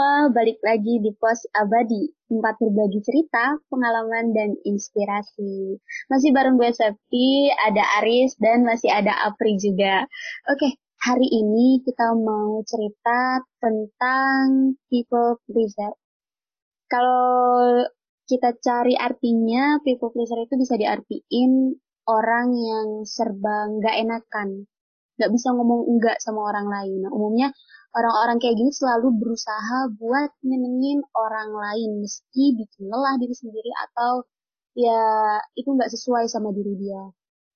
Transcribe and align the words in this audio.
semua, 0.00 0.32
balik 0.32 0.56
lagi 0.64 0.96
di 0.96 1.12
Pos 1.12 1.44
Abadi, 1.52 2.08
tempat 2.24 2.56
berbagi 2.56 3.04
cerita, 3.04 3.60
pengalaman, 3.68 4.32
dan 4.32 4.56
inspirasi. 4.64 5.76
Masih 6.08 6.32
bareng 6.32 6.56
gue 6.56 6.72
Septi, 6.72 7.52
ada 7.52 7.84
Aris, 8.00 8.32
dan 8.40 8.64
masih 8.64 8.88
ada 8.88 9.12
Apri 9.28 9.60
juga. 9.60 10.08
Oke, 10.48 10.80
hari 11.04 11.28
ini 11.28 11.84
kita 11.84 12.16
mau 12.16 12.64
cerita 12.64 13.44
tentang 13.60 14.72
people 14.88 15.36
pleaser. 15.44 15.92
Kalau 16.88 17.84
kita 18.24 18.56
cari 18.56 18.96
artinya, 18.96 19.84
people 19.84 20.08
pleaser 20.16 20.40
itu 20.48 20.56
bisa 20.56 20.80
diartiin 20.80 21.76
orang 22.08 22.56
yang 22.56 22.88
serba 23.04 23.68
nggak 23.68 24.00
enakan. 24.00 24.64
Nggak 25.20 25.30
bisa 25.36 25.52
ngomong 25.52 25.92
enggak 25.92 26.16
sama 26.24 26.48
orang 26.48 26.72
lain. 26.72 27.04
Nah, 27.04 27.12
umumnya 27.12 27.52
orang-orang 27.90 28.38
kayak 28.38 28.56
gini 28.58 28.70
selalu 28.70 29.10
berusaha 29.18 29.90
buat 29.98 30.30
nyenengin 30.46 31.02
orang 31.14 31.50
lain 31.50 31.90
meski 32.02 32.54
bikin 32.54 32.86
lelah 32.86 33.18
diri 33.18 33.34
sendiri 33.34 33.70
atau 33.90 34.22
ya 34.78 35.02
itu 35.58 35.66
nggak 35.66 35.90
sesuai 35.90 36.30
sama 36.30 36.54
diri 36.54 36.78
dia. 36.78 37.02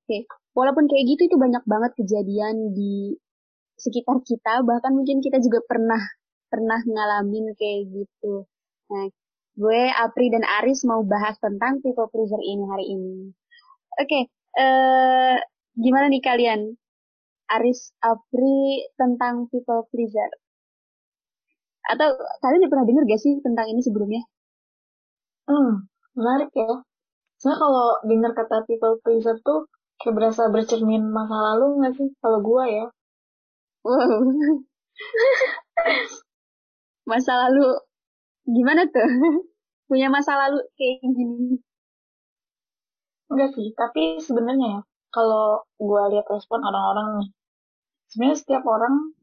Oke, 0.04 0.28
walaupun 0.52 0.90
kayak 0.90 1.04
gitu 1.16 1.22
itu 1.32 1.36
banyak 1.38 1.64
banget 1.64 1.92
kejadian 1.96 2.74
di 2.74 3.16
sekitar 3.78 4.20
kita, 4.26 4.62
bahkan 4.66 4.92
mungkin 4.94 5.22
kita 5.24 5.38
juga 5.40 5.62
pernah 5.64 6.02
pernah 6.50 6.78
ngalamin 6.82 7.54
kayak 7.58 7.90
gitu. 7.90 8.46
Nah, 8.90 9.06
gue 9.54 9.80
Apri 9.90 10.30
dan 10.30 10.44
Aris 10.62 10.86
mau 10.86 11.02
bahas 11.02 11.38
tentang 11.40 11.82
people 11.82 12.10
pleaser 12.10 12.38
ini 12.42 12.64
hari 12.68 12.86
ini. 12.94 13.14
Oke, 13.98 14.20
eh 14.58 15.36
gimana 15.74 16.06
nih 16.10 16.22
kalian? 16.22 16.60
Aris 17.50 17.92
Apri 18.00 18.88
tentang 18.96 19.48
people 19.52 19.84
pleaser. 19.92 20.30
Atau 21.84 22.16
kalian 22.40 22.64
udah 22.64 22.72
pernah 22.72 22.86
denger 22.88 23.04
gak 23.04 23.20
sih 23.20 23.34
tentang 23.44 23.68
ini 23.68 23.80
sebelumnya? 23.84 24.24
Hmm, 25.44 25.84
menarik 26.16 26.48
ya. 26.56 26.80
Soalnya 27.36 27.58
kalau 27.60 27.88
dengar 28.08 28.32
kata 28.32 28.64
people 28.64 28.96
pleaser 29.04 29.36
tuh 29.44 29.68
kayak 30.00 30.16
berasa 30.16 30.48
bercermin 30.48 31.04
masa 31.12 31.36
lalu 31.52 31.84
gak 31.84 31.94
sih? 32.00 32.08
Kalau 32.24 32.40
gua 32.40 32.64
ya. 32.64 32.86
Wow. 33.84 34.24
masa 37.10 37.32
lalu 37.48 37.76
gimana 38.48 38.88
tuh? 38.88 39.04
Punya 39.88 40.08
masa 40.08 40.32
lalu 40.40 40.64
kayak 40.80 41.04
gini? 41.04 41.60
Enggak 43.28 43.50
sih, 43.56 43.68
tapi 43.76 44.20
sebenarnya 44.20 44.66
ya, 44.78 44.80
kalau 45.14 45.62
gue 45.78 46.02
lihat 46.10 46.26
respon 46.26 46.58
orang-orang 46.66 47.22
nih 47.22 47.30
sebenarnya 48.10 48.38
setiap 48.42 48.64
orang 48.66 49.14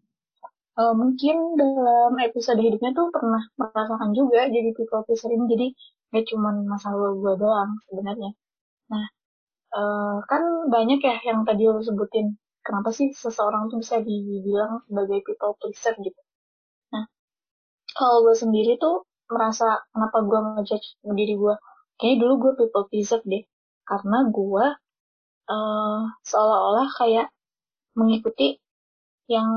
uh, 0.80 0.94
mungkin 0.95 1.59
dalam 1.59 2.16
episode 2.23 2.59
hidupnya 2.64 2.95
tuh 2.95 3.11
pernah 3.11 3.44
merasakan 3.59 4.16
juga 4.16 4.48
jadi 4.48 4.72
people 4.72 5.03
pleaser 5.03 5.31
ini 5.36 5.45
jadi 5.52 5.67
gak 6.11 6.25
cuma 6.31 6.52
masalah 6.67 7.16
gue 7.16 7.33
doang 7.39 7.72
sebenarnya. 7.88 8.31
Nah 8.92 9.06
uh, 9.75 10.17
kan 10.28 10.44
banyak 10.67 11.00
ya 11.00 11.16
yang 11.23 11.48
tadi 11.48 11.64
lo 11.67 11.80
sebutin 11.80 12.36
kenapa 12.64 12.92
sih 12.92 13.16
seseorang 13.16 13.71
tuh 13.71 13.80
bisa 13.80 14.04
dibilang 14.04 14.83
sebagai 14.87 15.23
people 15.23 15.55
pleaser 15.60 15.95
gitu? 15.99 16.21
Nah 16.92 17.08
kalau 17.95 18.27
gue 18.27 18.36
sendiri 18.36 18.76
tuh 18.80 19.08
merasa 19.32 19.80
kenapa 19.95 20.17
gue 20.27 20.39
ngejudge 20.39 20.87
diri 21.16 21.36
gue 21.39 21.55
kayaknya 21.95 22.17
dulu 22.27 22.33
gue 22.48 22.52
people 22.60 22.86
pleaser 22.92 23.23
deh 23.23 23.43
karena 23.87 24.27
gue 24.27 24.66
uh, 25.52 26.08
seolah-olah 26.23 26.88
kayak 26.95 27.28
mengikuti 28.00 28.56
yang 29.28 29.50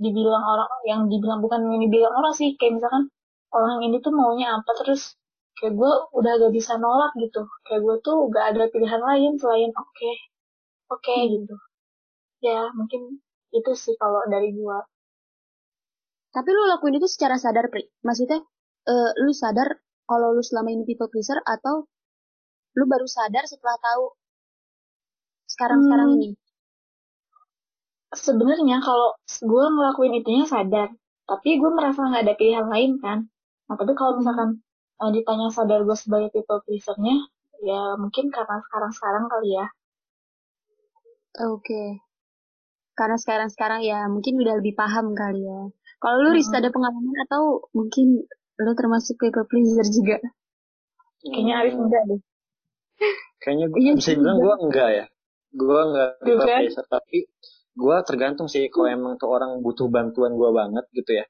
dibilang 0.00 0.40
orang 0.40 0.70
yang 0.88 1.00
dibilang 1.12 1.40
bukan 1.44 1.60
yang 1.68 1.82
dibilang 1.84 2.14
orang 2.16 2.32
sih. 2.32 2.56
Kayak 2.56 2.80
misalkan 2.80 3.04
orang 3.52 3.84
ini 3.84 3.96
tuh 4.00 4.12
maunya 4.16 4.56
apa 4.56 4.70
terus 4.80 5.14
kayak 5.60 5.76
gue 5.76 5.92
udah 6.16 6.32
gak 6.40 6.52
bisa 6.56 6.80
nolak 6.80 7.12
gitu. 7.20 7.44
Kayak 7.68 7.80
gue 7.84 7.96
tuh 8.06 8.16
gak 8.32 8.44
ada 8.56 8.64
pilihan 8.72 9.02
lain 9.04 9.32
selain 9.36 9.70
oke 9.76 9.92
okay, 9.92 10.14
oke 10.88 11.02
okay, 11.04 11.20
hmm. 11.28 11.30
gitu. 11.36 11.54
Ya 12.40 12.72
mungkin 12.72 13.20
itu 13.52 13.72
sih 13.76 13.94
kalau 14.00 14.24
dari 14.32 14.56
gue 14.56 14.78
tapi 16.30 16.48
lu 16.54 16.62
lakuin 16.70 16.94
itu 16.98 17.10
secara 17.10 17.36
sadar 17.42 17.66
pri? 17.74 17.90
Maksudnya 18.06 18.38
uh, 18.86 19.10
lu 19.18 19.34
sadar 19.34 19.82
kalau 20.06 20.30
lu 20.34 20.42
selama 20.46 20.70
ini 20.70 20.86
people 20.86 21.10
pleaser 21.10 21.38
atau 21.42 21.86
lu 22.78 22.84
baru 22.86 23.06
sadar 23.10 23.44
setelah 23.50 23.74
tahu 23.82 24.14
sekarang-sekarang 25.60 26.08
hmm. 26.08 26.16
ini? 26.16 26.28
Sebenarnya 28.16 28.80
kalau 28.80 29.12
gue 29.28 29.64
ngelakuin 29.76 30.16
itunya 30.24 30.48
sadar, 30.48 30.88
tapi 31.28 31.60
gue 31.60 31.70
merasa 31.70 32.08
nggak 32.08 32.24
ada 32.24 32.34
pilihan 32.40 32.64
lain 32.64 32.96
kan. 33.04 33.28
Nah 33.68 33.76
tapi 33.76 33.92
kalau 33.92 34.16
misalkan 34.16 34.64
uh, 35.04 35.12
ditanya 35.12 35.52
sadar 35.52 35.84
gue 35.84 35.92
sebagai 35.92 36.32
people 36.32 36.64
pleasernya, 36.64 37.28
ya 37.60 38.00
mungkin 38.00 38.32
karena 38.32 38.56
sekarang-sekarang 38.64 39.28
kali 39.28 39.48
ya. 39.52 39.66
Oke. 41.44 41.60
Okay. 41.60 41.88
Karena 42.96 43.16
sekarang-sekarang 43.20 43.84
ya 43.84 44.08
mungkin 44.08 44.40
udah 44.40 44.54
lebih 44.64 44.72
paham 44.74 45.12
kali 45.12 45.44
ya. 45.44 45.60
Kalau 46.00 46.16
lu 46.24 46.32
hmm. 46.32 46.56
ada 46.56 46.68
pengalaman 46.72 47.16
atau 47.28 47.68
mungkin 47.76 48.24
lu 48.56 48.72
termasuk 48.72 49.20
people 49.20 49.44
pleaser 49.44 49.84
juga? 49.92 50.16
Kayaknya 51.20 51.54
Arif 51.60 51.76
enggak 51.76 52.02
deh. 52.08 52.20
Kayaknya 53.44 53.66
gue 53.68 53.80
iya, 53.84 53.92
bisa 53.92 54.10
bilang 54.16 54.40
gue 54.40 54.54
enggak 54.64 54.88
ya 54.96 55.04
gue 55.50 55.80
nggak 55.90 56.10
biasa 56.22 56.80
tapi 56.86 57.26
gue 57.70 57.96
tergantung 58.06 58.46
sih 58.50 58.66
kalau 58.70 58.88
emang 58.90 59.14
tuh 59.16 59.30
orang 59.30 59.62
butuh 59.62 59.86
bantuan 59.90 60.34
gue 60.34 60.50
banget 60.50 60.84
gitu 60.94 61.10
ya. 61.22 61.26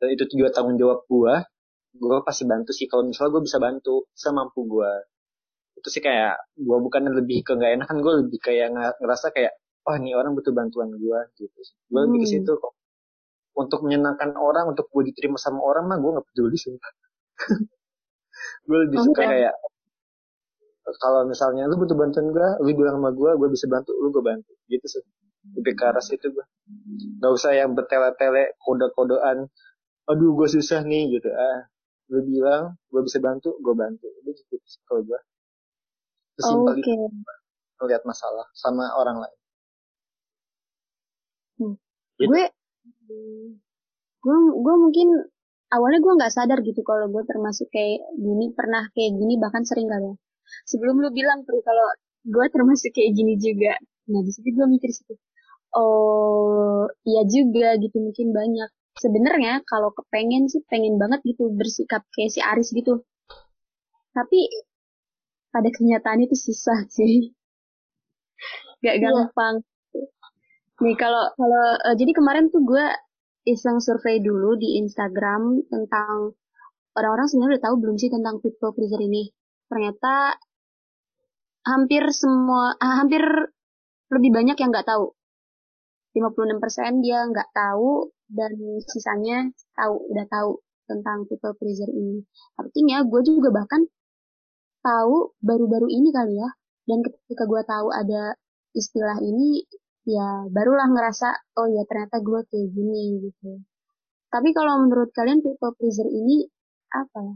Dan 0.00 0.16
itu 0.16 0.24
juga 0.32 0.50
tanggung 0.54 0.78
jawab 0.80 1.06
gue 1.06 1.34
gue 1.90 2.16
pasti 2.22 2.44
bantu 2.46 2.70
sih. 2.70 2.86
Kalau 2.86 3.06
misalnya 3.06 3.30
gue 3.38 3.42
bisa 3.46 3.58
bantu 3.58 3.94
semampu 4.14 4.66
gue 4.66 4.92
itu 5.80 5.88
sih 5.88 6.02
kayak 6.04 6.36
gue 6.60 6.76
bukan 6.76 7.08
lebih 7.08 7.40
ke 7.40 7.56
nggak 7.56 7.80
enakan 7.80 8.04
gue 8.04 8.12
lebih 8.20 8.38
kayak 8.44 8.68
ngerasa 9.00 9.32
kayak 9.32 9.56
oh 9.88 9.96
ini 9.96 10.12
orang 10.12 10.36
butuh 10.36 10.52
bantuan 10.52 10.92
gue 10.92 11.18
gitu 11.40 11.56
gue 11.56 11.96
hmm. 11.96 12.04
lebih 12.04 12.18
ke 12.20 12.26
hmm. 12.28 12.34
situ 12.44 12.52
kok. 12.60 12.74
Untuk 13.50 13.82
menyenangkan 13.82 14.36
orang 14.38 14.72
untuk 14.72 14.86
gue 14.92 15.10
diterima 15.10 15.40
sama 15.40 15.64
orang 15.64 15.88
mah 15.88 15.98
gue 15.98 16.10
nggak 16.12 16.26
peduli 16.32 16.56
sih 16.60 16.76
gue 18.68 18.78
lebih 18.86 18.98
oh, 19.00 19.04
suka 19.10 19.22
kayak 19.24 19.54
kalau 20.98 21.28
misalnya 21.28 21.68
lu 21.70 21.78
butuh 21.78 21.94
bantuan 21.94 22.32
gue 22.34 22.48
lu 22.64 22.70
bilang 22.74 22.98
sama 22.98 23.10
gue 23.14 23.30
gue 23.36 23.48
bisa 23.52 23.66
bantu 23.70 23.94
lu 23.94 24.08
gue 24.10 24.24
bantu. 24.24 24.52
Gitu 24.66 24.86
sih. 24.86 25.04
Lebih 25.56 25.72
ke 25.78 25.84
arah 25.86 26.02
situ 26.02 26.26
gue 26.32 26.46
gak 27.20 27.32
usah 27.32 27.56
yang 27.56 27.72
bertele-tele 27.72 28.54
kode-kodean 28.60 29.46
aduh 30.10 30.30
gue 30.34 30.48
susah 30.50 30.82
nih 30.82 31.20
gitu. 31.20 31.30
Ah 31.30 31.70
lu 32.10 32.26
bilang 32.26 32.74
gue 32.90 33.02
bisa 33.06 33.22
bantu 33.22 33.54
gue 33.62 33.74
bantu. 33.76 34.08
Gitu, 34.26 34.40
gitu 34.50 34.66
kalau 34.88 35.06
gue 35.06 35.20
sesimpel 36.40 36.74
okay. 36.74 36.82
itu 36.82 37.08
melihat 37.80 38.02
masalah 38.08 38.46
sama 38.56 38.88
orang 38.96 39.20
lain. 39.20 39.38
Hmm. 41.60 41.74
gitu. 42.16 42.32
gue 42.32 42.42
gue 44.20 44.36
gue 44.60 44.74
mungkin 44.80 45.08
awalnya 45.72 46.00
gue 46.02 46.12
nggak 46.18 46.34
sadar 46.34 46.58
gitu 46.64 46.80
kalau 46.82 47.08
gue 47.08 47.22
termasuk 47.24 47.68
kayak 47.72 48.04
gini 48.16 48.52
pernah 48.52 48.88
kayak 48.92 49.12
gini 49.16 49.34
bahkan 49.40 49.62
sering 49.64 49.88
kali. 49.88 50.12
ya 50.12 50.16
sebelum 50.68 51.00
lu 51.02 51.08
bilang 51.14 51.42
Pri 51.46 51.60
kalau 51.64 51.86
gue 52.26 52.46
termasuk 52.52 52.90
kayak 52.92 53.12
gini 53.16 53.34
juga. 53.40 53.74
Nah 54.10 54.20
di 54.24 54.30
situ 54.34 54.48
gue 54.52 54.66
mikir 54.66 54.90
situ 54.92 55.14
oh 55.76 56.90
iya 57.06 57.22
juga 57.26 57.78
gitu 57.78 57.96
mungkin 58.02 58.34
banyak. 58.34 58.70
Sebenarnya 58.98 59.62
kalau 59.64 59.94
kepengen 59.94 60.50
sih 60.50 60.60
pengen 60.66 60.98
banget 60.98 61.22
gitu 61.24 61.48
bersikap 61.54 62.02
kayak 62.14 62.30
si 62.34 62.40
Aris 62.42 62.74
gitu. 62.74 63.06
Tapi 64.10 64.40
pada 65.54 65.68
kenyataannya 65.70 66.26
itu 66.26 66.36
susah 66.38 66.86
sih. 66.90 67.34
Gak 68.84 68.96
iya. 68.98 69.02
gampang. 69.02 69.62
Nih 70.80 70.96
kalau 70.96 71.24
kalau 71.36 71.66
uh, 71.86 71.94
jadi 71.94 72.12
kemarin 72.16 72.48
tuh 72.48 72.64
gue 72.64 72.86
iseng 73.48 73.80
survei 73.80 74.20
dulu 74.20 74.56
di 74.56 74.80
Instagram 74.80 75.64
tentang 75.68 76.36
orang-orang 76.96 77.26
sebenarnya 77.28 77.52
udah 77.56 77.64
tahu 77.70 77.74
belum 77.80 77.96
sih 77.96 78.10
tentang 78.12 78.40
people 78.42 78.72
pleaser 78.76 79.00
ini 79.00 79.32
ternyata 79.70 80.34
hampir 81.62 82.02
semua 82.10 82.74
ah, 82.82 82.98
hampir 82.98 83.22
lebih 84.10 84.30
banyak 84.34 84.58
yang 84.58 84.70
nggak 84.74 84.88
tahu. 84.90 85.14
56% 86.10 87.06
dia 87.06 87.22
nggak 87.30 87.54
tahu 87.54 88.10
dan 88.26 88.50
sisanya 88.82 89.46
tahu 89.78 89.94
udah 90.10 90.26
tahu 90.26 90.50
tentang 90.90 91.22
people 91.30 91.54
pleaser 91.54 91.86
ini. 91.86 92.26
Artinya 92.58 93.06
gue 93.06 93.22
juga 93.22 93.54
bahkan 93.54 93.86
tahu 94.82 95.38
baru-baru 95.38 95.86
ini 95.86 96.10
kali 96.10 96.34
ya. 96.34 96.50
Dan 96.90 97.06
ketika 97.06 97.46
gue 97.46 97.62
tahu 97.62 97.94
ada 97.94 98.34
istilah 98.74 99.22
ini 99.22 99.62
ya 100.02 100.50
barulah 100.50 100.90
ngerasa 100.90 101.54
oh 101.62 101.70
ya 101.70 101.86
ternyata 101.86 102.18
gue 102.18 102.40
kayak 102.50 102.68
gini 102.74 103.30
gitu. 103.30 103.62
Tapi 104.30 104.50
kalau 104.50 104.82
menurut 104.82 105.14
kalian 105.14 105.42
people 105.42 105.74
pleaser 105.78 106.06
ini 106.10 106.50
apa 106.90 107.18
ya? 107.22 107.34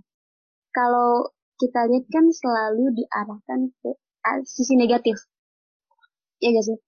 Kalau 0.75 1.33
kita 1.60 1.86
lihat 1.86 2.06
kan 2.10 2.26
selalu 2.30 2.94
diarahkan 2.98 3.70
ke 3.78 3.90
sisi 4.48 4.74
negatif. 4.74 5.16
Iya 6.42 6.60
gak 6.60 6.66
sih? 6.66 6.78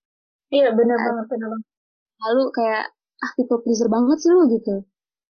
Iya 0.52 0.74
bener 0.74 0.96
uh, 0.98 1.04
banget, 1.04 1.26
bener 1.30 1.48
banget. 1.54 1.68
Lalu 2.16 2.42
kayak, 2.54 2.84
ah 3.22 3.30
people 3.36 3.60
pleaser 3.62 3.88
banget 3.88 4.18
sih 4.22 4.30
lu 4.32 4.48
gitu. 4.50 4.84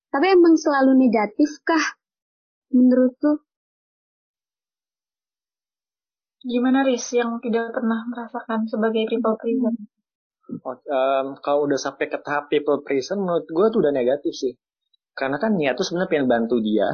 Tapi 0.08 0.26
emang 0.32 0.56
selalu 0.56 0.96
negatif 0.96 1.60
kah 1.64 1.84
menurutku? 2.72 3.44
Gimana 6.48 6.86
Riz 6.86 7.12
yang 7.12 7.42
tidak 7.44 7.76
pernah 7.76 8.06
merasakan 8.08 8.64
sebagai 8.70 9.04
people 9.10 9.36
pleaser? 9.36 9.74
Oh, 10.64 10.80
um, 10.80 11.36
kalau 11.44 11.68
udah 11.68 11.76
sampai 11.76 12.08
ke 12.08 12.16
tahap 12.24 12.48
people 12.48 12.80
pleaser, 12.80 13.20
menurut 13.20 13.44
gue 13.44 13.66
tuh 13.68 13.84
udah 13.84 13.92
negatif 13.92 14.32
sih. 14.32 14.56
Karena 15.12 15.36
kan 15.36 15.58
niat 15.58 15.76
tuh 15.76 15.84
sebenarnya 15.84 16.08
pengen 16.08 16.28
bantu 16.30 16.56
dia. 16.64 16.88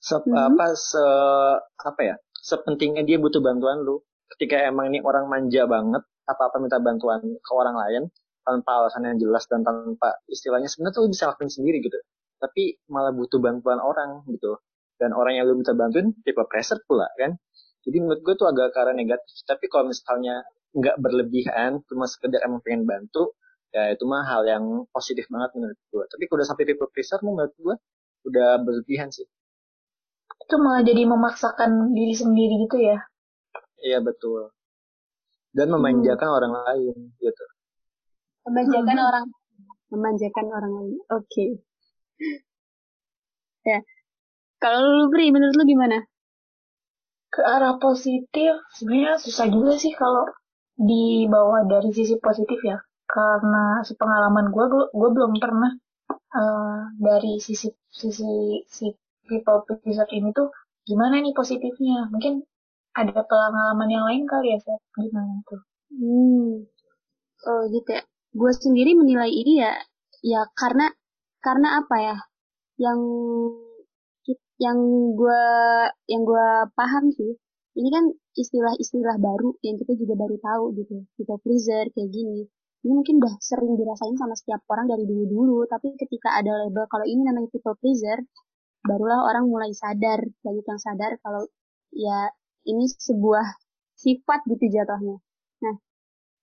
Se 0.00 0.16
hmm. 0.16 0.32
apa 0.32 0.72
se 0.72 1.04
apa 1.76 2.00
ya? 2.00 2.16
Sepentingnya 2.40 3.04
dia 3.04 3.20
butuh 3.20 3.44
bantuan 3.44 3.84
lu. 3.84 4.00
Ketika 4.32 4.56
emang 4.64 4.88
ini 4.88 5.04
orang 5.04 5.28
manja 5.28 5.68
banget, 5.68 6.02
apa-apa 6.24 6.56
minta 6.56 6.80
bantuan 6.80 7.20
ke 7.20 7.52
orang 7.52 7.76
lain 7.76 8.02
tanpa 8.40 8.80
alasan 8.80 9.04
yang 9.04 9.20
jelas 9.20 9.44
dan 9.44 9.60
tanpa 9.60 10.16
istilahnya 10.24 10.72
sebenarnya 10.72 10.96
tuh 10.96 11.12
bisa 11.12 11.28
lakuin 11.28 11.52
sendiri 11.52 11.84
gitu. 11.84 12.00
Tapi 12.40 12.80
malah 12.88 13.12
butuh 13.12 13.36
bantuan 13.36 13.76
orang 13.76 14.24
gitu. 14.32 14.56
Dan 14.96 15.12
orang 15.12 15.36
yang 15.36 15.44
lu 15.48 15.60
minta 15.60 15.76
bantuin 15.76 16.16
tipe 16.24 16.40
pressure 16.48 16.80
pula 16.88 17.08
kan. 17.20 17.36
Jadi 17.84 17.96
menurut 18.00 18.20
gue 18.24 18.34
tuh 18.36 18.48
agak 18.48 18.72
karena 18.72 18.96
negatif. 18.96 19.44
Tapi 19.44 19.68
kalau 19.68 19.88
misalnya 19.92 20.44
nggak 20.76 20.96
berlebihan, 21.00 21.80
cuma 21.88 22.04
sekedar 22.08 22.40
emang 22.44 22.60
pengen 22.60 22.84
bantu, 22.84 23.36
ya 23.72 23.90
itu 23.92 24.04
mah 24.04 24.22
hal 24.28 24.44
yang 24.44 24.64
positif 24.92 25.26
banget 25.32 25.56
menurut 25.56 25.78
gue. 25.88 26.04
Tapi 26.08 26.22
kalau 26.28 26.38
udah 26.40 26.48
sampai 26.48 26.64
people 26.68 26.88
pleaser, 26.92 27.20
menurut 27.24 27.52
gue 27.56 27.74
udah 28.28 28.60
berlebihan 28.60 29.08
sih. 29.08 29.24
Itu 30.40 30.54
malah 30.58 30.82
jadi 30.82 31.06
memaksakan 31.06 31.94
diri 31.94 32.14
sendiri 32.16 32.54
gitu 32.66 32.76
ya? 32.80 32.98
Iya 33.80 33.98
betul. 34.04 34.50
Dan 35.54 35.72
memanjakan 35.72 36.28
hmm. 36.28 36.36
orang 36.36 36.52
lain 36.64 36.96
gitu. 37.18 37.44
Memanjakan 38.48 38.96
hmm. 38.96 39.08
orang, 39.08 39.26
memanjakan 39.92 40.46
orang 40.50 40.72
lain. 40.74 40.96
Oke. 41.12 41.24
Okay. 41.24 41.50
ya. 43.64 43.78
Kalau 44.60 44.84
lu 44.84 45.04
Bri, 45.08 45.32
menurut 45.32 45.56
lu 45.56 45.64
gimana? 45.64 46.04
ke 47.30 47.42
arah 47.46 47.78
positif 47.78 48.58
sebenarnya 48.74 49.22
susah 49.22 49.46
juga 49.46 49.78
sih 49.78 49.94
kalau 49.94 50.26
dibawa 50.74 51.62
dari 51.70 51.94
sisi 51.94 52.18
positif 52.18 52.58
ya 52.66 52.82
karena 53.06 53.86
sepengalaman 53.86 54.50
gue 54.50 54.66
gue 54.90 55.10
belum 55.14 55.38
pernah 55.38 55.70
uh, 56.10 56.90
dari 56.98 57.38
sisi 57.38 57.70
sisi 57.86 58.66
si 58.66 58.90
people 59.30 59.62
pleaser 59.62 60.10
ini 60.10 60.34
tuh 60.34 60.50
gimana 60.82 61.22
nih 61.22 61.30
positifnya? 61.30 62.10
Mungkin 62.10 62.42
ada 62.98 63.22
pengalaman 63.22 63.86
yang 63.86 64.04
lain 64.10 64.26
kali 64.26 64.50
ya 64.50 64.58
saya 64.58 64.78
gimana 64.98 65.38
tuh? 65.46 65.62
Hmm. 65.94 66.66
Oh 67.46 67.62
gitu 67.70 67.90
ya. 67.94 68.02
Gue 68.34 68.52
sendiri 68.54 68.98
menilai 68.98 69.30
ini 69.30 69.62
ya 69.62 69.72
ya 70.26 70.42
karena 70.58 70.90
karena 71.38 71.78
apa 71.78 71.96
ya? 72.02 72.16
Yang 72.82 73.00
yang 74.60 74.78
gue 75.16 75.44
yang 76.04 76.22
gue 76.28 76.48
paham 76.76 77.08
sih 77.16 77.32
ini 77.80 77.88
kan 77.88 78.04
istilah-istilah 78.36 79.16
baru 79.16 79.56
yang 79.64 79.80
kita 79.80 79.96
juga 79.96 80.14
baru 80.18 80.36
tahu 80.42 80.64
gitu. 80.76 81.06
People 81.16 81.40
pleaser 81.40 81.88
kayak 81.94 82.10
gini. 82.12 82.44
Ini 82.80 82.92
mungkin 82.96 83.20
udah 83.20 83.34
sering 83.40 83.76
dirasain 83.76 84.16
sama 84.16 84.32
setiap 84.36 84.64
orang 84.72 84.88
dari 84.88 85.04
dulu-dulu 85.04 85.68
tapi 85.68 85.92
ketika 86.00 86.32
ada 86.40 86.64
label 86.64 86.88
kalau 86.88 87.04
ini 87.04 87.28
namanya 87.28 87.48
people 87.52 87.76
pleaser 87.76 88.24
barulah 88.86 89.20
orang 89.28 89.44
mulai 89.48 89.72
sadar 89.76 90.20
banyak 90.44 90.64
yang 90.64 90.80
sadar 90.80 91.12
kalau 91.24 91.46
ya 91.92 92.32
ini 92.66 92.88
sebuah 92.88 93.46
sifat 93.96 94.40
gitu 94.48 94.64
jatuhnya 94.80 95.16
nah 95.60 95.76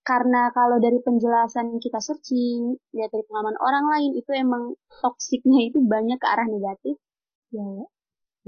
karena 0.06 0.48
kalau 0.54 0.78
dari 0.80 0.98
penjelasan 1.02 1.82
kita 1.82 1.98
searching 2.00 2.78
ya 2.94 3.06
dari 3.12 3.24
pengalaman 3.28 3.58
orang 3.60 3.84
lain 3.92 4.10
itu 4.16 4.30
emang 4.32 4.78
toksiknya 5.02 5.68
itu 5.68 5.78
banyak 5.82 6.16
ke 6.16 6.26
arah 6.26 6.46
negatif 6.46 6.96
ya 7.50 7.66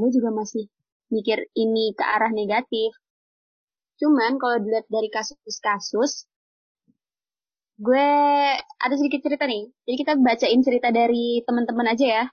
gue 0.00 0.08
juga 0.16 0.30
masih 0.32 0.64
mikir 1.10 1.38
ini 1.58 1.92
ke 1.98 2.04
arah 2.06 2.32
negatif. 2.32 2.94
Cuman 4.00 4.40
kalau 4.40 4.56
dilihat 4.62 4.86
dari 4.88 5.12
kasus-kasus, 5.12 6.24
gue 7.76 8.08
ada 8.56 8.94
sedikit 8.96 9.20
cerita 9.26 9.44
nih. 9.44 9.68
Jadi 9.84 9.96
kita 10.00 10.12
bacain 10.16 10.60
cerita 10.64 10.88
dari 10.88 11.44
teman-teman 11.44 11.92
aja 11.92 12.06
ya. 12.06 12.24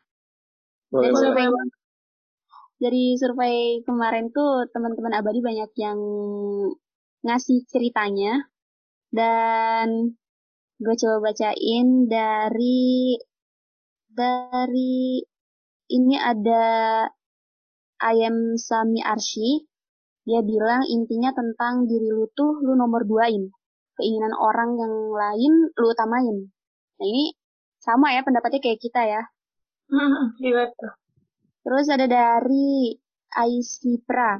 Boleh, 0.87 1.11
dari 1.11 1.19
survei 1.19 1.47
dari 2.77 3.03
survei 3.17 3.57
kemarin 3.83 4.29
tuh 4.29 4.69
teman-teman 4.69 5.17
abadi 5.17 5.39
banyak 5.41 5.71
yang 5.81 5.99
ngasih 7.25 7.65
ceritanya 7.67 8.47
dan 9.11 10.13
gue 10.77 10.95
coba 11.01 11.33
bacain 11.33 12.05
dari 12.05 13.17
dari 14.13 15.25
ini 15.87 16.15
ada 16.17 16.65
Ayam 17.97 18.53
Sami 18.61 19.01
Arsy, 19.01 19.65
dia 20.21 20.45
bilang 20.45 20.85
intinya 20.85 21.33
tentang 21.33 21.89
diri 21.89 22.13
lu 22.13 22.29
tuh 22.37 22.61
lu 22.61 22.77
nomor 22.77 23.07
duain. 23.09 23.49
Keinginan 23.97 24.37
orang 24.37 24.77
yang 24.77 24.93
lain 25.09 25.53
lu 25.73 25.87
utamain. 25.89 26.37
Nah 27.01 27.05
ini 27.09 27.33
sama 27.81 28.13
ya 28.13 28.21
pendapatnya 28.21 28.61
kayak 28.61 28.77
kita 28.77 29.01
ya. 29.01 29.21
Terus 31.67 31.85
ada 31.91 32.07
dari 32.07 32.95
Aisipra. 33.35 34.39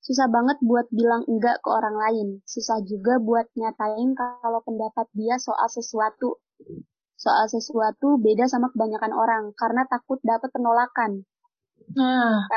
Susah 0.00 0.26
banget 0.32 0.58
buat 0.64 0.88
bilang 0.90 1.22
enggak 1.28 1.60
ke 1.62 1.68
orang 1.70 1.94
lain. 1.94 2.28
Susah 2.48 2.80
juga 2.82 3.20
buat 3.20 3.46
nyatain 3.54 4.16
kalau 4.16 4.64
pendapat 4.64 5.06
dia 5.14 5.36
soal 5.36 5.68
sesuatu. 5.68 6.40
Soal 7.20 7.46
sesuatu 7.52 8.16
beda 8.16 8.48
sama 8.48 8.72
kebanyakan 8.72 9.12
orang 9.12 9.44
karena 9.54 9.84
takut 9.86 10.18
dapat 10.24 10.48
penolakan. 10.50 11.22
Nah, 11.94 12.48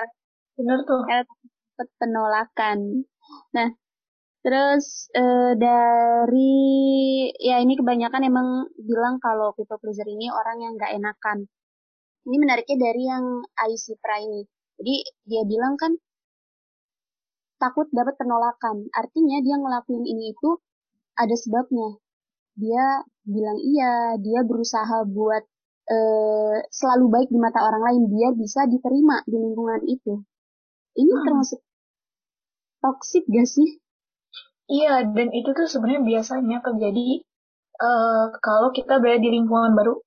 benar 0.56 0.80
tuh. 0.88 1.04
Dapat 1.04 1.88
penolakan. 2.00 2.80
Nah, 3.52 3.70
terus 4.40 5.12
uh, 5.14 5.54
dari 5.60 7.28
ya 7.44 7.60
ini 7.60 7.76
kebanyakan 7.76 8.22
emang 8.24 8.48
bilang 8.80 9.20
kalau 9.20 9.52
people 9.54 9.78
pleaser 9.84 10.08
ini 10.08 10.32
orang 10.32 10.64
yang 10.64 10.74
nggak 10.80 10.96
enakan. 10.96 11.52
Ini 12.24 12.36
menariknya 12.40 12.78
dari 12.80 13.04
yang 13.04 13.26
Pra 14.00 14.18
ini. 14.20 14.48
Jadi 14.80 14.96
dia 15.28 15.44
bilang 15.44 15.76
kan 15.76 15.94
takut 17.60 17.88
dapat 17.92 18.16
penolakan. 18.20 18.92
Artinya 18.92 19.40
dia 19.40 19.56
ngelakuin 19.60 20.04
ini 20.04 20.36
itu 20.36 20.60
ada 21.16 21.36
sebabnya. 21.36 22.00
Dia 22.60 23.04
bilang 23.24 23.58
iya, 23.60 24.20
dia 24.20 24.44
berusaha 24.44 25.08
buat 25.08 25.44
uh, 25.90 26.56
selalu 26.70 27.06
baik 27.12 27.30
di 27.32 27.40
mata 27.40 27.64
orang 27.64 27.84
lain, 27.84 28.04
dia 28.12 28.30
bisa 28.36 28.68
diterima 28.68 29.24
di 29.28 29.38
lingkungan 29.40 29.82
itu. 29.88 30.24
Ini 30.94 31.12
hmm. 31.12 31.24
termasuk 31.26 31.60
toxic 32.84 33.24
gak 33.32 33.48
sih? 33.48 33.80
Iya, 34.70 35.12
dan 35.12 35.28
itu 35.36 35.50
tuh 35.52 35.68
sebenarnya 35.68 36.04
biasanya 36.04 36.58
terjadi 36.64 37.24
uh, 37.80 38.32
kalau 38.40 38.72
kita 38.72 39.00
berada 39.00 39.20
di 39.24 39.32
lingkungan 39.32 39.76
baru. 39.76 40.00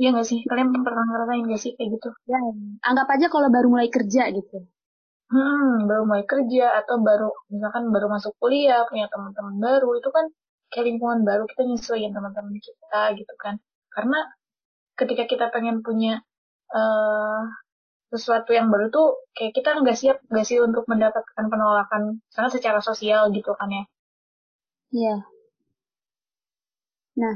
Iya 0.00 0.08
gak 0.16 0.26
sih? 0.30 0.38
Kalian 0.50 0.68
pernah 0.86 1.04
ngerasain 1.08 1.44
gak 1.52 1.60
sih 1.64 1.72
kayak 1.76 1.88
gitu? 1.96 2.08
Ya, 2.32 2.38
anggap 2.88 3.08
aja 3.14 3.26
kalau 3.32 3.48
baru 3.56 3.66
mulai 3.74 3.88
kerja 3.96 4.22
gitu. 4.38 4.56
Hmm, 5.32 5.88
baru 5.90 6.02
mulai 6.08 6.24
kerja 6.32 6.64
atau 6.80 6.96
baru 7.08 7.28
misalkan 7.52 7.84
baru 7.94 8.06
masuk 8.14 8.32
kuliah, 8.42 8.80
punya 8.90 9.06
teman-teman 9.12 9.56
baru, 9.66 9.88
itu 10.00 10.08
kan 10.16 10.26
kayak 10.70 10.86
lingkungan 10.88 11.20
baru 11.28 11.42
kita 11.50 11.62
nyesuaiin 11.68 12.12
teman-teman 12.16 12.56
kita 12.60 13.00
gitu 13.18 13.34
kan. 13.44 13.54
Karena 13.94 14.18
ketika 15.00 15.24
kita 15.32 15.46
pengen 15.54 15.76
punya 15.86 16.20
uh, 16.74 17.42
sesuatu 18.12 18.50
yang 18.58 18.68
baru 18.72 18.86
tuh 18.96 19.08
kayak 19.36 19.52
kita 19.58 19.70
nggak 19.82 19.98
siap 20.00 20.18
nggak 20.30 20.46
sih 20.48 20.58
untuk 20.62 20.84
mendapatkan 20.92 21.46
penolakan 21.52 22.02
karena 22.34 22.50
secara 22.56 22.80
sosial 22.88 23.22
gitu 23.36 23.50
kan 23.58 23.68
ya 23.76 23.84
iya 24.94 25.14
nah 27.20 27.34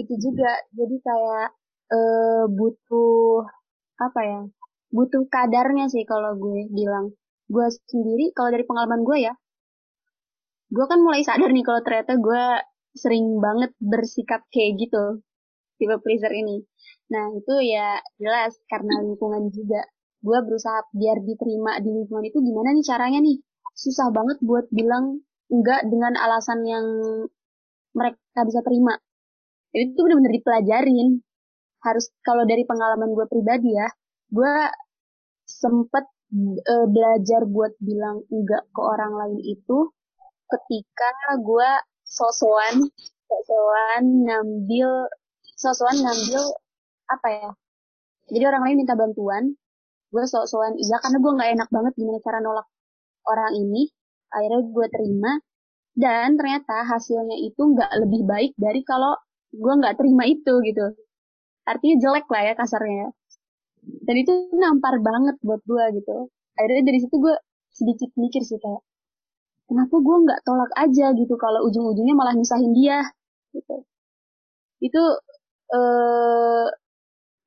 itu 0.00 0.14
juga 0.24 0.50
jadi 0.78 0.96
kayak 1.06 1.48
uh, 1.92 2.44
butuh 2.50 3.46
apa 3.96 4.20
ya 4.24 4.40
butuh 4.92 5.24
kadarnya 5.28 5.90
sih 5.90 6.04
kalau 6.06 6.36
gue 6.36 6.68
bilang 6.70 7.12
gue 7.46 7.66
sendiri 7.90 8.32
kalau 8.36 8.50
dari 8.54 8.64
pengalaman 8.66 9.02
gue 9.02 9.18
ya 9.30 9.34
gue 10.70 10.84
kan 10.88 10.98
mulai 10.98 11.22
sadar 11.22 11.50
nih 11.52 11.64
kalau 11.66 11.80
ternyata 11.82 12.18
gue 12.18 12.44
sering 12.96 13.38
banget 13.38 13.70
bersikap 13.78 14.42
kayak 14.50 14.80
gitu 14.82 15.22
tipe 15.76 15.96
pleaser 16.00 16.32
ini 16.32 16.64
Nah 17.12 17.24
itu 17.38 17.54
ya 17.62 17.98
jelas 18.18 18.58
karena 18.66 19.02
lingkungan 19.02 19.50
juga. 19.54 19.82
Gue 20.22 20.38
berusaha 20.42 20.82
biar 20.90 21.22
diterima 21.22 21.78
di 21.78 21.90
lingkungan 21.92 22.24
itu 22.26 22.38
gimana 22.42 22.74
nih 22.74 22.84
caranya 22.86 23.18
nih. 23.22 23.38
Susah 23.76 24.10
banget 24.10 24.38
buat 24.42 24.66
bilang 24.74 25.22
enggak 25.52 25.86
dengan 25.86 26.18
alasan 26.18 26.66
yang 26.66 26.86
mereka 27.94 28.40
bisa 28.42 28.60
terima. 28.66 28.98
Itu 29.70 29.98
benar-benar 30.02 30.32
dipelajarin. 30.34 31.22
Harus 31.86 32.10
kalau 32.26 32.42
dari 32.42 32.66
pengalaman 32.66 33.14
gue 33.14 33.26
pribadi 33.30 33.70
ya, 33.70 33.86
gue 34.34 34.54
sempet 35.46 36.04
uh, 36.66 36.86
belajar 36.90 37.46
buat 37.46 37.72
bilang 37.78 38.26
enggak 38.34 38.66
ke 38.74 38.80
orang 38.82 39.14
lain 39.14 39.40
itu 39.46 39.94
ketika 40.50 41.10
gue 41.38 41.70
sosokan 42.02 42.90
sosokan 43.26 44.02
ngambil 44.26 45.10
sosokan 45.58 45.96
ngambil 46.02 46.42
apa 47.06 47.28
ya 47.30 47.50
jadi 48.30 48.44
orang 48.50 48.62
lain 48.66 48.76
minta 48.82 48.98
bantuan 48.98 49.54
gue 50.10 50.24
sok-sokan 50.24 50.78
iya 50.78 50.96
karena 51.02 51.18
gue 51.18 51.32
nggak 51.34 51.50
enak 51.58 51.68
banget 51.70 51.92
gimana 51.98 52.18
cara 52.22 52.38
nolak 52.42 52.66
orang 53.26 53.52
ini 53.58 53.90
akhirnya 54.30 54.62
gue 54.70 54.86
terima 54.90 55.32
dan 55.96 56.28
ternyata 56.38 56.86
hasilnya 56.86 57.36
itu 57.42 57.58
nggak 57.58 57.90
lebih 58.06 58.22
baik 58.26 58.52
dari 58.54 58.80
kalau 58.86 59.18
gue 59.50 59.72
nggak 59.82 59.96
terima 59.98 60.24
itu 60.30 60.52
gitu 60.62 60.86
artinya 61.66 61.96
jelek 61.98 62.26
lah 62.30 62.42
ya 62.46 62.54
kasarnya. 62.54 63.06
Dan 64.06 64.16
itu 64.22 64.32
nampar 64.54 64.98
banget 65.02 65.36
buat 65.42 65.62
gue 65.66 65.84
gitu. 66.02 66.30
Akhirnya 66.58 66.82
dari 66.86 66.98
situ 67.02 67.16
gue 67.18 67.34
sedikit 67.74 68.10
mikir 68.16 68.42
sih 68.42 68.56
kayak 68.56 68.82
kenapa 69.68 69.94
gue 69.98 70.16
nggak 70.24 70.40
tolak 70.46 70.72
aja 70.78 71.12
gitu 71.12 71.34
kalau 71.36 71.66
ujung-ujungnya 71.66 72.14
malah 72.14 72.34
misahin 72.38 72.72
dia? 72.72 73.02
Gitu. 73.54 73.76
Itu 74.82 75.02
eh 75.74 76.66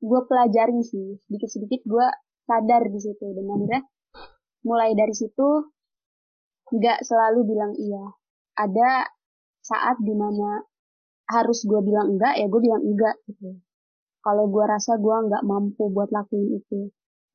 gue 0.00 0.20
pelajarin 0.28 0.80
sih. 0.84 1.20
Sedikit-sedikit 1.28 1.80
gue 1.88 2.06
sadar 2.44 2.88
di 2.88 3.00
situ. 3.00 3.26
Dan 3.36 3.48
akhirnya 3.48 3.82
mulai 4.64 4.92
dari 4.92 5.16
situ 5.16 5.48
nggak 6.72 7.04
selalu 7.04 7.40
bilang 7.48 7.72
iya. 7.76 8.04
Ada 8.60 9.08
saat 9.64 9.96
di 10.00 10.12
mana 10.16 10.60
harus 11.30 11.62
gue 11.64 11.80
bilang 11.84 12.16
enggak 12.16 12.34
ya 12.36 12.46
gue 12.50 12.60
bilang 12.60 12.82
enggak 12.82 13.16
gitu 13.28 13.60
kalau 14.20 14.44
gue 14.48 14.64
rasa 14.64 14.96
gue 14.96 15.16
nggak 15.26 15.42
mampu 15.44 15.88
buat 15.90 16.08
lakuin 16.12 16.60
itu 16.60 16.88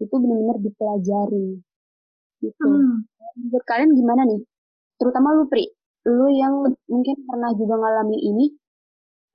itu 0.04 0.14
benar-benar 0.16 0.58
dipelajari. 0.60 1.50
Gitu. 2.44 2.68
Hmm. 2.68 3.08
menurut 3.36 3.66
kalian 3.68 3.92
gimana 3.96 4.22
nih? 4.28 4.42
Terutama 5.00 5.36
lu 5.36 5.48
Pri. 5.48 5.66
Lu 6.06 6.30
yang 6.30 6.62
mungkin 6.92 7.16
pernah 7.26 7.52
juga 7.58 7.76
ngalamin 7.80 8.22
ini 8.22 8.46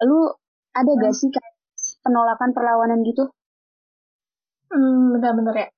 lu 0.06 0.32
ada 0.72 0.90
gak 0.96 1.12
sih 1.12 1.28
kayak 1.28 1.54
penolakan 2.06 2.56
perlawanan 2.56 3.02
gitu? 3.04 3.28
Hmm 4.70 5.16
benar-benar 5.16 5.56
ya. 5.66 5.68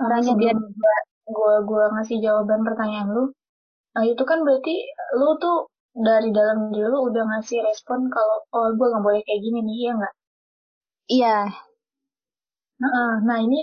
Tanya 0.00 0.32
dia 0.36 0.52
gue 1.30 1.54
gue 1.66 1.84
ngasih 1.94 2.18
jawaban 2.24 2.60
pertanyaan 2.66 3.08
lu 3.14 3.24
nah 3.90 4.04
itu 4.06 4.22
kan 4.22 4.38
berarti 4.46 4.74
lu 5.18 5.34
tuh 5.42 5.66
dari 5.90 6.30
dalam 6.30 6.70
diri 6.70 6.86
lu 6.86 7.10
udah 7.10 7.24
ngasih 7.26 7.58
respon 7.66 8.06
kalau 8.06 8.46
oh 8.54 8.70
gue 8.78 8.86
nggak 8.86 9.02
boleh 9.02 9.20
kayak 9.26 9.40
gini 9.42 9.58
nih 9.66 9.76
ya 9.90 9.92
nggak 9.98 10.14
iya. 11.10 11.36
Nah, 12.80 13.12
nah 13.26 13.38
ini 13.46 13.60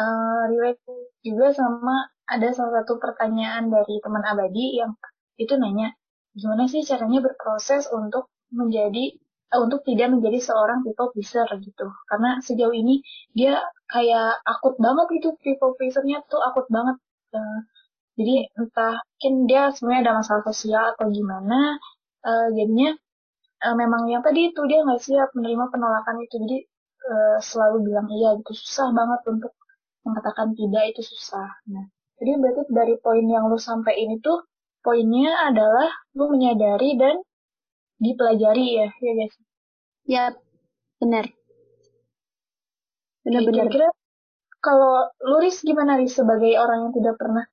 uh, 0.00 0.42
relate 0.50 0.80
juga 1.26 1.46
sama 1.52 2.08
ada 2.24 2.48
salah 2.56 2.72
satu 2.82 2.96
pertanyaan 3.02 3.68
dari 3.68 4.00
teman 4.04 4.24
abadi 4.24 4.80
yang 4.80 4.96
itu 5.36 5.54
nanya 5.60 5.92
gimana 6.34 6.64
sih 6.72 6.82
caranya 6.90 7.20
berproses 7.26 7.84
untuk 7.92 8.32
menjadi 8.54 9.04
uh, 9.52 9.60
untuk 9.64 9.80
tidak 9.88 10.08
menjadi 10.14 10.38
seorang 10.40 10.80
people 10.86 11.10
pleaser? 11.12 11.46
Gitu. 11.60 11.86
Karena 12.10 12.40
sejauh 12.46 12.74
ini 12.74 13.04
dia 13.36 13.60
kayak 13.92 14.40
akut 14.48 14.74
banget 14.80 15.06
gitu 15.20 15.28
people 15.44 15.76
pleasernya 15.78 16.24
tuh 16.30 16.40
akut 16.48 16.66
banget 16.72 16.96
uh, 17.36 17.60
jadi 18.18 18.46
entah 18.58 19.02
mungkin 19.02 19.34
dia 19.50 19.62
sebenarnya 19.74 20.02
ada 20.06 20.14
masalah 20.22 20.42
sosial 20.46 20.84
atau 20.94 21.06
gimana 21.10 21.76
uh, 22.22 22.48
jadinya 22.54 22.94
uh, 23.64 23.74
memang 23.74 24.06
yang 24.12 24.22
tadi 24.22 24.50
itu 24.54 24.60
dia 24.70 24.80
nggak 24.86 25.02
siap 25.02 25.28
menerima 25.36 25.64
penolakan 25.72 26.16
itu. 26.22 26.34
Jadi 26.44 26.58
uh, 27.08 27.38
selalu 27.40 27.92
bilang 27.92 28.08
iya 28.10 28.36
gitu 28.40 28.52
susah 28.56 28.92
banget 28.92 29.20
untuk 29.28 29.52
mengatakan 30.04 30.52
tidak 30.56 30.92
itu 30.92 31.02
susah 31.04 31.48
nah 31.68 31.86
jadi 32.20 32.38
berarti 32.38 32.62
dari 32.70 32.94
poin 33.00 33.24
yang 33.26 33.50
lu 33.50 33.58
sampaikan 33.58 34.16
itu 34.16 34.32
poinnya 34.84 35.32
adalah 35.48 35.88
lu 36.14 36.28
menyadari 36.30 36.94
dan 37.00 37.18
dipelajari 37.98 38.66
ya, 38.84 38.88
ya 39.00 39.12
guys. 39.16 39.34
Ya, 40.04 40.24
benar. 41.00 41.32
Benar-benar. 43.24 43.72
Kira-kira 43.72 43.88
kalau 44.60 45.08
Luris 45.24 45.64
gimana 45.64 45.96
Riz 45.96 46.12
sebagai 46.12 46.52
orang 46.60 46.88
yang 46.88 46.92
tidak 46.92 47.16
pernah 47.16 47.48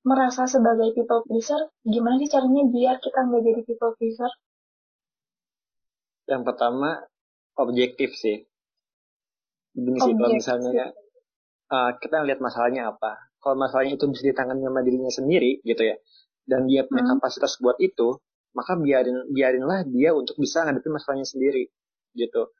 merasa 0.00 0.48
sebagai 0.48 0.96
people 0.96 1.20
pleaser, 1.28 1.68
gimana 1.84 2.16
sih 2.16 2.32
caranya 2.32 2.64
biar 2.72 2.96
kita 3.04 3.20
nggak 3.20 3.42
jadi 3.44 3.60
people 3.68 3.92
pleaser? 4.00 4.32
Yang 6.24 6.42
pertama 6.48 7.04
objektif 7.60 8.16
sih. 8.16 8.48
Begini 9.74 9.98
sih 10.02 10.14
kalau 10.18 10.30
misalnya 10.34 10.86
uh, 11.70 11.90
kita 11.98 12.26
lihat 12.26 12.40
masalahnya 12.42 12.90
apa. 12.90 13.30
Kalau 13.40 13.56
masalahnya 13.56 13.96
itu 13.96 14.04
bisa 14.12 14.22
ditangani 14.28 14.68
sama 14.68 14.84
dirinya 14.84 15.08
sendiri 15.08 15.64
gitu 15.64 15.80
ya, 15.80 15.96
dan 16.44 16.68
dia 16.68 16.84
punya 16.84 17.08
hmm. 17.08 17.12
kapasitas 17.16 17.56
buat 17.56 17.80
itu, 17.80 18.20
maka 18.52 18.76
biarin 18.76 19.32
biarinlah 19.32 19.88
dia 19.88 20.12
untuk 20.12 20.36
bisa 20.36 20.68
ngadepin 20.68 20.92
masalahnya 20.92 21.24
sendiri 21.24 21.72
gitu. 22.12 22.52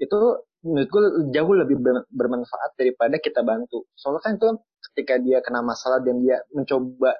Itu 0.00 0.48
menurut 0.64 0.88
gue 0.88 1.02
jauh 1.36 1.52
lebih 1.52 1.76
bermanfaat 2.08 2.78
daripada 2.80 3.20
kita 3.20 3.44
bantu. 3.44 3.84
Soalnya 3.92 4.22
kan 4.24 4.32
itu 4.40 4.48
ketika 4.90 5.14
dia 5.20 5.44
kena 5.44 5.60
masalah 5.60 6.00
dan 6.00 6.22
dia 6.24 6.40
mencoba 6.54 7.12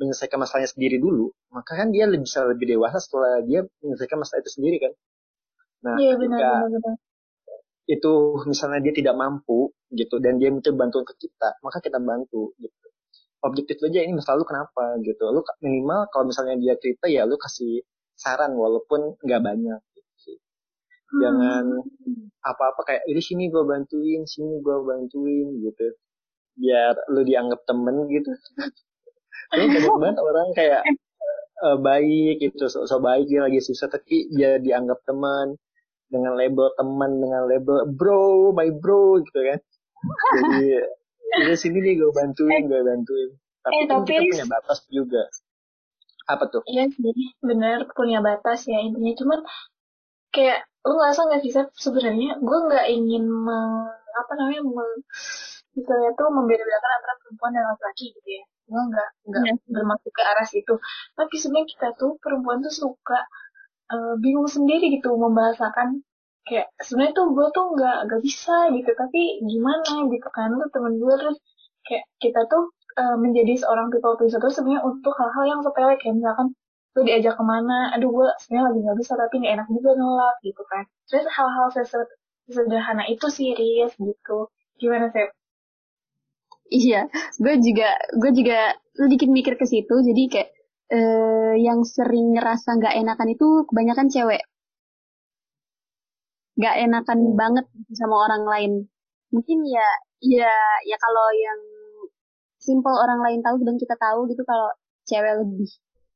menyelesaikan 0.00 0.38
masalahnya 0.40 0.70
sendiri 0.72 0.96
dulu, 0.98 1.30
maka 1.52 1.78
kan 1.78 1.92
dia 1.92 2.08
lebih 2.08 2.26
bisa 2.26 2.48
lebih 2.48 2.66
dewasa 2.78 2.98
setelah 2.98 3.44
dia 3.44 3.60
menyelesaikan 3.84 4.18
masalah 4.18 4.40
itu 4.40 4.52
sendiri 4.56 4.76
kan. 4.82 4.92
Nah, 5.84 5.94
iya, 6.00 6.16
benar, 6.16 6.40
benar, 6.40 6.70
benar. 6.80 6.94
Itu 7.84 8.12
misalnya 8.48 8.80
dia 8.80 8.94
tidak 8.96 9.14
mampu 9.18 9.72
gitu 9.92 10.16
dan 10.18 10.40
dia 10.40 10.48
minta 10.48 10.72
bantuan 10.72 11.04
ke 11.04 11.14
kita, 11.28 11.60
maka 11.60 11.78
kita 11.84 12.00
bantu 12.00 12.56
gitu. 12.56 12.86
Objektif 13.44 13.76
aja 13.84 14.00
ini 14.00 14.16
masalah 14.16 14.40
lu 14.40 14.46
kenapa 14.48 14.96
gitu. 15.04 15.24
Lu 15.28 15.44
minimal 15.60 16.08
kalau 16.08 16.24
misalnya 16.32 16.56
dia 16.56 16.74
cerita 16.80 17.06
ya 17.12 17.28
lu 17.28 17.36
kasih 17.36 17.84
saran 18.16 18.56
walaupun 18.56 19.20
nggak 19.20 19.42
banyak 19.42 19.80
jangan 21.20 21.64
apa-apa 22.42 22.80
kayak 22.86 23.02
ini 23.06 23.20
sini 23.22 23.44
gue 23.48 23.62
bantuin 23.62 24.22
sini 24.26 24.58
gue 24.58 24.76
bantuin 24.82 25.46
gitu. 25.62 25.86
Biar 26.54 26.94
lu 27.10 27.22
dianggap 27.26 27.66
temen 27.66 28.06
gitu. 28.10 28.30
Lu 29.58 29.66
banyak 29.70 29.94
banget 30.00 30.18
orang 30.22 30.48
kayak 30.54 30.82
uh, 31.62 31.78
baik 31.78 32.42
gitu. 32.42 32.66
So, 32.70 32.86
so 32.86 32.98
baik 33.02 33.26
dia 33.26 33.42
lagi 33.44 33.58
susah 33.62 33.90
tapi 33.90 34.30
dia 34.30 34.58
dianggap 34.62 35.02
teman 35.06 35.58
dengan 36.08 36.36
label 36.36 36.70
teman 36.76 37.10
dengan 37.18 37.42
label 37.48 37.88
bro 37.90 38.52
my 38.52 38.70
bro 38.74 39.20
gitu 39.22 39.40
kan. 39.40 39.58
Jadi 40.36 40.64
di 41.34 41.54
sini 41.58 41.78
nih 41.82 41.94
gue 41.98 42.10
bantuin 42.12 42.62
gue 42.68 42.80
bantuin. 42.84 43.30
Tapi, 43.64 43.72
eh, 43.72 43.84
kan 43.88 44.04
tapi 44.04 44.12
kita 44.12 44.22
punya 44.36 44.46
batas 44.48 44.78
juga. 44.92 45.22
Apa 46.28 46.44
tuh? 46.48 46.62
Iya 46.68 46.88
sih 46.92 47.36
benar 47.40 47.88
punya 47.92 48.20
batas 48.20 48.68
ya 48.68 48.78
intinya. 48.80 49.12
Cuman 49.16 49.40
kayak 50.32 50.68
lu 50.84 50.94
ngerasa 51.00 51.20
nggak 51.30 51.40
sih 51.40 51.52
sebenarnya 51.80 52.36
gue 52.44 52.58
nggak 52.68 52.86
ingin 52.92 53.24
me, 53.24 53.58
apa 54.12 54.32
namanya 54.36 54.62
me, 54.68 54.84
misalnya 55.72 56.10
tuh 56.12 56.28
membeda-bedakan 56.28 56.90
antara 57.00 57.14
perempuan 57.24 57.52
dan 57.56 57.64
laki-laki 57.72 58.12
gitu 58.12 58.28
ya. 58.28 58.44
Gue 58.68 58.82
nggak 58.92 59.08
nggak 59.28 59.42
yeah. 59.48 59.72
bermaksud 59.72 60.12
ke 60.12 60.22
arah 60.22 60.46
situ. 60.48 60.74
Tapi 61.16 61.34
sebenarnya 61.40 61.68
kita 61.72 61.88
tuh 61.96 62.20
perempuan 62.20 62.60
tuh 62.60 62.72
suka 62.72 63.20
uh, 63.94 64.14
bingung 64.18 64.50
sendiri 64.50 64.90
gitu 64.98 65.14
membahasakan 65.14 66.02
kayak 66.44 66.68
sebenarnya 66.82 67.14
tuh 67.16 67.26
gue 67.32 67.46
tuh 67.56 67.66
nggak 67.72 67.96
nggak 68.10 68.20
bisa 68.20 68.56
gitu 68.74 68.90
tapi 68.98 69.20
gimana 69.46 69.94
gitu 70.10 70.28
kan? 70.34 70.48
Tuh 70.60 70.68
temen 70.74 70.92
gue 70.98 71.14
terus 71.20 71.38
kayak 71.86 72.04
kita 72.20 72.40
tuh 72.50 72.74
uh, 73.00 73.16
menjadi 73.16 73.54
seorang 73.62 73.88
people 73.92 74.18
pleaser 74.18 74.42
tuh 74.42 74.52
sebenarnya 74.52 74.82
untuk 74.84 75.14
hal-hal 75.16 75.44
yang 75.56 75.60
sepele 75.62 75.94
kayak 76.00 76.14
misalkan 76.18 76.46
lu 76.94 77.00
diajak 77.06 77.34
ke 77.38 77.44
mana? 77.46 77.94
Aduh 77.96 78.10
gue 78.12 78.28
sebenarnya 78.42 78.64
lagi 78.70 78.78
nggak 78.84 78.98
bisa 79.00 79.12
tapi 79.14 79.34
nggak 79.40 79.52
enak 79.62 79.68
juga 79.70 79.90
nolak 79.96 80.36
gitu 80.42 80.62
kan. 80.66 80.84
Terus 81.08 81.26
hal-hal 81.30 81.66
sederhana 82.50 83.04
itu 83.08 83.26
sih 83.30 83.54
Riz 83.56 83.92
gitu. 83.96 84.38
Gimana 84.82 85.08
sih 85.14 85.30
iya 86.74 87.06
gue 87.38 87.54
juga 87.60 87.88
gue 88.16 88.30
juga 88.32 88.58
sedikit 88.96 89.28
mikir 89.28 89.54
ke 89.60 89.66
situ 89.68 89.94
jadi 90.00 90.22
kayak 90.30 90.50
eh, 90.92 91.54
yang 91.60 91.80
sering 91.84 92.36
ngerasa 92.36 92.76
nggak 92.78 92.94
enakan 93.00 93.28
itu 93.32 93.46
kebanyakan 93.68 94.08
cewek. 94.12 94.42
Nggak 96.58 96.76
enakan 96.86 97.18
banget 97.40 97.66
sama 97.98 98.16
orang 98.28 98.42
lain. 98.46 98.72
Mungkin 99.34 99.58
ya 99.66 99.88
ya 100.22 100.52
ya 100.86 100.96
kalau 101.00 101.26
yang 101.34 101.60
simple 102.60 102.96
orang 102.96 103.20
lain 103.20 103.40
tahu 103.44 103.60
dan 103.60 103.76
kita 103.76 103.96
tahu 104.00 104.24
gitu 104.30 104.42
kalau 104.46 104.72
cewek 105.04 105.34
lebih 105.44 105.68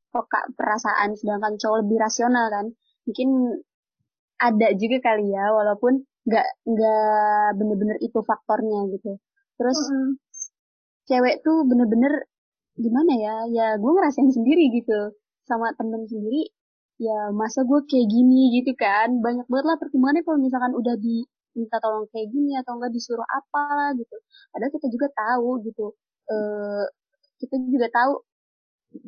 peka 0.09 0.39
perasaan 0.57 1.13
sedangkan 1.13 1.53
cowok 1.61 1.77
lebih 1.85 1.97
rasional 2.01 2.45
kan. 2.49 2.65
Mungkin 3.05 3.29
ada 4.39 4.67
juga 4.79 4.97
kali 5.03 5.29
ya 5.35 5.51
walaupun 5.51 5.93
nggak 6.29 6.47
nggak 6.63 7.47
bener-bener 7.59 7.97
itu 8.01 8.19
faktornya 8.23 8.79
gitu. 8.95 9.19
Terus 9.59 9.79
mm 9.81 9.91
-hmm. 9.91 10.09
cewek 11.09 11.35
tuh 11.43 11.57
bener-bener 11.67 12.28
gimana 12.85 13.11
ya? 13.25 13.35
Ya 13.57 13.67
gue 13.81 13.91
ngerasain 13.95 14.31
sendiri 14.37 14.63
gitu. 14.77 14.99
Sama 15.49 15.67
temen 15.79 16.03
sendiri 16.11 16.41
ya 16.99 17.31
masa 17.41 17.59
gue 17.69 17.79
kayak 17.89 18.07
gini 18.15 18.41
gitu 18.61 18.71
kan? 18.83 19.07
Banyak 19.25 19.45
banget 19.51 19.65
lah 19.69 19.77
pertimbangannya 19.81 20.23
kalau 20.27 20.39
misalkan 20.41 20.73
udah 20.79 20.95
diminta 20.99 21.77
tolong 21.83 22.05
kayak 22.13 22.27
gini 22.33 22.51
atau 22.61 22.71
enggak 22.77 22.91
disuruh 22.95 23.27
apa 23.39 23.95
gitu. 23.99 24.15
Padahal 24.53 24.71
kita 24.75 24.87
juga 24.95 25.07
tahu 25.13 25.49
gitu. 25.67 25.85
Eh 26.31 26.85
kita 27.41 27.55
juga 27.73 27.87
tahu 27.97 28.13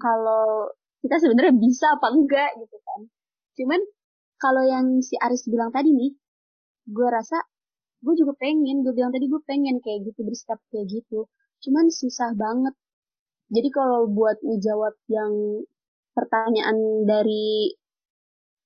kalau 0.02 0.70
kita 1.02 1.16
sebenarnya 1.22 1.54
bisa 1.58 1.86
apa 1.98 2.08
enggak 2.14 2.50
gitu 2.62 2.78
kan. 2.86 3.02
Cuman 3.58 3.80
kalau 4.42 4.64
yang 4.66 4.88
si 5.06 5.16
Aris 5.22 5.46
bilang 5.50 5.70
tadi 5.74 5.90
nih 5.94 6.12
gue 6.90 7.08
rasa 7.10 7.38
gue 8.06 8.14
juga 8.18 8.34
pengen 8.42 8.82
gue 8.86 8.94
bilang 8.98 9.14
tadi 9.14 9.26
gue 9.30 9.42
pengen 9.46 9.78
kayak 9.86 10.00
gitu 10.10 10.22
bersikap 10.28 10.60
kayak 10.74 10.88
gitu. 10.90 11.30
Cuman 11.66 11.90
susah 11.94 12.34
banget 12.38 12.74
jadi 13.52 13.70
kalau 13.70 14.08
buat 14.08 14.40
ngejawab 14.40 14.96
yang 15.12 15.32
pertanyaan 16.16 17.04
dari 17.04 17.76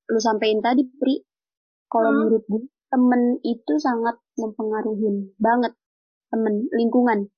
lu 0.06 0.22
sampein 0.22 0.62
tadi 0.62 0.86
Pri 0.86 1.26
kalau 1.90 2.14
hmm. 2.14 2.18
menurut 2.22 2.44
gue 2.46 2.64
temen 2.94 3.22
itu 3.42 3.74
sangat 3.82 4.22
mempengaruhi 4.38 5.34
banget 5.42 5.74
temen 6.30 6.70
lingkungan 6.70 7.30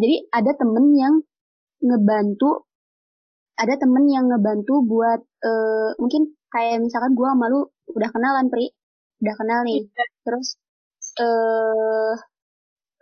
jadi 0.00 0.16
ada 0.32 0.52
temen 0.56 0.96
yang 0.96 1.14
ngebantu 1.84 2.64
ada 3.56 3.76
temen 3.76 4.04
yang 4.08 4.28
ngebantu 4.28 4.84
buat 4.84 5.20
uh, 5.44 5.90
mungkin 6.00 6.36
kayak 6.52 6.80
misalkan 6.84 7.12
gue 7.12 7.28
sama 7.28 7.46
lu 7.52 7.68
udah 7.92 8.08
kenalan 8.12 8.48
Pri 8.48 8.72
udah 9.24 9.34
kenal 9.36 9.60
nih 9.64 9.84
iya. 9.84 10.04
terus 10.24 10.60
uh, 11.20 12.12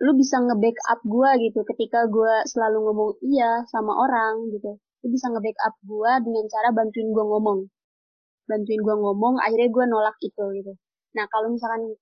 lu 0.02 0.10
bisa 0.18 0.42
nge-backup 0.42 1.00
gue 1.06 1.30
gitu 1.50 1.60
ketika 1.74 2.10
gue 2.10 2.34
selalu 2.50 2.78
ngomong 2.90 3.10
iya 3.22 3.62
sama 3.70 3.94
orang 3.94 4.50
gitu. 4.50 4.78
Lu 4.78 5.06
bisa 5.12 5.30
nge-backup 5.30 5.74
gue 5.86 6.12
dengan 6.26 6.44
cara 6.50 6.68
bantuin 6.74 7.08
gue 7.14 7.24
ngomong. 7.24 7.58
Bantuin 8.50 8.80
gue 8.82 8.96
ngomong 8.98 9.38
akhirnya 9.38 9.70
gue 9.70 9.84
nolak 9.86 10.16
itu 10.18 10.44
gitu. 10.58 10.72
Nah 11.14 11.24
kalau 11.30 11.54
misalkan 11.54 11.94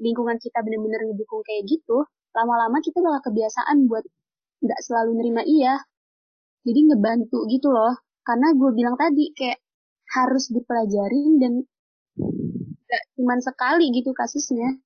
lingkungan 0.00 0.40
kita 0.40 0.58
bener-bener 0.64 1.04
ngedukung 1.06 1.44
kayak 1.46 1.68
gitu 1.70 2.08
lama-lama 2.34 2.82
kita 2.82 2.98
bakal 2.98 3.30
kebiasaan 3.30 3.86
buat 3.86 4.02
nggak 4.64 4.80
selalu 4.80 5.10
nerima 5.20 5.42
iya. 5.44 5.84
Jadi 6.64 6.80
ngebantu 6.88 7.44
gitu 7.52 7.68
loh. 7.68 7.92
Karena 8.24 8.56
gue 8.56 8.70
bilang 8.72 8.96
tadi 8.96 9.36
kayak 9.36 9.60
harus 10.16 10.48
dipelajarin 10.48 11.36
dan 11.36 11.52
gak 12.88 13.04
cuma 13.18 13.36
sekali 13.42 13.90
gitu 13.90 14.14
kasusnya 14.16 14.80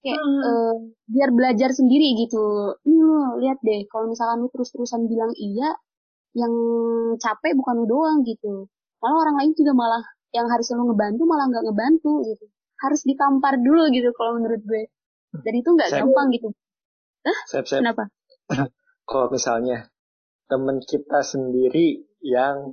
kayak 0.00 0.16
hmm. 0.20 0.40
uh, 0.40 0.74
biar 1.08 1.30
belajar 1.32 1.70
sendiri 1.76 2.16
gitu. 2.24 2.76
Hmm, 2.84 3.40
lihat 3.40 3.60
deh 3.60 3.84
kalau 3.92 4.08
misalkan 4.08 4.40
lu 4.44 4.48
terus-terusan 4.52 5.04
bilang 5.06 5.32
iya 5.36 5.76
yang 6.32 6.52
capek 7.20 7.52
bukan 7.56 7.84
lu 7.84 7.86
doang 7.86 8.24
gitu. 8.24 8.68
Malah 9.00 9.16
orang 9.28 9.36
lain 9.44 9.52
juga 9.56 9.72
malah 9.76 10.04
yang 10.32 10.46
harus 10.48 10.72
lu 10.72 10.88
ngebantu 10.88 11.22
malah 11.28 11.46
nggak 11.52 11.64
ngebantu 11.68 12.12
gitu. 12.24 12.44
Harus 12.80 13.00
ditampar 13.04 13.60
dulu 13.60 13.92
gitu 13.92 14.08
kalau 14.16 14.40
menurut 14.40 14.62
gue. 14.64 14.88
Dan 15.44 15.54
itu 15.54 15.68
nggak 15.68 15.90
gampang 15.94 16.28
gitu. 16.32 16.48
Hah? 17.20 17.38
Sep, 17.46 17.64
sep. 17.68 17.84
kenapa? 17.84 18.08
Kalau 19.10 19.26
misalnya 19.28 19.90
teman 20.48 20.80
kita 20.82 21.20
sendiri 21.22 22.02
yang 22.24 22.72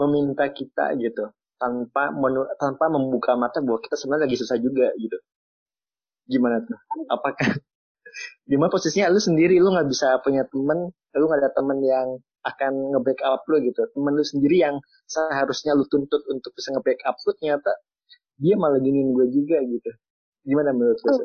meminta 0.00 0.50
kita 0.50 0.96
gitu 0.98 1.30
tanpa 1.60 2.10
menu, 2.10 2.48
tanpa 2.58 2.90
membuka 2.90 3.38
mata 3.38 3.62
bahwa 3.62 3.78
kita 3.78 3.94
sebenarnya 3.94 4.26
lagi 4.26 4.38
susah 4.40 4.58
juga 4.58 4.90
gitu 4.98 5.14
gimana 6.28 6.60
tuh? 6.64 6.78
Apakah 7.08 7.48
di 8.50 8.56
mana 8.56 8.70
posisinya? 8.72 9.10
Lu 9.12 9.20
sendiri 9.20 9.60
lu 9.60 9.72
nggak 9.72 9.88
bisa 9.88 10.20
punya 10.24 10.44
temen 10.48 10.92
lu 10.92 11.24
nggak 11.30 11.40
ada 11.40 11.52
temen 11.54 11.78
yang 11.84 12.08
akan 12.44 12.72
nge-backup 12.92 13.42
lu 13.48 13.56
gitu. 13.64 13.82
Temen 13.92 14.12
lu 14.12 14.24
sendiri 14.24 14.56
yang 14.60 14.76
seharusnya 15.08 15.72
lu 15.72 15.88
tuntut 15.88 16.22
untuk 16.28 16.52
bisa 16.52 16.72
nge-backup 16.76 17.16
lu 17.24 17.32
ternyata 17.40 17.72
dia 18.34 18.54
malah 18.58 18.80
giniin 18.82 19.14
gue 19.14 19.26
juga 19.32 19.62
gitu. 19.64 19.90
Gimana 20.44 20.76
menurut 20.76 20.98
lu 21.00 21.10
oh. 21.10 21.18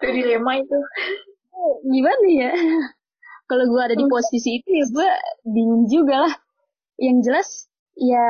itu 0.00 0.06
dilema 0.10 0.52
itu. 0.58 0.78
Gimana 1.86 2.26
ya? 2.32 2.52
Kalau 3.46 3.68
gue 3.68 3.82
ada 3.84 3.94
di 3.94 4.06
posisi 4.08 4.58
itu 4.58 4.68
ya 4.72 4.84
gue 4.88 5.10
bingung 5.46 5.84
juga 5.86 6.26
lah. 6.26 6.34
Yang 6.96 7.18
jelas 7.28 7.48
ya 7.98 8.26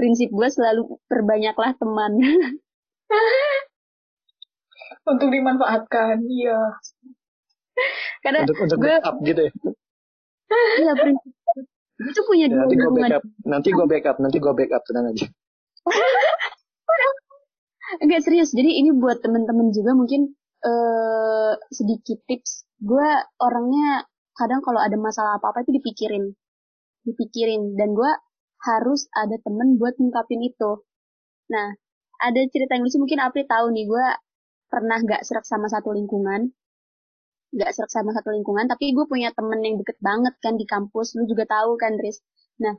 prinsip 0.00 0.32
gue 0.32 0.48
selalu 0.48 0.96
perbanyaklah 1.12 1.76
teman 1.76 2.12
untuk 5.06 5.28
dimanfaatkan 5.28 6.16
iya. 6.28 6.60
Karena 8.20 8.44
untuk 8.44 8.58
untuk 8.62 8.78
gue, 8.78 8.88
backup 8.88 9.16
gitu 9.24 9.40
ya. 9.48 9.52
Iya 10.82 10.92
prinsip 10.96 11.32
itu 12.02 12.20
punya 12.26 12.46
ya, 12.50 12.56
nanti 12.56 12.74
gue 12.74 12.90
backup. 12.90 13.22
Nanti 13.46 13.68
gue 13.70 13.86
backup 13.86 14.16
nanti 14.18 14.36
gue 14.42 14.52
backup 14.52 14.82
tenang 14.88 15.06
aja. 15.12 15.26
Enggak 18.02 18.20
serius. 18.24 18.50
Jadi 18.56 18.80
ini 18.80 18.90
buat 18.96 19.20
temen-temen 19.20 19.68
juga 19.70 19.92
mungkin 19.92 20.32
uh, 20.64 21.52
sedikit 21.68 22.24
tips. 22.24 22.64
Gue 22.80 23.06
orangnya 23.38 24.08
kadang 24.32 24.64
kalau 24.64 24.80
ada 24.80 24.96
masalah 24.96 25.38
apa-apa 25.38 25.68
itu 25.68 25.76
dipikirin. 25.76 26.32
Dipikirin. 27.04 27.76
Dan 27.76 27.92
gue 27.92 28.12
harus 28.62 29.10
ada 29.12 29.36
temen 29.42 29.76
buat 29.76 29.94
ngungkapin 29.98 30.40
itu. 30.42 30.86
Nah 31.52 31.76
ada 32.22 32.40
cerita 32.48 32.78
yang 32.78 32.86
lucu 32.86 32.98
mungkin 32.98 33.20
Apri 33.20 33.44
tahu 33.44 33.74
nih. 33.74 33.84
Gue 33.86 34.06
pernah 34.72 34.96
gak 35.04 35.22
serak 35.28 35.44
sama 35.44 35.68
satu 35.68 35.92
lingkungan? 35.92 36.48
Gak 37.52 37.70
serak 37.76 37.92
sama 37.92 38.16
satu 38.16 38.32
lingkungan 38.32 38.64
tapi 38.64 38.96
gue 38.96 39.04
punya 39.04 39.28
temen 39.36 39.60
yang 39.60 39.76
deket 39.76 40.00
banget 40.00 40.32
kan 40.40 40.56
di 40.56 40.64
kampus. 40.64 41.12
Lu 41.20 41.28
juga 41.28 41.44
tahu 41.44 41.76
kan 41.76 42.00
Riz? 42.00 42.24
Nah 42.64 42.72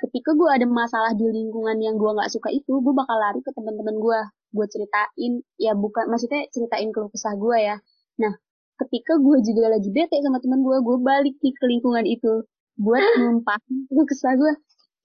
ketika 0.00 0.36
gue 0.36 0.48
ada 0.52 0.66
masalah 0.68 1.12
di 1.16 1.24
lingkungan 1.24 1.80
yang 1.80 1.96
gue 1.96 2.10
gak 2.12 2.28
suka 2.28 2.52
itu 2.52 2.84
gue 2.84 2.92
bakal 2.92 3.16
lari 3.16 3.40
ke 3.40 3.50
teman-teman 3.56 3.96
gue 3.96 4.20
gue 4.52 4.66
ceritain. 4.68 5.32
Ya 5.56 5.72
bukan 5.72 6.12
maksudnya 6.12 6.44
ceritain 6.52 6.92
keluh 6.92 7.08
kesah 7.08 7.32
gue 7.40 7.56
ya. 7.56 7.76
Nah 8.20 8.36
ketika 8.84 9.16
gue 9.16 9.36
juga 9.40 9.72
lagi 9.72 9.88
bete 9.88 10.20
sama 10.20 10.40
teman 10.44 10.60
gue 10.60 10.76
gue 10.84 10.96
balik 11.00 11.36
di 11.40 11.50
ke 11.56 11.64
lingkungan 11.64 12.04
itu 12.04 12.44
buat 12.76 13.00
numpahin 13.24 13.88
itu 13.88 14.02
kesah 14.04 14.36
gue. 14.36 14.52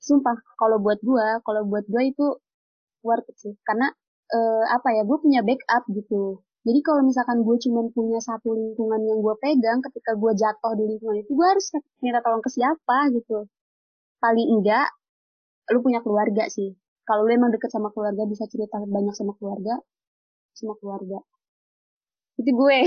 Sumpah 0.04 0.36
kalau 0.60 0.84
buat 0.84 1.00
gue 1.00 1.28
kalau 1.48 1.64
buat 1.72 1.88
gue 1.88 2.04
itu 2.12 2.28
worth 3.06 3.28
it 3.32 3.38
sih. 3.40 3.54
Karena 3.64 3.88
uh, 4.34 4.64
apa 4.74 4.90
ya 4.96 5.02
gue 5.06 5.18
punya 5.22 5.42
backup 5.46 5.84
gitu. 5.94 6.42
Jadi 6.66 6.80
kalau 6.82 7.06
misalkan 7.06 7.46
gue 7.46 7.58
cuma 7.62 7.86
punya 7.94 8.18
satu 8.18 8.58
lingkungan 8.58 8.98
yang 9.06 9.22
gue 9.22 9.36
pegang 9.38 9.80
ketika 9.86 10.18
gue 10.18 10.32
jatuh 10.34 10.74
di 10.74 10.84
lingkungan 10.90 11.22
itu 11.22 11.32
gue 11.38 11.48
harus 11.48 11.68
minta 12.02 12.20
tolong 12.26 12.42
ke 12.42 12.50
siapa 12.50 13.14
gitu. 13.14 13.46
Paling 14.18 14.48
enggak 14.50 14.90
lu 15.70 15.82
punya 15.86 16.02
keluarga 16.02 16.50
sih. 16.50 16.74
Kalau 17.06 17.22
lu 17.30 17.32
emang 17.38 17.54
deket 17.54 17.70
sama 17.70 17.94
keluarga 17.94 18.26
bisa 18.26 18.50
cerita 18.50 18.82
banyak 18.82 19.14
sama 19.14 19.38
keluarga 19.38 19.78
sama 20.58 20.74
keluarga. 20.82 21.22
Itu 22.42 22.50
gue. 22.50 22.80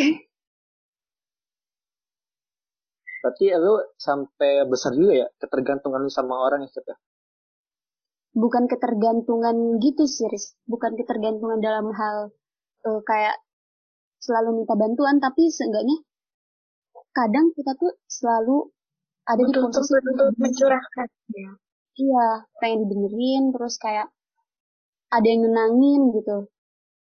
Berarti 3.23 3.45
lu 3.55 3.75
sampai 3.95 4.67
besar 4.67 4.95
juga 4.95 5.13
ya 5.23 5.29
ketergantungan 5.39 6.03
lu 6.03 6.11
sama 6.11 6.35
orang 6.39 6.67
ya, 6.67 6.71
ya? 6.83 6.97
Bukan 8.37 8.69
ketergantungan 8.69 9.81
gitu 9.81 10.05
sih, 10.05 10.29
Riz. 10.29 10.57
Bukan 10.69 10.95
ketergantungan 10.99 11.59
dalam 11.61 11.91
hal 11.93 12.33
uh, 12.85 13.01
kayak 13.05 13.37
selalu 14.19 14.63
minta 14.63 14.75
bantuan, 14.75 15.23
tapi 15.23 15.49
seenggaknya 15.49 15.97
kadang 17.15 17.51
kita 17.57 17.75
tuh 17.79 17.99
selalu 18.07 18.71
ada 19.27 19.43
di 19.43 19.53
posisi 19.53 19.93
mencurahkan 20.39 21.09
ya. 21.35 21.51
Iya, 21.99 22.29
pengen 22.63 22.87
didengerin 22.87 23.45
terus 23.51 23.75
kayak 23.83 24.07
ada 25.11 25.27
yang 25.27 25.43
nenangin 25.45 26.15
gitu. 26.15 26.47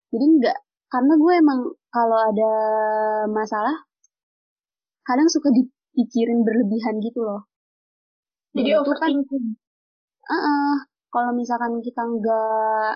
Jadi 0.09 0.25
enggak 0.25 0.57
karena 0.89 1.13
gue 1.21 1.33
emang 1.37 1.59
kalau 1.93 2.17
ada 2.17 2.53
masalah 3.29 3.85
kadang 5.05 5.29
suka 5.29 5.53
di 5.53 5.69
pikirin 5.93 6.41
berlebihan 6.41 6.97
gitu 7.05 7.21
loh. 7.21 7.45
Jadi 8.57 8.73
itu 8.73 8.93
kan, 8.97 9.13
uh 9.13 10.33
-uh, 10.33 10.73
kalau 11.09 11.31
misalkan 11.33 11.81
kita 11.81 12.01
nggak 12.05 12.93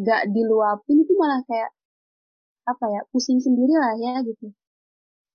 nggak 0.00 0.22
diluapin 0.30 1.02
itu 1.02 1.12
malah 1.18 1.42
kayak 1.48 1.70
apa 2.68 2.84
ya 2.86 3.00
pusing 3.10 3.40
sendiri 3.42 3.74
lah 3.74 3.94
ya 3.98 4.22
gitu. 4.22 4.54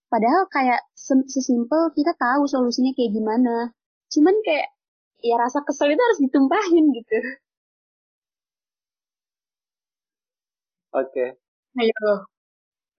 Padahal 0.08 0.48
kayak 0.48 0.82
sesimpel 1.28 1.92
kita 1.98 2.16
tahu 2.16 2.48
solusinya 2.48 2.94
kayak 2.96 3.12
gimana. 3.12 3.74
Cuman 4.14 4.36
kayak 4.46 4.72
ya 5.20 5.36
rasa 5.42 5.66
kesel 5.66 5.92
itu 5.92 6.02
harus 6.02 6.20
ditumpahin 6.24 6.86
gitu. 6.94 7.18
Oke. 10.96 11.12
Okay. 11.12 11.30
Ayo. 11.84 12.24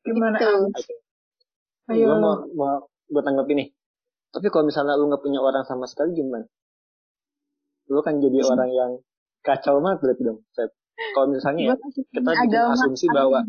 Gimana? 0.04 0.36
Gitu. 0.36 0.52
Okay. 0.76 0.96
Ayo. 1.96 2.04
Gue 2.12 2.18
mau, 2.20 2.34
mau 2.52 2.76
buat 3.08 3.24
tanggap 3.24 3.48
ini. 3.48 3.72
Tapi 4.34 4.52
kalau 4.52 4.68
misalnya 4.68 5.00
lu 5.00 5.08
nggak 5.08 5.24
punya 5.24 5.40
orang 5.40 5.64
sama 5.64 5.88
sekali 5.88 6.12
gimana? 6.12 6.44
Lu 7.86 8.00
kan 8.02 8.18
jadi 8.18 8.38
hmm. 8.42 8.50
orang 8.52 8.70
yang 8.70 8.92
kacau 9.46 9.78
banget 9.78 9.98
berarti 10.02 10.22
dong. 10.26 10.38
Kalau 11.12 11.26
misalnya 11.28 11.62
ya, 11.72 11.74
kita 11.76 12.20
bikin 12.24 12.56
asumsi 12.72 13.06
bahwa 13.12 13.44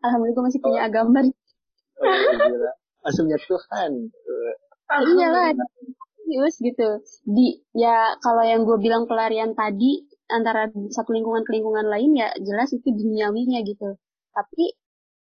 Alhamdulillah 0.00 0.44
masih 0.48 0.60
punya 0.64 0.80
oh. 0.84 0.88
agama. 0.88 1.20
Oh, 2.00 2.08
iya, 2.08 2.32
gila. 2.40 2.72
Asumnya 3.04 3.38
Tuhan. 3.44 3.90
Iya 4.86 5.26
lah. 5.28 5.52
Terus 6.26 6.54
gitu. 6.58 6.88
Di 7.28 7.60
ya 7.76 8.16
kalau 8.24 8.42
yang 8.42 8.64
gue 8.64 8.78
bilang 8.80 9.04
pelarian 9.04 9.52
tadi 9.52 10.08
antara 10.26 10.66
satu 10.90 11.14
lingkungan 11.14 11.46
ke 11.46 11.54
lingkungan 11.54 11.86
lain 11.86 12.18
ya 12.18 12.32
jelas 12.42 12.72
itu 12.74 12.88
duniawinya 12.90 13.62
gitu. 13.62 13.94
Tapi 14.34 14.74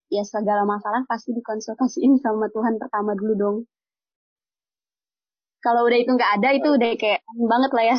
ya 0.10 0.26
segala 0.26 0.66
masalah 0.66 1.06
pasti 1.06 1.36
dikonsultasiin 1.36 2.18
sama 2.24 2.50
Tuhan 2.50 2.82
pertama 2.82 3.14
dulu 3.14 3.34
dong. 3.38 3.58
Kalau 5.60 5.84
udah 5.84 5.98
itu 6.00 6.12
nggak 6.16 6.32
ada 6.40 6.50
itu 6.56 6.68
udah 6.72 6.90
kayak 6.96 7.22
banget 7.36 7.72
lah 7.76 7.86
ya. 7.96 7.98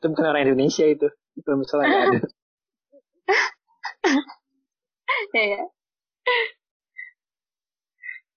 Itu 0.00 0.06
bukan 0.12 0.24
orang 0.32 0.42
Indonesia 0.48 0.84
itu. 0.88 1.08
Itu 1.36 1.50
misalnya 1.56 1.86
nggak 1.86 2.04
ada. 2.08 2.20
ya, 5.36 5.44
ya. 5.56 5.62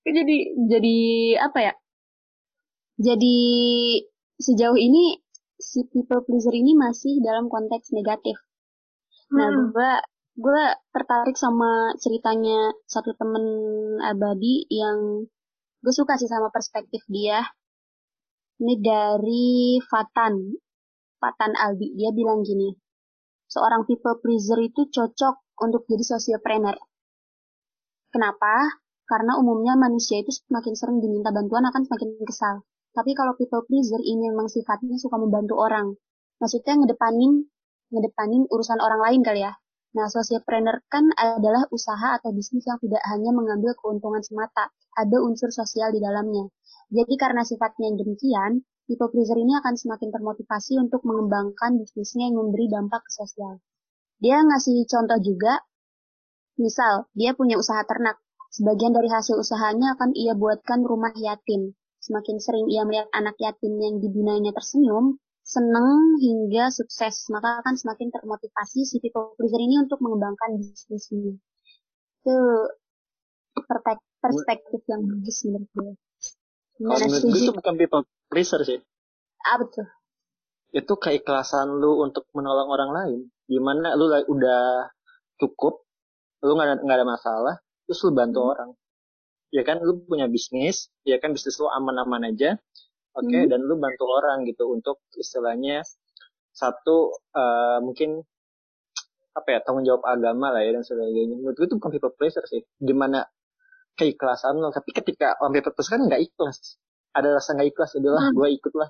jadi 0.10 0.38
jadi 0.70 0.98
apa 1.44 1.60
ya 1.62 1.74
jadi 3.00 3.38
sejauh 4.40 4.80
ini 4.80 5.22
si 5.60 5.86
people 5.92 6.24
pleaser 6.24 6.56
ini 6.56 6.76
masih 6.76 7.20
dalam 7.24 7.52
konteks 7.52 7.92
negatif 7.94 8.40
nah 9.30 9.52
hmm. 9.52 9.76
gue 9.76 9.92
gue 10.40 10.64
tertarik 10.96 11.36
sama 11.36 11.94
ceritanya 12.00 12.72
satu 12.88 13.12
temen 13.14 13.44
abadi 14.02 14.66
yang 14.72 15.28
gue 15.84 15.94
suka 15.94 16.16
sih 16.16 16.32
sama 16.32 16.50
perspektif 16.50 17.04
dia 17.12 17.44
ini 18.60 18.76
dari 18.80 19.80
Fatan. 19.84 20.54
Fatan 21.20 21.52
Albi 21.56 21.96
dia 22.00 22.12
bilang 22.16 22.44
gini 22.44 22.72
seorang 23.50 23.84
people 23.90 24.22
pleaser 24.22 24.62
itu 24.62 24.86
cocok 24.94 25.58
untuk 25.66 25.84
jadi 25.90 26.06
sosiopreneur. 26.06 26.78
Kenapa? 28.14 28.80
Karena 29.10 29.42
umumnya 29.42 29.74
manusia 29.74 30.22
itu 30.22 30.30
semakin 30.30 30.74
sering 30.78 30.98
diminta 31.02 31.34
bantuan 31.34 31.66
akan 31.66 31.82
semakin 31.90 32.10
kesal. 32.22 32.56
Tapi 32.94 33.18
kalau 33.18 33.34
people 33.34 33.66
pleaser 33.66 33.98
ini 34.06 34.30
memang 34.30 34.50
sifatnya 34.50 35.02
suka 35.02 35.18
membantu 35.18 35.58
orang. 35.58 35.98
Maksudnya 36.38 36.78
ngedepanin 36.78 37.50
ngedepanin 37.90 38.46
urusan 38.54 38.78
orang 38.78 39.02
lain 39.02 39.22
kali 39.26 39.42
ya. 39.42 39.58
Nah, 39.98 40.06
sociopreneur 40.06 40.86
kan 40.86 41.10
adalah 41.18 41.66
usaha 41.74 42.22
atau 42.22 42.30
bisnis 42.30 42.62
yang 42.70 42.78
tidak 42.78 43.02
hanya 43.10 43.34
mengambil 43.34 43.74
keuntungan 43.74 44.22
semata, 44.22 44.70
ada 44.94 45.18
unsur 45.18 45.50
sosial 45.50 45.90
di 45.90 45.98
dalamnya. 45.98 46.46
Jadi 46.90 47.14
karena 47.22 47.46
sifatnya 47.46 47.94
demikian, 47.94 48.66
people 48.90 49.14
pleaser 49.14 49.38
ini 49.38 49.54
akan 49.62 49.78
semakin 49.78 50.10
termotivasi 50.10 50.82
untuk 50.82 51.06
mengembangkan 51.06 51.78
bisnisnya 51.78 52.34
yang 52.34 52.42
memberi 52.42 52.66
dampak 52.66 53.06
ke 53.06 53.12
sosial. 53.14 53.62
Dia 54.18 54.42
ngasih 54.42 54.90
contoh 54.90 55.22
juga, 55.22 55.62
misal 56.58 57.06
dia 57.14 57.38
punya 57.38 57.62
usaha 57.62 57.86
ternak, 57.86 58.18
sebagian 58.50 58.92
dari 58.98 59.06
hasil 59.06 59.38
usahanya 59.38 59.94
akan 59.96 60.18
ia 60.18 60.34
buatkan 60.34 60.82
rumah 60.82 61.14
yatim. 61.14 61.78
Semakin 62.02 62.42
sering 62.42 62.66
ia 62.74 62.82
melihat 62.90 63.06
anak 63.14 63.38
yatim 63.38 63.78
yang 63.78 64.02
dibinanya 64.02 64.50
tersenyum, 64.58 65.22
senang 65.46 66.18
hingga 66.18 66.74
sukses, 66.74 67.30
maka 67.30 67.62
akan 67.62 67.78
semakin 67.78 68.10
termotivasi 68.10 68.82
si 68.82 68.98
people 68.98 69.38
pleaser 69.38 69.62
ini 69.62 69.78
untuk 69.78 70.02
mengembangkan 70.02 70.58
bisnisnya. 70.58 71.38
Itu 72.26 72.38
perspektif 74.20 74.82
yang 74.90 75.06
bagus 75.06 75.46
menurut 75.46 75.70
gue. 75.78 75.94
Kalau 76.80 76.96
menurut 77.12 77.24
gue 77.28 77.40
itu 77.44 77.54
bukan 77.54 77.76
people 77.76 78.04
pleaser 78.32 78.64
sih. 78.64 78.80
Ah 79.44 79.60
betul. 79.60 79.86
Itu 80.72 80.96
keikhlasan 80.96 81.80
lu 81.80 82.00
untuk 82.00 82.32
menolong 82.32 82.70
orang 82.72 82.92
lain. 82.96 83.20
Gimana 83.52 84.00
lu 84.00 84.08
udah 84.08 84.88
cukup, 85.40 85.84
lu 86.46 86.56
nggak 86.56 86.80
ada, 86.80 86.96
ada 87.04 87.06
masalah, 87.06 87.56
terus 87.84 88.00
lu 88.08 88.16
bantu 88.16 88.40
hmm. 88.44 88.52
orang. 88.56 88.70
Ya 89.50 89.66
kan 89.66 89.82
lu 89.82 90.06
punya 90.06 90.30
bisnis, 90.30 90.94
ya 91.04 91.18
kan 91.18 91.34
bisnis 91.34 91.58
lu 91.58 91.68
aman-aman 91.68 92.32
aja, 92.32 92.56
oke 93.18 93.28
okay? 93.28 93.44
hmm. 93.44 93.50
dan 93.52 93.60
lu 93.66 93.76
bantu 93.82 94.06
orang 94.08 94.46
gitu 94.46 94.70
untuk 94.70 95.02
istilahnya 95.18 95.84
satu 96.54 97.18
uh, 97.34 97.80
mungkin 97.84 98.24
apa 99.34 99.48
ya 99.56 99.60
tanggung 99.64 99.86
jawab 99.88 100.04
agama 100.04 100.52
lah 100.52 100.62
ya 100.66 100.76
dan 100.76 100.84
sebagainya 100.84 101.40
menurut 101.40 101.56
gue 101.56 101.68
itu 101.70 101.76
bukan 101.80 101.92
people 101.96 102.14
pleaser 102.18 102.44
sih 102.50 102.66
gimana 102.82 103.30
keikhlasan 104.00 104.56
lo. 104.56 104.72
Tapi 104.72 104.96
ketika 104.96 105.36
orang 105.44 105.60
people 105.60 105.76
pleaser 105.76 106.00
kan 106.00 106.08
nggak 106.08 106.24
ikhlas. 106.24 106.80
Ada 107.12 107.36
rasa 107.36 107.60
nggak 107.60 107.70
ikhlas 107.76 107.92
adalah 108.00 108.24
hmm. 108.32 108.36
gue 108.40 108.48
ikut 108.56 108.74
lah. 108.80 108.90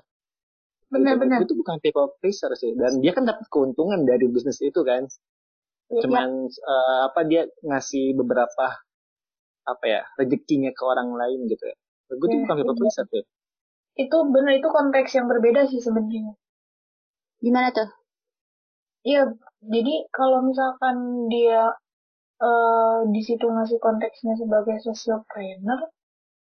Benar-benar 0.90 1.42
itu 1.42 1.54
bukan 1.58 1.82
people 1.82 2.14
pleaser 2.22 2.54
sih. 2.54 2.78
Dan 2.78 3.02
dia 3.02 3.10
kan 3.10 3.26
dapat 3.26 3.50
keuntungan 3.50 4.06
dari 4.06 4.30
bisnis 4.30 4.62
itu 4.62 4.86
kan. 4.86 5.10
Ya, 5.90 6.06
cuman 6.06 6.46
ya. 6.46 6.62
Uh, 6.62 6.98
apa 7.10 7.20
dia 7.26 7.50
ngasih 7.66 8.14
beberapa 8.14 8.78
apa 9.66 9.84
ya 9.84 10.02
rezekinya 10.14 10.70
ke 10.70 10.82
orang 10.86 11.10
lain 11.18 11.50
gitu 11.50 11.66
ya. 11.66 11.76
Gue 12.14 12.26
ya, 12.30 12.46
bukan 12.46 12.54
people 12.62 12.76
pleaser 12.78 13.06
sih. 13.10 13.24
Itu 13.98 14.16
benar 14.30 14.54
itu 14.54 14.70
konteks 14.70 15.10
yang 15.18 15.26
berbeda 15.26 15.66
sih 15.66 15.82
sebenarnya. 15.82 16.38
Gimana 17.42 17.74
tuh? 17.74 17.90
Iya, 19.00 19.32
jadi 19.64 19.94
kalau 20.12 20.44
misalkan 20.44 21.26
dia 21.32 21.72
uh, 22.40 23.04
di 23.08 23.20
situ 23.22 23.44
ngasih 23.46 23.78
konteksnya 23.78 24.34
sebagai 24.40 24.80
sociopreneur, 24.82 25.80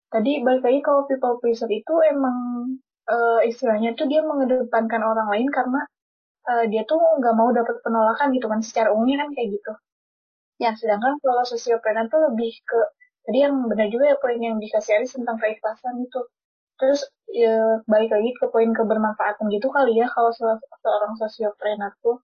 tadi 0.09 0.41
balik 0.41 0.63
lagi 0.65 0.79
kalau 0.81 1.05
people 1.05 1.37
pleaser 1.43 1.69
itu 1.69 1.93
emang 2.09 2.37
uh, 3.11 3.39
istilahnya 3.45 3.93
tuh 3.99 4.07
dia 4.09 4.23
mengedepankan 4.25 5.01
orang 5.03 5.27
lain 5.29 5.47
karena 5.51 5.81
uh, 6.49 6.65
dia 6.71 6.83
tuh 6.87 6.99
nggak 7.19 7.35
mau 7.35 7.49
dapat 7.51 7.75
penolakan 7.85 8.31
gitu 8.35 8.47
kan. 8.51 8.59
Secara 8.63 8.89
umumnya 8.95 9.27
kan 9.27 9.29
kayak 9.35 9.49
gitu. 9.59 9.71
Ya, 10.59 10.75
sedangkan 10.75 11.19
kalau 11.23 11.43
sociopreneur 11.47 12.11
tuh 12.11 12.19
lebih 12.31 12.51
ke 12.67 12.79
tadi 13.23 13.45
yang 13.45 13.55
benar 13.69 13.87
juga 13.93 14.11
ya 14.11 14.17
poin 14.19 14.39
yang 14.41 14.57
dikasih 14.59 14.99
Aris 14.99 15.15
tentang 15.15 15.37
keikhlasan 15.39 15.95
itu. 16.03 16.21
Terus 16.79 17.01
ya 17.29 17.83
balik 17.87 18.11
lagi 18.15 18.31
ke 18.39 18.45
poin 18.49 18.71
kebermanfaatan 18.71 19.51
gitu 19.53 19.67
kali 19.71 19.99
ya 19.99 20.07
kalau 20.11 20.31
seorang 20.35 21.13
sosiopreneur 21.19 21.93
tuh. 22.03 22.19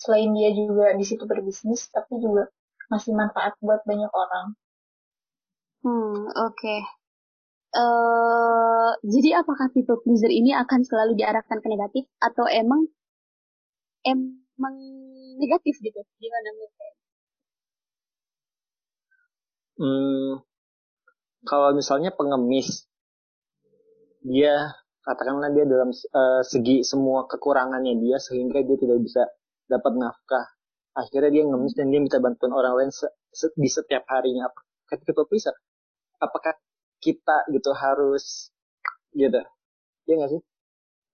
Selain 0.00 0.32
dia 0.32 0.50
juga 0.56 0.96
di 0.96 1.04
situ 1.04 1.28
berbisnis 1.28 1.90
tapi 1.92 2.18
juga 2.24 2.48
masih 2.90 3.14
manfaat 3.14 3.54
buat 3.62 3.80
banyak 3.86 4.10
orang. 4.10 4.46
Hmm 5.80 6.28
oke. 6.28 6.58
Okay. 6.58 6.80
Uh, 7.70 7.78
eh, 7.78 8.90
jadi 9.06 9.46
apakah 9.46 9.70
people 9.70 10.02
pleaser 10.02 10.28
ini 10.28 10.50
akan 10.58 10.82
selalu 10.82 11.14
diarahkan 11.14 11.62
ke 11.62 11.68
negatif 11.70 12.04
atau 12.18 12.44
emang 12.50 12.82
emang 14.02 14.74
negatif 15.38 15.78
gitu? 15.78 16.02
Gimana 16.18 16.48
menurut 16.52 16.74
Hmm, 19.80 20.44
kalau 21.48 21.72
misalnya 21.72 22.12
pengemis 22.12 22.84
dia 24.20 24.76
katakanlah 25.00 25.48
dia 25.56 25.64
dalam 25.64 25.88
uh, 25.88 26.44
segi 26.44 26.84
semua 26.84 27.24
kekurangannya 27.24 27.96
dia 27.96 28.20
sehingga 28.20 28.60
dia 28.60 28.76
tidak 28.76 29.00
bisa 29.00 29.24
dapat 29.64 29.96
nafkah 29.96 30.59
akhirnya 30.94 31.30
dia 31.30 31.42
ngemis 31.46 31.74
dan 31.78 31.86
dia 31.88 32.00
minta 32.02 32.18
bantuan 32.18 32.52
orang 32.54 32.74
lain 32.76 32.90
se 32.90 33.06
se 33.30 33.50
di 33.54 33.68
setiap 33.70 34.04
harinya. 34.10 34.50
Ketika 34.90 35.22
bisa 35.26 35.54
apakah 36.18 36.58
kita 36.98 37.46
gitu 37.54 37.70
harus 37.74 38.50
gitu? 39.14 39.40
Ya 40.06 40.14
nggak 40.18 40.30
sih? 40.34 40.40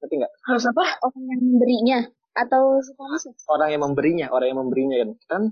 Ngerti 0.01 0.15
nggak? 0.21 0.33
Harus 0.49 0.65
apa? 0.69 0.85
Orang 1.05 1.25
yang 1.29 1.43
memberinya 1.45 1.99
atau 2.37 2.63
orang 3.49 3.69
yang 3.73 3.83
memberinya 3.85 4.27
orang 4.33 4.47
yang 4.53 4.61
memberinya 4.61 4.97
kan. 5.01 5.11
Kan 5.29 5.43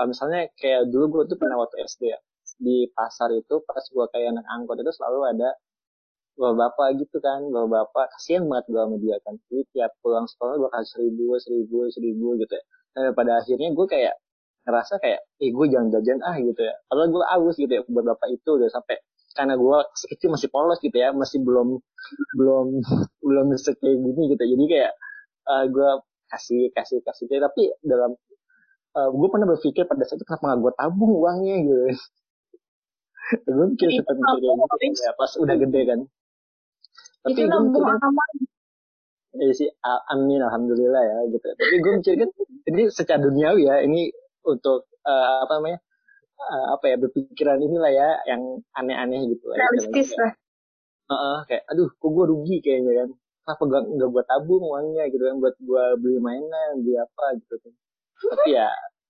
uh, 0.00 0.06
misalnya 0.08 0.48
kayak 0.56 0.88
dulu 0.92 1.20
gue 1.20 1.34
tuh 1.34 1.38
pernah 1.40 1.60
waktu 1.60 1.84
SD 1.84 2.02
ya. 2.12 2.18
Di 2.58 2.90
pasar 2.90 3.30
itu 3.36 3.62
pas 3.62 3.84
gue 3.84 4.06
kayak 4.10 4.34
anak 4.34 4.46
angkot 4.48 4.80
itu 4.80 4.92
selalu 4.96 5.36
ada 5.36 5.54
bapak-bapak 6.38 7.02
gitu 7.02 7.18
kan 7.18 7.42
bapak-bapak 7.50 8.06
kasihan 8.14 8.46
banget 8.46 8.64
gue 8.70 8.80
sama 8.80 8.96
dia 9.02 9.16
kan. 9.26 9.34
Jadi 9.50 9.62
tiap 9.74 9.90
pulang 10.00 10.26
sekolah 10.30 10.54
gue 10.54 10.70
kasih 10.70 10.90
seribu 10.94 11.24
seribu 11.42 11.78
seribu 11.90 12.28
gitu 12.38 12.54
ya. 12.54 12.64
Nah, 12.94 13.12
pada 13.12 13.42
akhirnya 13.42 13.68
gue 13.74 13.86
kayak 13.90 14.14
ngerasa 14.64 14.94
kayak 15.02 15.20
eh 15.42 15.50
gue 15.50 15.66
jangan 15.66 15.88
jajan 15.98 16.18
ah 16.22 16.36
gitu 16.38 16.60
ya. 16.62 16.74
Padahal 16.86 17.08
gue 17.10 17.24
aus 17.26 17.56
gitu 17.58 17.72
ya 17.74 17.82
buat 17.90 18.04
bapak 18.06 18.28
itu 18.30 18.50
udah 18.54 18.70
sampai 18.70 18.96
karena 19.34 19.54
gue 19.54 19.78
kecil 20.14 20.28
masih 20.34 20.48
polos 20.50 20.78
gitu 20.82 20.96
ya 20.98 21.10
masih 21.10 21.38
belum 21.42 21.82
belum 22.38 22.66
belum 23.26 23.46
kayak 23.58 23.96
gini 23.98 24.22
gitu. 24.32 24.44
Jadi 24.46 24.64
kayak 24.70 24.92
uh, 25.50 25.64
gue 25.66 25.90
kasih 26.30 26.70
kasih 26.70 27.02
kasih. 27.02 27.26
Tapi 27.26 27.74
dalam 27.82 28.14
uh, 28.94 29.08
gue 29.10 29.28
pernah 29.28 29.46
berpikir 29.50 29.90
pada 29.90 30.06
saat 30.06 30.22
itu 30.22 30.24
kenapa 30.26 30.54
gak 30.54 30.58
gue 30.62 30.72
tabung 30.78 31.12
uangnya 31.18 31.56
gitu. 31.66 31.84
Gue 33.44 33.66
mikir 33.76 33.92
seperti 33.92 34.24
itu 34.24 35.00
ya 35.04 35.12
pas 35.12 35.28
udah 35.36 35.56
gede 35.60 35.80
kan 35.84 36.00
tapi 37.24 37.40
nabung 37.44 37.86
aman 37.86 38.30
ya 39.38 39.52
sih 39.54 39.68
amin 40.10 40.40
alhamdulillah 40.42 41.02
ya 41.02 41.18
gitu. 41.30 41.46
Tapi 41.46 41.74
gue 41.78 41.92
mikir 42.00 42.14
kan 42.18 42.30
ini 42.68 42.82
secara 42.90 43.20
duniawi 43.22 43.68
ya 43.68 43.76
ini 43.84 44.10
untuk 44.42 44.88
uh, 45.04 45.44
apa 45.46 45.52
namanya 45.60 45.78
uh, 46.40 46.66
apa 46.78 46.84
ya 46.90 46.96
berpikiran 46.98 47.58
inilah 47.62 47.92
ya 47.92 48.08
yang 48.26 48.42
aneh-aneh 48.74 49.30
gitu 49.30 49.46
realistis 49.52 50.14
lah. 50.18 50.32
Uh, 51.08 51.14
uh, 51.14 51.36
kayak 51.48 51.64
aduh 51.70 51.88
kok 51.88 52.10
gue 52.10 52.24
rugi 52.28 52.56
kayaknya 52.60 53.04
kan? 53.04 53.08
Kenapa 53.48 53.62
gak 53.64 53.82
nggak 53.96 54.10
buat 54.12 54.26
tabung 54.28 54.60
uangnya 54.60 55.08
gitu 55.08 55.24
kan 55.24 55.36
buat 55.40 55.56
gue 55.56 55.84
beli 56.04 56.18
mainan 56.20 56.84
beli 56.84 57.00
apa 57.00 57.24
gitu 57.40 57.54
kan? 57.60 57.72
Tapi 58.18 58.48
ya 58.52 58.68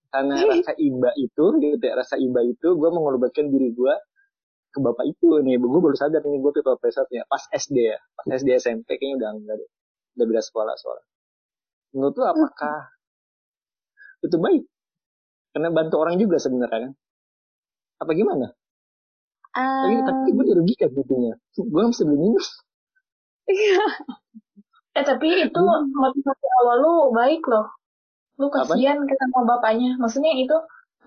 karena 0.08 0.34
rasa 0.52 0.72
iba 0.78 1.10
itu 1.18 1.44
gitu 1.58 1.84
ya 1.84 1.94
rasa 1.98 2.14
iba 2.16 2.40
itu 2.46 2.68
gue 2.78 2.90
mengorbankan 2.90 3.50
diri 3.50 3.74
gue 3.74 3.94
ke 4.78 4.80
bapak 4.86 5.04
itu 5.10 5.26
nih. 5.42 5.58
Gue 5.58 5.80
baru 5.82 5.98
sadar 5.98 6.22
nih 6.22 6.38
gue 6.38 6.52
people 6.54 6.78
pleasernya 6.78 7.26
pas 7.26 7.42
SD 7.50 7.76
ya. 7.90 7.98
Pas 8.14 8.26
SD 8.30 8.48
SMP 8.62 8.94
kayaknya 8.94 9.26
udah 9.26 9.30
enggak 9.34 9.56
deh. 9.58 9.70
Udah 10.14 10.26
beda 10.30 10.42
sekolah 10.46 10.74
soalnya. 10.78 11.06
Menurut 11.98 12.14
lu 12.14 12.24
apakah 12.24 12.78
itu 14.22 14.36
baik? 14.38 14.62
Karena 15.50 15.68
bantu 15.74 15.96
orang 15.98 16.14
juga 16.22 16.38
sebenarnya 16.38 16.78
kan. 16.86 16.92
Apa 18.06 18.10
gimana? 18.14 18.46
Uh... 19.58 19.82
tapi, 19.82 19.94
tapi 20.06 20.28
gue 20.38 20.44
dirugikan 20.54 20.88
butuhnya 20.92 21.34
gue 21.56 21.82
bisa 21.90 22.02
beli 22.06 22.18
minum. 22.20 22.44
Eh 24.98 25.04
tapi 25.06 25.30
itu 25.30 25.62
motivasi 25.94 26.46
awal 26.62 26.76
lu 26.82 26.94
baik 27.14 27.42
loh. 27.46 27.70
Lu 28.38 28.50
kasihan 28.50 28.98
ke 29.02 29.14
sama 29.14 29.46
bapaknya. 29.46 29.94
Maksudnya 29.98 30.34
itu 30.34 30.56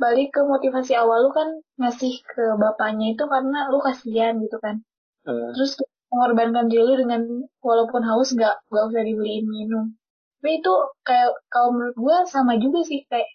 balik 0.01 0.33
ke 0.33 0.41
motivasi 0.41 0.97
awal 0.97 1.29
lu 1.29 1.31
kan 1.31 1.49
ngasih 1.77 2.13
ke 2.25 2.43
bapaknya 2.57 3.13
itu 3.13 3.23
karena 3.29 3.69
lu 3.69 3.77
kasihan 3.85 4.33
gitu 4.41 4.57
kan. 4.57 4.81
Uh. 5.21 5.53
terus 5.53 5.77
mengorbankan 6.09 6.65
diri 6.65 6.81
lu 6.81 6.95
dengan 6.97 7.21
walaupun 7.61 8.01
haus 8.01 8.33
gak 8.33 8.65
gak 8.73 8.83
usah 8.89 9.03
dibeliin 9.05 9.45
minum. 9.45 9.93
Tapi 10.41 10.57
itu 10.57 10.73
kayak 11.05 11.29
kalau 11.53 11.69
menurut 11.77 11.95
gue 11.95 12.17
sama 12.25 12.57
juga 12.57 12.81
sih 12.81 13.05
kayak 13.05 13.29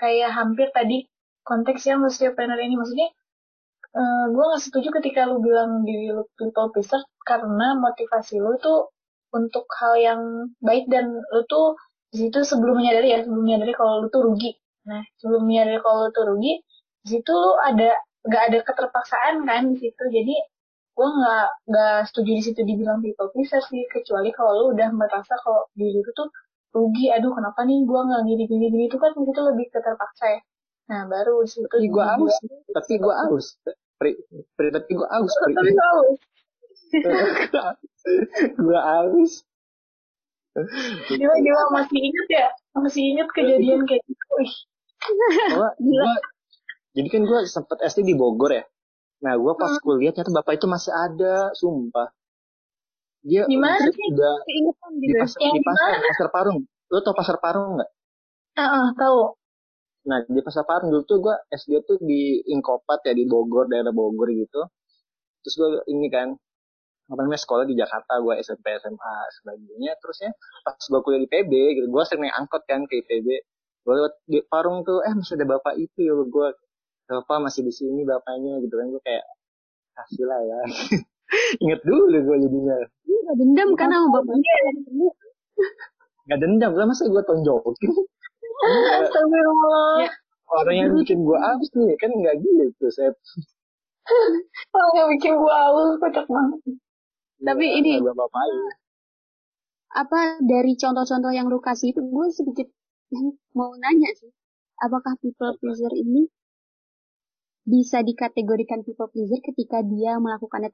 kayak 0.00 0.32
hampir 0.32 0.72
tadi 0.72 1.04
konteks 1.44 1.84
yang 1.84 2.00
planner 2.08 2.56
ini. 2.56 2.74
Maksudnya 2.80 3.08
uh, 3.94 4.00
eh, 4.00 4.24
gue 4.32 4.44
gak 4.56 4.62
setuju 4.64 4.88
ketika 4.98 5.28
lu 5.28 5.44
bilang 5.44 5.84
diri 5.84 6.10
lu 6.16 6.24
people 6.40 6.72
pleaser 6.72 7.04
karena 7.28 7.76
motivasi 7.76 8.40
lu 8.40 8.56
tuh 8.56 8.88
untuk 9.30 9.68
hal 9.78 9.94
yang 10.00 10.20
baik 10.64 10.90
dan 10.90 11.12
lu 11.14 11.42
tuh 11.46 11.78
di 12.10 12.26
situ 12.26 12.42
sebelum 12.42 12.82
menyadari 12.82 13.14
ya 13.14 13.22
sebelum 13.22 13.46
menyadari 13.46 13.70
kalau 13.76 14.02
lu 14.02 14.08
tuh 14.10 14.26
rugi 14.26 14.58
Nah, 14.90 15.02
sebelum 15.22 15.46
menyadari 15.46 15.78
kalau 15.78 16.10
itu 16.10 16.20
rugi, 16.26 16.52
di 17.06 17.08
situ 17.14 17.30
lu 17.30 17.52
ada 17.62 17.94
nggak 18.26 18.42
ada 18.50 18.58
keterpaksaan 18.66 19.46
kan 19.46 19.62
di 19.70 19.76
situ. 19.78 20.02
Jadi 20.10 20.34
gue 20.98 21.08
nggak 21.08 21.46
nggak 21.70 21.96
setuju 22.10 22.30
di 22.34 22.42
situ 22.42 22.60
dibilang 22.66 22.98
people 23.00 23.30
pleaser 23.30 23.62
sih, 23.70 23.86
kecuali 23.88 24.34
kalau 24.34 24.52
lu 24.58 24.64
udah 24.74 24.90
merasa 24.90 25.38
kalau 25.46 25.70
diri 25.78 26.02
lu 26.02 26.12
tuh 26.12 26.28
rugi, 26.74 27.14
aduh 27.14 27.32
kenapa 27.34 27.62
nih 27.62 27.86
gue 27.86 28.00
nggak 28.02 28.22
gini 28.26 28.44
gini 28.50 28.66
gini 28.70 28.84
itu 28.90 28.98
kan 28.98 29.14
itu 29.14 29.40
lebih 29.40 29.66
keterpaksa 29.70 30.26
ya. 30.26 30.40
Nah 30.90 31.06
baru 31.06 31.46
di 31.46 31.50
situ. 31.54 31.70
Tapi 31.70 31.86
gue 31.86 32.04
aus, 32.04 32.34
tapi 32.74 32.92
gue 32.98 33.14
aus. 33.30 33.46
Pri, 34.00 34.16
pri, 34.58 34.68
tapi 34.74 34.90
gue 34.96 35.08
aus. 35.08 35.32
Tapi 35.38 35.70
gue 35.70 35.86
aus. 35.94 36.18
gue 38.66 38.80
aus. 38.80 39.32
Gila, 41.14 41.34
gila 41.38 41.62
masih 41.70 41.98
inget 42.02 42.26
ya? 42.28 42.48
Masih 42.74 43.02
inget 43.14 43.28
kejadian 43.30 43.86
kayak 43.86 44.02
gitu. 44.02 44.24
Wih, 44.34 44.54
gua, 45.00 45.68
gua, 45.88 46.12
jadi 46.90 47.08
kan 47.08 47.22
gue 47.22 47.40
sempet 47.46 47.78
SD 47.86 48.02
di 48.02 48.14
Bogor 48.18 48.50
ya. 48.50 48.64
Nah 49.22 49.38
gue 49.38 49.52
pas 49.54 49.70
hmm. 49.70 49.82
kuliah 49.84 50.10
ternyata 50.10 50.42
bapak 50.42 50.58
itu 50.58 50.66
masih 50.66 50.92
ada, 50.92 51.54
sumpah. 51.54 52.08
Dia 53.20 53.44
Gimana 53.44 53.84
sih? 53.84 54.06
udah 54.16 54.34
di, 54.96 55.12
pas, 55.12 55.32
di 55.36 55.60
pasar, 55.60 56.00
pasar 56.00 56.28
Parung. 56.32 56.58
Lo 56.88 56.98
tau 57.04 57.14
pasar 57.14 57.36
Parung 57.38 57.78
nggak? 57.78 57.90
Uh, 58.58 58.62
uh, 58.64 58.86
tahu. 58.96 59.36
Nah 60.08 60.18
di 60.24 60.40
pasar 60.40 60.64
Parung 60.64 60.90
dulu 60.90 61.04
tuh 61.04 61.18
gue 61.20 61.36
SD 61.52 61.84
tuh 61.84 62.00
di 62.00 62.42
Ingkopat 62.48 63.06
ya 63.06 63.12
di 63.14 63.28
Bogor, 63.28 63.68
daerah 63.70 63.92
Bogor 63.92 64.32
gitu. 64.32 64.66
Terus 65.44 65.54
gue 65.54 65.68
ini 65.92 66.08
kan 66.10 66.34
apa 67.10 67.26
namanya 67.26 67.42
sekolah 67.42 67.66
di 67.66 67.74
Jakarta 67.74 68.22
gue 68.22 68.38
SMP 68.38 68.70
SMA 68.78 69.14
sebagainya 69.42 69.98
terusnya 69.98 70.30
pas 70.62 70.78
gue 70.78 71.00
kuliah 71.02 71.18
di 71.18 71.26
PB 71.26 71.52
gitu 71.74 71.86
gue 71.90 72.02
sering 72.06 72.22
naik 72.22 72.38
angkot 72.38 72.62
kan 72.70 72.86
ke 72.86 73.02
IPB 73.02 73.26
gue 73.80 73.94
lewat 73.96 74.14
di 74.28 74.38
parung 74.46 74.84
tuh 74.84 75.00
eh 75.04 75.12
masih 75.16 75.34
ada 75.40 75.46
bapak 75.56 75.74
itu 75.80 75.98
ya. 76.04 76.12
Gue 76.16 76.48
bapak 77.10 77.36
masih 77.42 77.64
di 77.66 77.72
sini 77.74 78.04
bapaknya 78.04 78.60
gitu 78.64 78.74
kan. 78.76 78.86
Gue 78.92 79.02
kayak 79.02 79.24
kasih 79.96 80.24
lah 80.28 80.40
ya. 80.42 80.58
Inget 81.62 81.80
dulu 81.86 82.16
gue 82.16 82.36
jadinya. 82.44 82.76
Nggak 83.06 83.36
dendam 83.38 83.68
kan 83.78 83.88
sama 83.92 84.08
bapaknya 84.20 84.54
nggak 86.30 86.46
dendam 86.46 86.72
lah 86.78 86.86
masa 86.86 87.10
gue 87.10 87.22
tonjokin? 87.26 87.90
Astagfirullah. 89.02 90.06
Ya, 90.06 90.10
orang 90.54 90.76
yang 90.78 90.90
bikin 90.94 91.26
gue 91.26 91.34
abis 91.34 91.68
nih 91.74 91.98
kan 91.98 92.14
nggak 92.14 92.38
gitu 92.38 92.86
saya 92.94 93.10
orang 94.78 94.94
yang 94.94 95.08
bikin 95.18 95.32
gue 95.34 95.52
abis 95.52 95.86
kocak 95.98 96.26
banget. 96.30 96.60
Tapi 97.40 97.64
ya, 97.66 97.78
ini 97.82 97.92
apa 99.90 100.38
dari 100.38 100.78
contoh-contoh 100.78 101.34
yang 101.34 101.50
lu 101.50 101.58
kasih 101.58 101.90
itu 101.90 101.98
gue 101.98 102.26
sedikit 102.30 102.68
mau 103.54 103.74
nanya 103.74 104.10
sih, 104.14 104.30
apakah 104.78 105.18
people 105.18 105.52
pleaser 105.58 105.92
ini 105.94 106.30
bisa 107.66 108.00
dikategorikan 108.06 108.86
people 108.86 109.10
pleaser 109.10 109.38
ketika 109.42 109.82
dia 109.84 110.16
melakukannya 110.16 110.70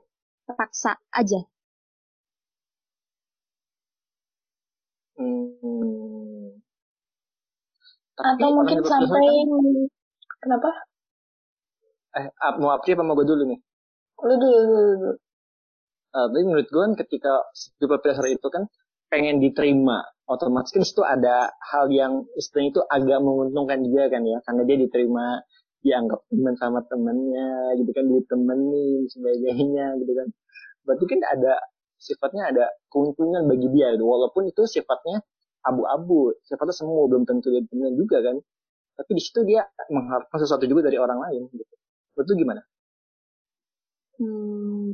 terpaksa 0.46 1.00
aja? 1.12 1.40
Hmm. 5.16 6.60
Atau 8.16 8.48
mungkin 8.52 8.80
sampai 8.84 9.24
kan? 9.44 9.48
kenapa? 10.40 10.70
Eh, 12.16 12.26
mau 12.60 12.72
apa 12.72 12.84
apa 12.84 13.02
mau 13.04 13.16
gue 13.16 13.28
dulu 13.28 13.44
nih? 13.44 13.60
Lu 14.24 14.34
dulu, 14.40 14.58
dulu, 14.64 14.92
dulu. 14.96 15.14
Uh, 16.16 16.28
menurut 16.32 16.64
gue 16.64 16.80
kan 16.80 16.94
ketika 16.96 17.32
people 17.76 18.00
pleaser 18.00 18.24
itu 18.32 18.48
kan 18.48 18.64
pengen 19.12 19.36
diterima 19.36 20.00
otomatis 20.26 20.74
kan 20.74 20.82
itu 20.82 21.02
ada 21.06 21.54
hal 21.62 21.86
yang 21.90 22.26
istilahnya 22.34 22.70
itu 22.74 22.82
agak 22.90 23.18
menguntungkan 23.22 23.78
juga 23.86 24.10
kan 24.10 24.22
ya 24.26 24.38
karena 24.42 24.62
dia 24.66 24.76
diterima 24.82 25.26
dianggap 25.86 26.20
teman 26.26 26.54
sama 26.58 26.80
temennya 26.90 27.78
gitu 27.78 27.90
kan 27.94 28.04
ditemenin 28.10 29.06
sebagainya 29.06 29.86
gitu 30.02 30.12
kan 30.18 30.28
berarti 30.82 31.04
kan 31.06 31.20
ada 31.30 31.54
sifatnya 31.96 32.42
ada 32.50 32.64
keuntungan 32.90 33.46
bagi 33.46 33.70
dia 33.70 33.94
gitu. 33.94 34.04
walaupun 34.04 34.50
itu 34.50 34.66
sifatnya 34.66 35.22
abu-abu 35.62 36.34
sifatnya 36.42 36.74
semua 36.74 37.06
belum 37.06 37.22
tentu 37.22 37.54
dia 37.54 37.62
temen 37.62 37.94
juga 37.94 38.18
kan 38.22 38.36
tapi 38.98 39.10
di 39.14 39.22
situ 39.22 39.46
dia 39.46 39.62
mengharapkan 39.94 40.38
sesuatu 40.42 40.66
juga 40.66 40.90
dari 40.90 40.98
orang 40.98 41.22
lain 41.22 41.42
gitu 41.54 41.74
betul 42.18 42.34
gimana 42.34 42.62
hmm. 44.18 44.90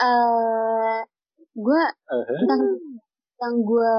uh, 0.00 0.83
gue 1.54 1.82
uh-huh. 2.10 2.26
tentang 2.26 2.62
yang 3.38 3.54
gue 3.62 3.94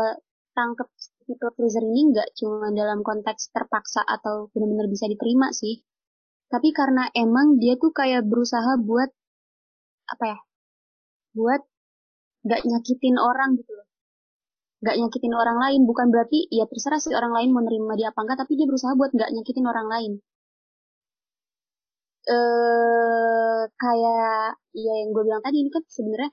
tangkep 0.56 0.88
people 1.26 1.52
pleaser 1.58 1.84
ini 1.84 2.14
nggak 2.14 2.30
cuma 2.38 2.70
dalam 2.72 3.02
konteks 3.02 3.52
terpaksa 3.52 4.06
atau 4.06 4.48
benar-benar 4.54 4.88
bisa 4.92 5.10
diterima 5.10 5.52
sih. 5.52 5.82
Tapi 6.52 6.70
karena 6.72 7.10
emang 7.18 7.58
dia 7.58 7.76
tuh 7.76 7.92
kayak 7.92 8.24
berusaha 8.28 8.78
buat 8.80 9.10
apa 10.06 10.26
ya 10.30 10.40
buat 11.36 11.62
nggak 12.46 12.62
nyakitin 12.70 13.18
orang 13.18 13.58
gitu 13.60 13.72
loh. 13.74 13.88
Nggak 14.86 14.96
nyakitin 15.02 15.34
orang 15.34 15.58
lain 15.58 15.82
bukan 15.90 16.08
berarti 16.14 16.46
ya 16.54 16.70
terserah 16.70 17.02
sih 17.02 17.14
orang 17.18 17.34
lain 17.34 17.50
mau 17.52 17.64
nerima 17.66 17.98
dia 17.98 18.14
apa 18.14 18.22
enggak 18.22 18.38
tapi 18.46 18.54
dia 18.60 18.68
berusaha 18.70 18.94
buat 18.94 19.12
nggak 19.18 19.32
nyakitin 19.34 19.66
orang 19.66 19.88
lain. 19.90 20.12
Eh 22.30 23.64
kayak 23.82 24.62
ya 24.78 24.94
yang 25.02 25.10
gue 25.14 25.24
bilang 25.26 25.42
tadi 25.46 25.58
ini 25.62 25.70
kan 25.74 25.84
sebenarnya 25.90 26.30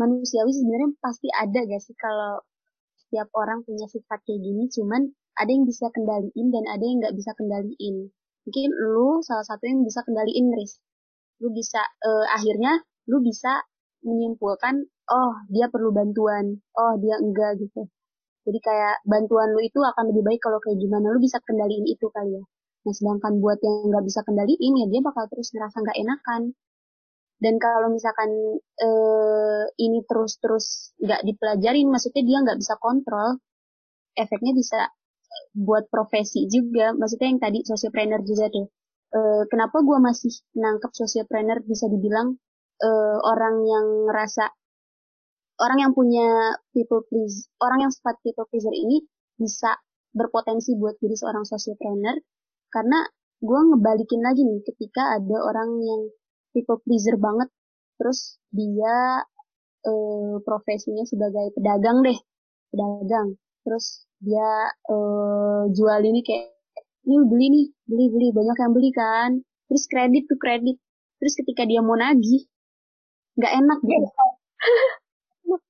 manusiawi 0.00 0.52
sebenarnya 0.56 0.96
pasti 1.04 1.28
ada 1.28 1.60
gak 1.68 1.82
sih 1.84 1.96
kalau 2.00 2.40
setiap 2.96 3.28
orang 3.36 3.60
punya 3.66 3.84
sifat 3.90 4.22
kayak 4.24 4.40
gini? 4.40 4.70
Cuman 4.72 5.02
ada 5.34 5.50
yang 5.50 5.66
bisa 5.66 5.90
kendaliin 5.90 6.46
dan 6.54 6.64
ada 6.70 6.84
yang 6.84 7.02
nggak 7.02 7.16
bisa 7.18 7.34
kendaliin. 7.34 7.96
Mungkin 8.46 8.70
lu 8.94 9.18
salah 9.26 9.42
satu 9.42 9.66
yang 9.66 9.82
bisa 9.82 10.06
kendaliin 10.06 10.46
Riz. 10.54 10.78
Lu 11.42 11.50
bisa 11.50 11.82
uh, 11.82 12.26
akhirnya 12.30 12.78
lu 13.10 13.18
bisa 13.24 13.66
menyimpulkan 14.06 14.86
oh 15.10 15.34
dia 15.50 15.66
perlu 15.72 15.90
bantuan. 15.90 16.60
Oh 16.78 16.94
dia 17.02 17.18
enggak 17.18 17.58
gitu. 17.58 17.90
Jadi 18.46 18.58
kayak 18.62 19.04
bantuan 19.04 19.52
lu 19.52 19.60
itu 19.60 19.82
akan 19.82 20.14
lebih 20.14 20.22
baik 20.24 20.40
kalau 20.40 20.62
kayak 20.62 20.78
gimana. 20.78 21.10
Lu 21.10 21.18
bisa 21.18 21.42
kendaliin 21.42 21.90
itu 21.90 22.06
kali 22.14 22.38
ya. 22.38 22.44
Nah 22.86 22.94
sedangkan 22.94 23.42
buat 23.42 23.58
yang 23.60 23.90
nggak 23.92 24.04
bisa 24.06 24.20
kendaliin 24.24 24.72
ya 24.80 24.86
dia 24.86 25.00
bakal 25.04 25.24
terus 25.28 25.52
ngerasa 25.52 25.76
nggak 25.82 25.98
enakan 25.98 26.42
dan 27.40 27.56
kalau 27.56 27.88
misalkan 27.88 28.30
uh, 28.60 29.64
ini 29.80 30.04
terus-terus 30.04 30.92
nggak 31.00 31.24
dipelajarin 31.24 31.88
maksudnya 31.88 32.22
dia 32.22 32.38
nggak 32.44 32.60
bisa 32.60 32.76
kontrol 32.76 33.40
efeknya 34.16 34.52
bisa 34.52 34.92
buat 35.54 35.86
profesi 35.90 36.46
juga. 36.50 36.94
Maksudnya 36.94 37.28
yang 37.30 37.42
tadi 37.42 37.58
sociopreneur 37.62 38.20
juga 38.26 38.50
tuh. 38.50 38.66
Uh, 39.10 39.42
kenapa 39.50 39.82
gue 39.82 39.98
masih 39.98 40.30
nangkep 40.54 40.94
sociopreneur 40.94 41.58
bisa 41.66 41.90
dibilang 41.90 42.38
uh, 42.78 43.18
orang 43.26 43.66
yang 43.66 43.86
ngerasa 44.06 44.46
orang 45.60 45.78
yang 45.82 45.92
punya 45.92 46.54
people 46.70 47.02
please 47.10 47.50
orang 47.58 47.84
yang 47.84 47.92
sifat 47.92 48.22
people 48.22 48.46
pleaser 48.46 48.70
ini 48.70 49.02
bisa 49.34 49.74
berpotensi 50.14 50.78
buat 50.78 50.94
jadi 51.02 51.16
seorang 51.18 51.42
sociopreneur? 51.42 52.22
Karena 52.70 53.02
gue 53.42 53.60
ngebalikin 53.74 54.22
lagi 54.22 54.46
nih 54.46 54.62
ketika 54.62 55.18
ada 55.18 55.36
orang 55.42 55.70
yang 55.82 56.02
people 56.54 56.78
pleaser 56.82 57.16
banget. 57.16 57.48
Terus 58.00 58.40
dia 58.50 59.24
uh, 59.86 60.34
profesinya 60.42 61.04
sebagai 61.04 61.52
pedagang 61.56 62.00
deh. 62.04 62.18
Pedagang. 62.72 63.36
Terus 63.66 64.08
dia 64.20 64.72
uh, 64.88 65.68
jual 65.72 66.00
ini 66.04 66.20
kayak 66.24 66.52
ini 67.08 67.16
beli 67.26 67.46
nih 67.52 67.66
beli 67.88 68.06
beli. 68.12 68.28
Banyak 68.32 68.56
yang 68.56 68.72
beli 68.72 68.90
kan. 68.92 69.30
Terus 69.68 69.84
kredit 69.86 70.24
tuh 70.28 70.38
kredit. 70.40 70.76
Terus 71.20 71.34
ketika 71.36 71.68
dia 71.68 71.84
mau 71.84 71.96
nagih 71.96 72.48
nggak 73.36 73.52
enak 73.60 73.78
gitu. 73.84 74.08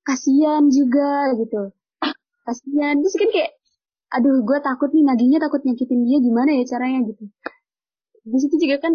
Kasihan 0.06 0.64
juga 0.70 1.34
gitu. 1.38 1.74
Kasihan. 2.46 2.94
Terus 3.02 3.16
kan 3.18 3.28
kayak 3.30 3.52
aduh 4.10 4.42
gue 4.42 4.58
takut 4.58 4.90
nih 4.90 5.06
nagihnya 5.06 5.38
takut 5.42 5.62
nyakitin 5.66 6.06
dia. 6.06 6.18
Gimana 6.22 6.50
ya 6.54 6.64
caranya? 6.66 7.10
Gitu. 7.10 7.24
Di 8.20 8.38
situ 8.38 8.54
juga 8.60 8.76
kan 8.86 8.94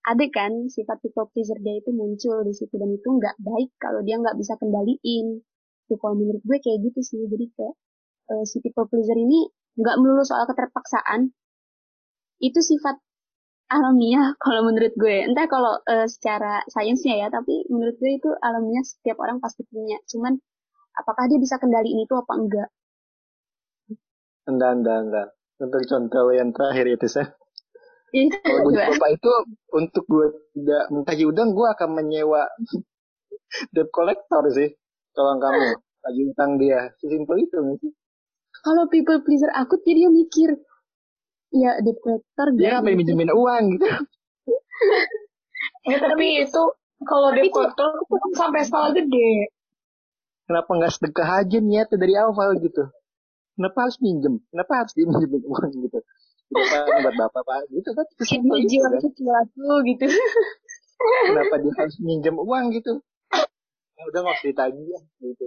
ada 0.00 0.24
kan 0.32 0.72
sifat 0.72 0.96
people 1.04 1.28
pleaser 1.28 1.60
dia 1.60 1.76
itu 1.76 1.92
muncul 1.92 2.40
di 2.40 2.56
situ 2.56 2.72
dan 2.80 2.88
itu 2.88 3.04
nggak 3.04 3.36
baik 3.36 3.70
kalau 3.76 4.00
dia 4.00 4.16
nggak 4.16 4.36
bisa 4.40 4.56
kendaliin. 4.56 5.44
Itu 5.84 5.94
kalau 6.00 6.16
menurut 6.16 6.40
gue 6.40 6.56
kayak 6.56 6.78
gitu 6.88 7.00
sih. 7.04 7.20
Jadi 7.28 7.52
kayak 7.52 7.74
uh, 8.32 8.44
si 8.48 8.64
people 8.64 8.88
pleaser 8.88 9.16
ini 9.16 9.52
nggak 9.76 9.96
melulu 10.00 10.24
soal 10.24 10.48
keterpaksaan. 10.48 11.36
Itu 12.40 12.64
sifat 12.64 12.96
alamiah 13.68 14.32
kalau 14.44 14.64
menurut 14.64 14.96
gue. 14.96 15.28
Entah 15.28 15.44
kalau 15.52 15.76
uh, 15.84 16.08
secara 16.08 16.64
sainsnya 16.72 17.20
ya 17.20 17.28
tapi 17.28 17.68
menurut 17.68 18.00
gue 18.00 18.16
itu 18.16 18.30
alamiah 18.40 18.84
setiap 18.84 19.20
orang 19.20 19.36
pasti 19.44 19.68
punya. 19.68 20.00
Cuman 20.08 20.40
apakah 20.96 21.28
dia 21.28 21.36
bisa 21.36 21.60
kendaliin 21.60 22.00
itu 22.00 22.14
apa 22.16 22.32
enggak? 22.40 22.68
Enggak 24.48 24.72
enggak 24.80 24.98
enggak. 25.04 25.28
Untuk 25.60 25.84
contoh 25.84 26.32
yang 26.32 26.56
terakhir 26.56 26.88
itu 26.88 27.04
sih 27.04 27.28
itu 28.10 28.36
kalau 28.42 28.70
bapak 28.74 29.10
itu 29.14 29.32
untuk 29.70 30.04
gue 30.10 30.26
tidak 30.58 30.84
mengkaji 30.90 31.24
udang 31.26 31.54
gue 31.54 31.66
akan 31.66 31.88
menyewa 31.94 32.42
debt 33.74 33.90
collector 33.94 34.42
sih. 34.50 34.74
Kalau 35.10 35.38
kamu 35.38 35.78
lagi 35.78 36.22
utang 36.26 36.58
dia. 36.58 36.90
Sesimpel 36.98 37.46
itu 37.46 37.58
sih 37.82 37.92
kalau 38.60 38.84
people 38.92 39.20
pleaser 39.24 39.50
aku 39.56 39.80
jadi 39.80 40.06
dia 40.06 40.10
mikir 40.12 40.50
ya 41.50 41.72
debt 41.82 41.98
collector 42.04 42.46
dia 42.54 42.78
apa 42.78 42.92
minjemin 42.92 43.32
uang 43.32 43.62
gitu. 43.78 43.86
Ya 45.88 45.96
tapi 46.00 46.44
itu 46.44 46.62
kalau 47.04 47.28
debt 47.32 47.50
collector 47.50 47.88
sampai 48.36 48.66
skala 48.66 48.92
gede. 48.92 49.50
Kenapa 50.44 50.66
nggak 50.66 50.92
sedekah 50.98 51.46
aja 51.46 51.58
niatnya 51.62 51.96
dari 51.96 52.14
awal 52.18 52.58
gitu? 52.58 52.90
Kenapa 53.54 53.86
harus 53.86 53.98
minjem? 54.02 54.42
Kenapa 54.50 54.72
harus 54.84 54.92
diminjemin 54.98 55.42
uang 55.46 55.70
gitu 55.88 55.98
kenapa 56.50 56.98
buat 57.06 57.16
bapak 57.16 57.42
pak. 57.46 57.60
Gitu 57.70 57.90
kan. 57.94 58.06
Kesimpel 58.18 58.58
gitu, 58.66 58.82
kan? 58.82 58.98
aku 59.46 59.66
gitu. 59.86 60.06
Kenapa 61.00 61.54
dia 61.62 61.72
harus 61.80 61.96
minjem 62.04 62.36
uang 62.36 62.74
gitu? 62.76 63.00
Ya 63.96 64.02
udah 64.08 64.20
nggak 64.24 64.38
cerita 64.44 64.68
lagi 64.68 64.82
ya 64.84 65.00
gitu. 65.24 65.44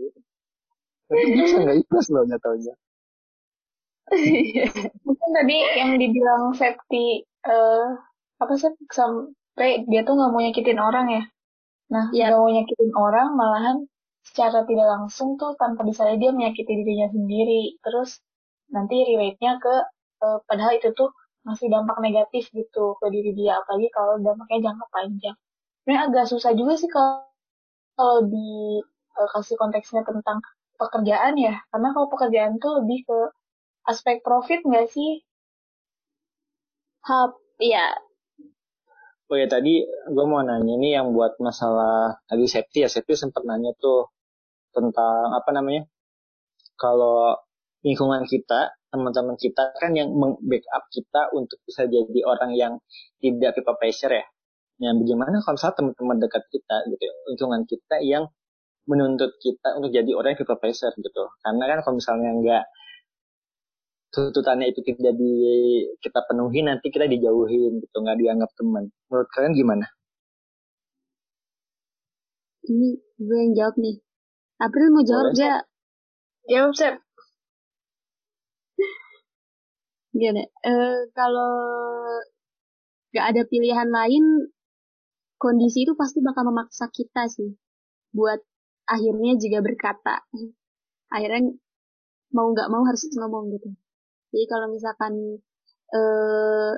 Tapi 1.10 1.24
bisa 1.36 1.56
nggak 1.62 1.78
ikhlas 1.86 2.08
loh 2.10 2.24
nyatanya. 2.26 2.74
Mungkin 5.06 5.30
tadi 5.34 5.58
yang 5.80 5.92
dibilang 5.98 6.54
safety 6.54 7.26
uh, 7.46 7.98
apa 8.42 8.54
sih 8.60 8.74
sampai 8.92 9.86
dia 9.88 10.02
tuh 10.06 10.18
nggak 10.18 10.32
mau 10.34 10.42
nyakitin 10.42 10.80
orang 10.82 11.08
ya? 11.10 11.24
Nah 11.94 12.06
ya. 12.14 12.34
nggak 12.34 12.42
mau 12.42 12.52
nyakitin 12.52 12.92
orang 12.94 13.28
malahan 13.38 13.78
secara 14.24 14.64
tidak 14.66 14.88
langsung 14.88 15.36
tuh 15.36 15.54
tanpa 15.60 15.84
disadari 15.86 16.18
dia 16.18 16.34
menyakiti 16.34 16.74
dirinya 16.82 17.10
sendiri. 17.14 17.78
Terus 17.82 18.22
nanti 18.74 18.96
relate-nya 19.06 19.62
ke 19.62 19.76
uh, 20.24 20.40
padahal 20.48 20.80
itu 20.80 20.90
tuh 20.96 21.12
masih 21.44 21.68
dampak 21.68 22.00
negatif 22.00 22.48
gitu 22.56 22.96
ke 23.04 23.06
diri 23.12 23.36
dia 23.36 23.60
apalagi 23.60 23.92
kalau 23.92 24.16
dampaknya 24.24 24.72
jangka 24.72 24.86
panjang. 24.96 25.38
Ini 25.84 25.96
agak 26.08 26.26
susah 26.32 26.56
juga 26.56 26.80
sih 26.80 26.88
kalau 26.88 27.28
kalau 28.00 28.26
di 28.32 28.80
uh, 29.20 29.30
kasih 29.36 29.60
konteksnya 29.60 30.02
tentang 30.08 30.40
pekerjaan 30.80 31.36
ya. 31.36 31.60
Karena 31.70 31.92
kalau 31.92 32.08
pekerjaan 32.08 32.58
tuh 32.64 32.82
lebih 32.82 33.04
ke 33.06 33.20
aspek 33.92 34.24
profit 34.24 34.64
nggak 34.64 34.88
sih? 34.88 35.22
Hub 37.04 37.36
ya 37.60 37.92
Oh 39.32 39.36
ya 39.36 39.48
tadi 39.50 39.84
gue 39.88 40.26
mau 40.30 40.46
nanya 40.46 40.78
nih 40.78 41.00
yang 41.00 41.10
buat 41.16 41.42
masalah 41.42 42.22
tadi 42.30 42.46
safety 42.46 42.86
ya. 42.86 42.90
Safety 42.92 43.18
sempat 43.18 43.42
nanya 43.50 43.74
tuh 43.82 44.12
tentang 44.78 45.34
apa 45.34 45.50
namanya 45.50 45.90
kalau 46.78 47.34
lingkungan 47.82 48.30
kita 48.30 48.74
teman-teman 48.94 49.34
kita 49.42 49.74
kan 49.82 49.98
yang 49.98 50.14
backup 50.46 50.86
kita 50.94 51.34
untuk 51.34 51.58
bisa 51.66 51.90
jadi 51.90 52.20
orang 52.30 52.54
yang 52.54 52.74
tidak 53.18 53.58
people 53.58 53.74
pleasure 53.82 54.14
ya. 54.14 54.26
Nah, 54.86 54.94
bagaimana 54.94 55.42
kalau 55.42 55.58
misalnya 55.58 55.78
teman-teman 55.82 56.18
dekat 56.22 56.44
kita 56.54 56.76
gitu, 56.94 57.06
lingkungan 57.34 57.62
kita 57.66 57.96
yang 58.06 58.24
menuntut 58.86 59.34
kita 59.42 59.80
untuk 59.82 59.90
jadi 59.90 60.12
orang 60.14 60.38
yang 60.38 60.40
people 60.46 60.60
pleasure 60.62 60.94
gitu. 60.94 61.24
Karena 61.42 61.64
kan 61.74 61.80
kalau 61.82 61.96
misalnya 61.98 62.30
nggak 62.38 62.64
tuntutannya 64.14 64.70
itu 64.70 64.86
tidak 64.86 65.18
di 65.18 65.34
kita 65.98 66.22
penuhi 66.30 66.62
nanti 66.62 66.94
kita 66.94 67.10
dijauhin 67.10 67.82
gitu 67.82 67.98
nggak 67.98 68.18
dianggap 68.22 68.52
teman. 68.54 68.94
Menurut 69.10 69.30
kalian 69.34 69.54
gimana? 69.58 69.86
Ini 72.64 72.90
gue 73.18 73.38
yang 73.42 73.54
jawab 73.58 73.76
nih. 73.82 73.98
April 74.62 74.88
mau 74.94 75.04
jawab 75.04 75.36
gak 75.36 75.62
jawab 76.48 76.72
Sep 76.76 76.96
Gini, 80.14 80.46
uh, 80.46 81.10
kalau 81.18 81.54
gak 83.10 83.26
ada 83.34 83.42
pilihan 83.50 83.90
lain, 83.90 84.54
kondisi 85.42 85.90
itu 85.90 85.98
pasti 85.98 86.22
bakal 86.22 86.48
memaksa 86.48 86.88
kita 86.94 87.26
sih 87.28 87.58
buat 88.14 88.38
akhirnya 88.86 89.36
juga 89.42 89.60
berkata. 89.66 90.22
Akhirnya 91.10 91.58
mau 92.34 92.50
nggak 92.54 92.70
mau 92.70 92.86
harus 92.86 93.10
ngomong 93.10 93.54
gitu. 93.58 93.70
Jadi 94.34 94.46
kalau 94.50 94.70
misalkan 94.70 95.14
uh, 95.94 96.74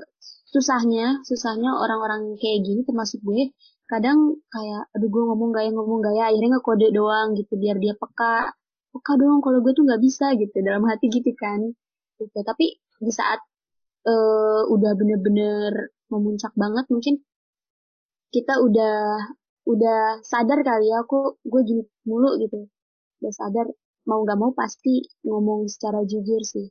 susahnya, 0.51 1.19
susahnya 1.27 1.75
orang-orang 1.75 2.39
kayak 2.39 2.63
gini 2.63 2.81
termasuk 2.87 3.19
gue, 3.23 3.51
kadang 3.85 4.41
kayak 4.49 4.89
aduh 4.97 5.09
gue 5.13 5.23
ngomong 5.29 5.49
gak 5.53 5.63
ya 5.69 5.71
ngomong 5.75 5.99
gak 6.01 6.15
ya 6.17 6.23
akhirnya 6.33 6.49
nggak 6.57 6.65
kode 6.65 6.87
doang 6.89 7.27
gitu 7.37 7.53
biar 7.53 7.77
dia 7.77 7.93
peka 7.93 8.49
peka 8.89 9.13
doang 9.21 9.39
kalau 9.45 9.61
gue 9.61 9.73
tuh 9.77 9.85
nggak 9.85 10.01
bisa 10.01 10.33
gitu 10.41 10.57
dalam 10.65 10.83
hati 10.89 11.05
gitu 11.13 11.31
kan 11.37 11.61
gitu 12.17 12.39
tapi 12.41 12.81
di 13.01 13.11
saat 13.11 13.39
uh, 14.07 14.63
udah 14.71 14.91
bener-bener 14.95 15.95
memuncak 16.11 16.53
banget 16.55 16.85
mungkin 16.91 17.21
kita 18.31 18.59
udah 18.61 18.95
udah 19.65 20.21
sadar 20.21 20.61
kali 20.61 20.93
ya 20.93 21.01
aku 21.01 21.41
gue 21.41 21.85
mulu 22.05 22.37
gitu 22.37 22.69
udah 23.21 23.33
sadar 23.33 23.67
mau 24.05 24.21
nggak 24.21 24.37
mau 24.37 24.53
pasti 24.53 25.01
ngomong 25.25 25.65
secara 25.65 26.05
jujur 26.05 26.41
sih. 26.45 26.69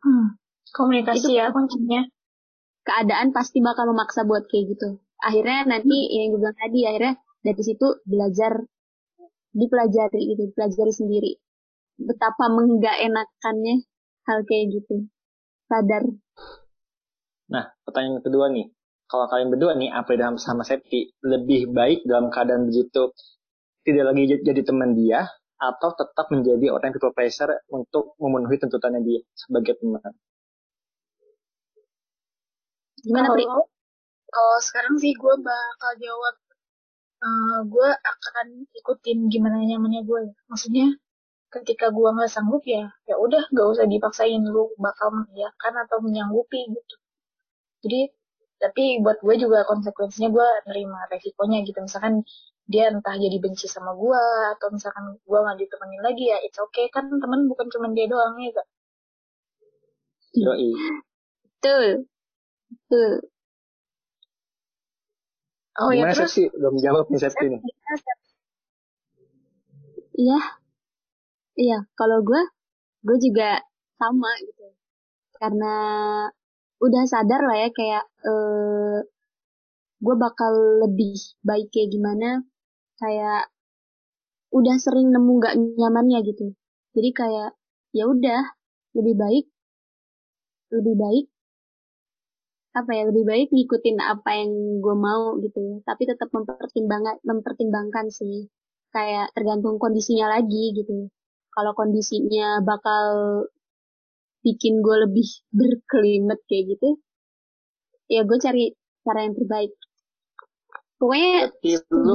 Hmm, 0.00 0.36
komunikasi 0.72 1.20
itu 1.20 1.28
ya 1.36 1.52
kuncinya. 1.52 2.08
Keadaan 2.84 3.32
pasti 3.32 3.64
bakal 3.64 3.88
memaksa 3.92 4.28
buat 4.28 4.44
kayak 4.48 4.76
gitu. 4.76 5.00
Akhirnya 5.20 5.64
nanti 5.68 5.92
hmm. 5.92 6.12
yang 6.12 6.26
gue 6.32 6.40
bilang 6.40 6.56
tadi 6.56 6.80
akhirnya 6.84 7.14
dari 7.44 7.62
situ 7.64 7.86
belajar 8.04 8.52
dipelajari 9.54 10.20
gitu 10.34 10.42
dipelajari 10.50 10.92
sendiri 10.92 11.32
betapa 11.98 12.50
menggak 12.50 12.96
enakannya 13.02 13.86
hal 14.26 14.38
kayak 14.48 14.64
gitu. 14.74 15.06
Sadar. 15.68 16.04
Nah 17.50 17.72
pertanyaan 17.86 18.20
kedua 18.24 18.50
nih. 18.50 18.72
Kalau 19.04 19.28
kalian 19.28 19.52
berdua 19.52 19.76
nih 19.76 19.92
apa 19.92 20.16
dalam 20.16 20.40
sama 20.40 20.64
Septi 20.64 21.12
lebih 21.20 21.70
baik 21.70 22.08
dalam 22.08 22.32
keadaan 22.32 22.66
begitu? 22.72 23.12
Tidak 23.84 24.00
lagi 24.00 24.40
jadi 24.40 24.62
teman 24.64 24.96
dia 24.96 25.28
atau 25.60 25.92
tetap 25.92 26.32
menjadi 26.32 26.72
orang 26.72 26.90
yang 26.90 26.96
people 26.96 27.12
pleaser 27.12 27.52
untuk 27.68 28.16
memenuhi 28.16 28.56
tuntutannya 28.56 29.04
dia 29.04 29.20
sebagai 29.36 29.76
teman? 29.76 30.12
Gimana 33.04 33.28
Pri? 33.36 33.44
Kalau 34.34 34.56
sekarang 34.58 34.96
sih 34.96 35.12
gue 35.14 35.34
bakal 35.44 35.92
jawab 36.00 36.34
uh, 37.22 37.60
gue 37.68 37.88
akan 37.92 38.46
ikutin 38.72 39.28
gimana 39.28 39.60
nyamannya 39.62 40.02
gue 40.02 40.20
ya. 40.26 40.34
Maksudnya 40.48 40.86
ketika 41.54 41.94
gue 41.94 42.08
nggak 42.10 42.30
sanggup 42.30 42.62
ya 42.66 42.90
ya 43.06 43.14
udah 43.16 43.42
nggak 43.52 43.66
usah 43.72 43.86
dipaksain 43.86 44.42
lu 44.42 44.74
bakal 44.76 45.14
mengiyakan 45.14 45.74
atau 45.86 46.02
menyanggupi 46.02 46.66
gitu 46.68 46.96
jadi 47.86 48.00
tapi 48.58 49.04
buat 49.04 49.20
gue 49.20 49.34
juga 49.38 49.62
konsekuensinya 49.68 50.30
gue 50.32 50.48
nerima 50.70 51.06
resikonya 51.12 51.62
gitu 51.62 51.78
misalkan 51.84 52.24
dia 52.64 52.88
entah 52.88 53.14
jadi 53.14 53.36
benci 53.38 53.68
sama 53.68 53.92
gue 53.92 54.22
atau 54.56 54.72
misalkan 54.72 55.20
gue 55.20 55.38
nggak 55.38 55.58
ditemenin 55.60 56.02
lagi 56.02 56.24
ya 56.32 56.38
it's 56.40 56.58
okay 56.58 56.88
kan 56.88 57.06
temen 57.08 57.46
bukan 57.46 57.68
cuma 57.68 57.92
dia 57.92 58.08
doang 58.08 58.40
ya 58.40 58.50
gak 58.56 58.68
Yoi. 60.34 60.74
Betul. 61.46 62.10
Betul. 62.66 63.12
Oh 65.74 65.90
ya 65.90 66.10
terus 66.14 66.34
sih 66.34 66.46
belum 66.54 66.78
jawab 66.78 67.06
nih 67.10 67.18
Septi 67.22 67.46
nih. 67.50 67.60
Iya, 70.14 70.38
Iya, 71.62 71.74
kalau 71.98 72.18
gue, 72.28 72.42
gue 73.06 73.16
juga 73.26 73.48
sama 74.00 74.30
gitu. 74.46 74.64
Karena 75.40 75.74
udah 76.84 77.02
sadar 77.12 77.40
lah 77.48 77.56
ya 77.64 77.68
kayak 77.78 78.04
uh, 78.30 78.98
gue 80.04 80.14
bakal 80.24 80.52
lebih 80.86 81.14
baik 81.48 81.66
kayak 81.74 81.90
gimana. 81.94 82.28
Kayak 83.00 83.50
udah 84.58 84.76
sering 84.84 85.08
nemu 85.14 85.32
gak 85.44 85.54
nyamannya 85.80 86.18
gitu. 86.30 86.46
Jadi 86.94 87.10
kayak 87.20 87.50
ya 87.96 88.04
udah 88.10 88.42
lebih 88.96 89.14
baik, 89.22 89.44
lebih 90.74 90.94
baik 90.98 91.26
apa 92.74 92.90
ya 92.98 93.02
lebih 93.10 93.24
baik 93.30 93.48
ngikutin 93.54 93.96
apa 94.02 94.30
yang 94.40 94.50
gue 94.84 94.96
mau 95.06 95.38
gitu 95.44 95.62
tapi 95.88 96.02
tetap 96.10 96.28
mempertimbangkan 96.36 97.16
mempertimbangkan 97.22 98.06
sih 98.18 98.50
kayak 98.94 99.30
tergantung 99.34 99.78
kondisinya 99.78 100.26
lagi 100.34 100.74
gitu 100.78 101.06
kalau 101.54 101.72
kondisinya 101.78 102.60
bakal 102.66 103.04
bikin 104.44 104.84
gue 104.84 104.96
lebih 105.08 105.28
berkelimet 105.58 106.40
kayak 106.50 106.64
gitu 106.76 106.88
ya 108.12 108.20
gue 108.28 108.38
cari 108.38 108.64
cara 109.04 109.20
yang 109.24 109.34
terbaik. 109.36 109.72
Pokoknya 111.00 111.52
lu 111.92 112.14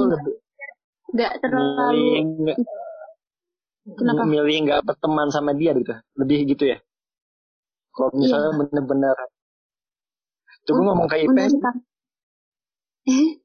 nggak 1.10 1.32
terlalu 1.42 2.06
Kenapa? 3.98 4.22
milih 4.22 4.56
nggak 4.70 4.80
berteman 4.86 5.28
sama 5.34 5.50
dia 5.56 5.74
gitu 5.74 5.90
lebih 6.14 6.38
gitu 6.46 6.64
ya? 6.76 6.78
Kalau 7.90 8.10
misalnya 8.14 8.50
bener-bener 8.54 9.16
coba 10.66 10.78
Oh, 10.78 10.84
ngomong 10.86 11.08
kayak 11.10 11.26
IPS 11.26 11.52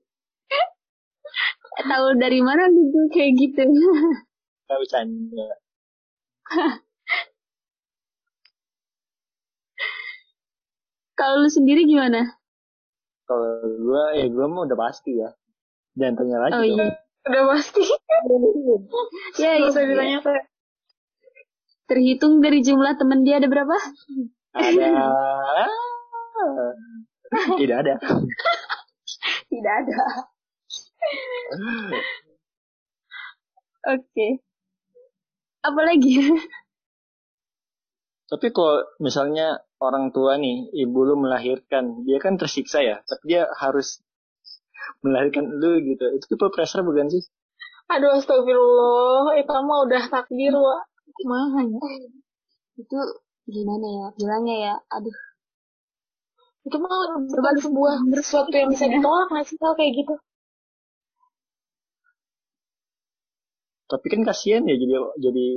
Tahu 1.76 2.08
dari 2.18 2.40
mana 2.40 2.66
gitu 2.72 3.00
kayak 3.14 3.32
gitu? 3.42 3.62
nggak 4.66 4.78
bercanda 4.82 5.48
Kalau 11.16 11.40
lu 11.42 11.50
sendiri 11.50 11.88
gimana? 11.88 12.36
kalau 13.26 13.58
gue 13.58 14.04
ya 14.22 14.26
gue 14.30 14.46
mah 14.46 14.70
udah 14.70 14.78
pasti 14.78 15.18
ya 15.18 15.34
jangan 15.98 16.14
tanya 16.14 16.38
lagi 16.46 16.54
Oh 16.54 16.62
dong. 16.62 16.78
iya. 16.78 16.88
Udah 17.26 17.44
pasti. 17.58 17.82
Ya, 19.42 19.58
usah 19.66 19.82
iya. 19.82 19.90
ditanya 19.90 20.20
saya. 20.22 20.42
Terhitung 21.90 22.42
dari 22.42 22.62
jumlah 22.62 22.98
temen 23.02 23.26
dia 23.26 23.42
ada 23.42 23.50
berapa? 23.50 23.74
ada 24.56 24.88
tidak 27.60 27.78
ada 27.82 27.94
Tidak 29.50 29.74
ada. 29.74 30.00
Oke. 33.90 34.28
Apa 34.38 34.55
lagi? 35.74 36.22
tapi 38.32 38.50
kalau 38.50 38.82
misalnya 38.98 39.62
orang 39.82 40.10
tua 40.10 40.38
nih 40.42 40.74
ibu 40.74 41.00
lu 41.06 41.14
melahirkan 41.18 42.06
dia 42.10 42.18
kan 42.18 42.42
tersiksa 42.42 42.82
ya 42.82 42.98
tapi 43.06 43.38
dia 43.38 43.46
harus 43.62 44.02
melahirkan 45.06 45.46
lu 45.46 45.78
gitu 45.86 46.10
itu 46.10 46.26
people 46.26 46.50
pressure 46.50 46.82
bukan 46.82 47.06
sih 47.06 47.22
Aduh 47.86 48.18
astagfirullah. 48.18 49.38
Itu 49.38 49.54
mah 49.54 49.80
udah 49.86 50.04
takdir 50.10 50.54
wa. 50.58 50.82
Kumaha 51.16 51.62
ya? 51.62 51.80
Itu 52.82 52.98
gimana 53.46 53.86
ya? 53.86 54.08
Bilangnya 54.18 54.56
ya. 54.58 54.74
Aduh. 54.90 55.14
Itu 56.66 56.82
mah 56.82 57.22
bukan 57.30 57.56
sebuah 57.62 57.96
sesuatu 58.26 58.50
yang 58.58 58.74
bisa 58.74 58.90
ditolak 58.90 59.30
nggak 59.30 59.46
sih 59.46 59.58
kalau 59.62 59.78
kayak 59.78 60.02
gitu. 60.02 60.18
Tapi 63.86 64.06
kan 64.10 64.22
kasihan 64.26 64.64
ya 64.66 64.76
jadi 64.76 64.96
jadi 65.22 65.48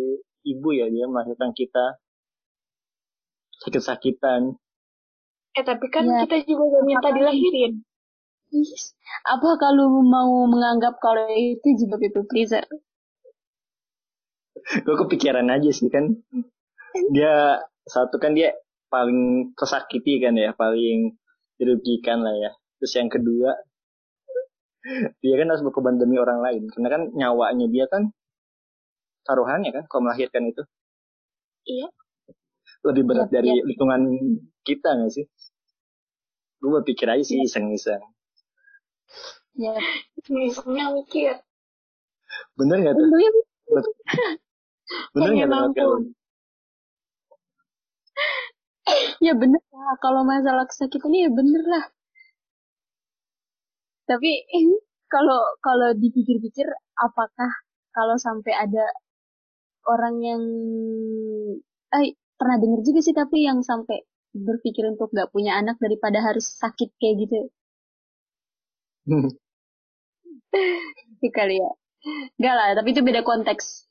ibu 0.49 0.69
ya 0.77 0.87
dia 0.89 1.05
melahirkan 1.09 1.53
kita 1.57 1.99
sakit-sakitan 3.65 4.55
Eh 5.57 5.65
tapi 5.67 5.91
kan 5.91 6.07
Ya. 6.07 6.23
kita 6.23 6.47
juga 6.47 6.79
gak 6.79 6.85
minta 6.87 7.09
dilahirin. 7.11 7.83
Yes. 8.55 8.95
Apa 9.27 9.59
kalau 9.59 9.91
mau 10.07 10.47
menganggap 10.47 11.03
kalau 11.03 11.27
itu 11.35 11.75
juga 11.75 11.99
people 11.99 12.23
pleaser? 12.31 12.63
gue 14.85 14.95
kepikiran 15.07 15.49
aja 15.49 15.71
sih 15.73 15.89
kan 15.89 16.13
dia 17.15 17.63
satu 17.89 18.21
kan 18.21 18.37
dia 18.37 18.53
paling 18.93 19.53
tersakiti 19.57 20.21
kan 20.21 20.37
ya 20.37 20.53
paling 20.53 21.17
dirugikan 21.57 22.21
lah 22.21 22.37
ya 22.37 22.51
terus 22.77 22.93
yang 22.99 23.09
kedua 23.09 23.57
dia 25.25 25.35
kan 25.41 25.49
harus 25.49 25.65
berkorban 25.65 25.97
demi 25.97 26.21
orang 26.21 26.45
lain 26.45 26.69
karena 26.69 26.89
kan 26.91 27.03
nyawanya 27.17 27.67
dia 27.71 27.89
kan 27.89 28.13
taruhannya 29.29 29.71
kan 29.77 29.85
kalau 29.93 30.09
melahirkan 30.09 30.49
itu 30.49 30.65
Iya. 31.69 31.89
lebih 32.89 33.05
berat 33.05 33.29
Yap, 33.29 33.35
dari 33.37 33.53
yap. 33.53 33.65
lingkungan 33.69 34.01
kita 34.65 34.89
nggak 34.97 35.13
sih 35.13 35.27
gue 36.59 36.71
berpikir 36.81 37.07
aja 37.13 37.23
sih 37.23 37.45
iseng-iseng 37.45 38.01
Ya. 39.59 39.75
Misalnya 40.31 40.95
mikir. 40.95 41.35
bener 42.55 42.77
nggak 42.79 42.95
tuh 42.95 43.07
bener 43.11 43.35
nggak 45.35 45.51
Pengen 45.51 45.75
tuh 45.75 46.15
ya 49.21 49.33
bener 49.35 49.63
lah. 49.75 49.95
Kalau 50.01 50.23
masalah 50.25 50.65
kesakitan 50.71 51.13
ya 51.13 51.29
bener 51.29 51.63
lah. 51.67 51.85
Tapi 54.09 54.31
kalau 55.13 55.41
kalau 55.61 55.89
dipikir-pikir, 55.97 56.69
apakah 57.01 57.51
kalau 57.93 58.17
sampai 58.21 58.53
ada 58.55 58.85
orang 59.89 60.15
yang, 60.21 60.43
eh 61.97 62.13
pernah 62.39 62.57
denger 62.61 62.81
juga 62.87 63.01
sih 63.03 63.17
tapi 63.17 63.49
yang 63.49 63.65
sampai 63.65 64.05
berpikir 64.37 64.85
untuk 64.87 65.09
nggak 65.11 65.33
punya 65.33 65.57
anak 65.57 65.81
daripada 65.81 66.21
harus 66.21 66.47
sakit 66.61 66.93
kayak 67.01 67.17
gitu. 67.25 67.39
Itu 71.19 71.29
kali 71.33 71.57
ya. 71.59 71.71
Enggak 72.39 72.55
lah, 72.55 72.69
tapi 72.79 72.95
itu 72.95 73.03
beda 73.03 73.27
konteks. 73.27 73.91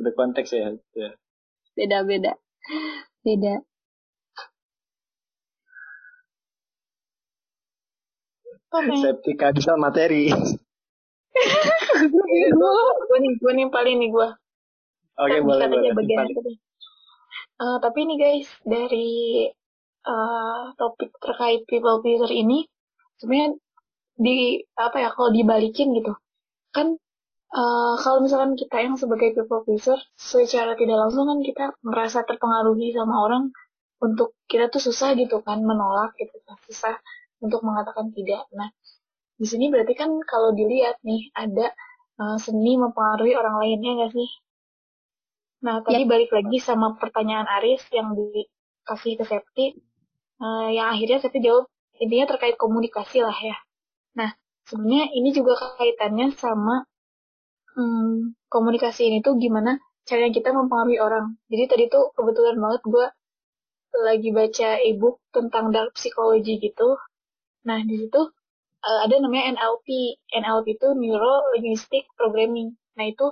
beda 0.00 0.10
konteks 0.16 0.48
ya, 0.54 0.72
ya. 0.96 1.10
Beda-beda. 1.76 2.32
Beda. 3.20 3.60
Apa 8.68 8.84
ya? 8.84 9.00
safety 9.00 9.32
materi 9.80 10.28
gue 13.08 13.18
nih, 13.22 13.32
gue 13.40 13.52
nimpalin 13.54 13.96
nih 13.98 14.10
gue. 14.12 14.28
Oke 15.22 15.36
Kan 15.38 15.42
boleh 15.48 15.66
boleh 15.72 15.90
bagian 15.98 16.26
itu 16.30 16.40
deh. 16.46 16.56
Eh, 17.58 17.78
tapi 17.84 17.98
nih 18.06 18.16
guys, 18.22 18.48
dari 18.62 19.10
eh, 20.12 20.62
topik 20.78 21.10
terkait 21.24 21.60
people 21.70 21.98
pleaser 22.02 22.30
ini, 22.30 22.58
sebenarnya 23.18 23.58
di 24.18 24.36
apa 24.78 24.96
ya 25.04 25.08
kalau 25.14 25.30
dibalikin 25.34 25.88
gitu, 25.98 26.12
kan 26.76 26.94
eh, 27.60 27.94
kalau 28.02 28.18
misalkan 28.24 28.54
kita 28.54 28.76
yang 28.86 28.94
sebagai 29.02 29.34
people 29.36 29.62
pleaser, 29.66 29.98
secara 30.14 30.72
tidak 30.80 30.96
langsung 31.02 31.26
kan 31.30 31.38
kita 31.42 31.64
merasa 31.82 32.22
terpengaruhi 32.28 32.94
sama 32.94 33.14
orang 33.26 33.44
untuk 34.06 34.38
kita 34.50 34.70
tuh 34.70 34.82
susah 34.82 35.18
gitu 35.18 35.42
kan 35.42 35.58
menolak 35.66 36.14
gitu 36.22 36.38
kan 36.46 36.56
susah 36.70 36.94
untuk 37.42 37.60
mengatakan 37.66 38.14
tidak. 38.14 38.46
Nah 38.54 38.70
di 39.38 39.46
sini 39.46 39.66
berarti 39.72 39.94
kan 39.98 40.10
kalau 40.26 40.50
dilihat 40.54 40.98
nih 41.02 41.30
ada 41.34 41.66
eh, 42.22 42.38
seni 42.44 42.78
mempengaruhi 42.78 43.34
orang 43.34 43.56
lainnya 43.62 43.90
nggak 43.98 44.12
sih? 44.14 44.28
Nah, 45.58 45.82
tadi 45.82 46.06
balik 46.06 46.30
lagi 46.30 46.58
sama 46.62 46.94
pertanyaan 46.94 47.46
Aris 47.58 47.82
yang 47.90 48.14
dikasih 48.14 49.18
ke 49.18 49.24
Septi, 49.26 49.66
eh, 50.38 50.68
yang 50.76 50.94
akhirnya 50.94 51.18
Septi 51.18 51.42
jawab, 51.42 51.66
intinya 51.98 52.26
terkait 52.30 52.54
komunikasi 52.54 53.26
lah 53.26 53.34
ya. 53.34 53.58
Nah, 54.14 54.30
sebenarnya 54.70 55.10
ini 55.18 55.30
juga 55.34 55.58
kaitannya 55.78 56.30
sama 56.38 56.86
hmm, 57.74 58.38
komunikasi 58.46 59.10
ini 59.10 59.18
tuh 59.18 59.34
gimana 59.38 59.82
caranya 60.06 60.32
kita 60.32 60.54
mempengaruhi 60.54 60.98
orang. 61.02 61.26
Jadi 61.50 61.64
tadi 61.66 61.84
tuh 61.90 62.14
kebetulan 62.14 62.56
banget 62.62 62.82
gue 62.86 63.06
lagi 63.98 64.30
baca 64.30 64.68
e-book 64.84 65.16
tentang 65.34 65.74
dark 65.74 65.98
psychology 65.98 66.62
gitu. 66.62 66.96
Nah, 67.66 67.82
di 67.82 68.06
situ 68.06 68.20
eh, 68.86 69.00
ada 69.04 69.14
namanya 69.18 69.58
NLP. 69.58 69.86
NLP 70.32 70.66
itu 70.78 70.88
Neuro 70.94 71.50
Linguistic 71.58 72.06
Programming. 72.14 72.78
Nah, 72.94 73.06
itu 73.10 73.26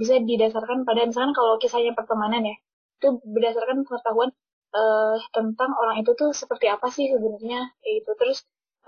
bisa 0.00 0.14
didasarkan 0.30 0.78
pada 0.88 1.04
misalkan 1.08 1.34
kalau 1.36 1.56
kisahnya 1.62 1.92
pertemanan 1.98 2.42
ya 2.50 2.56
itu 2.98 3.08
berdasarkan 3.34 3.84
pengetahuan 3.86 4.30
eh, 4.78 5.16
tentang 5.36 5.70
orang 5.80 5.96
itu 6.02 6.12
tuh 6.20 6.30
seperti 6.40 6.66
apa 6.74 6.86
sih 6.94 7.06
sebenarnya 7.12 7.60
gitu. 7.84 8.10
Terus 8.20 8.38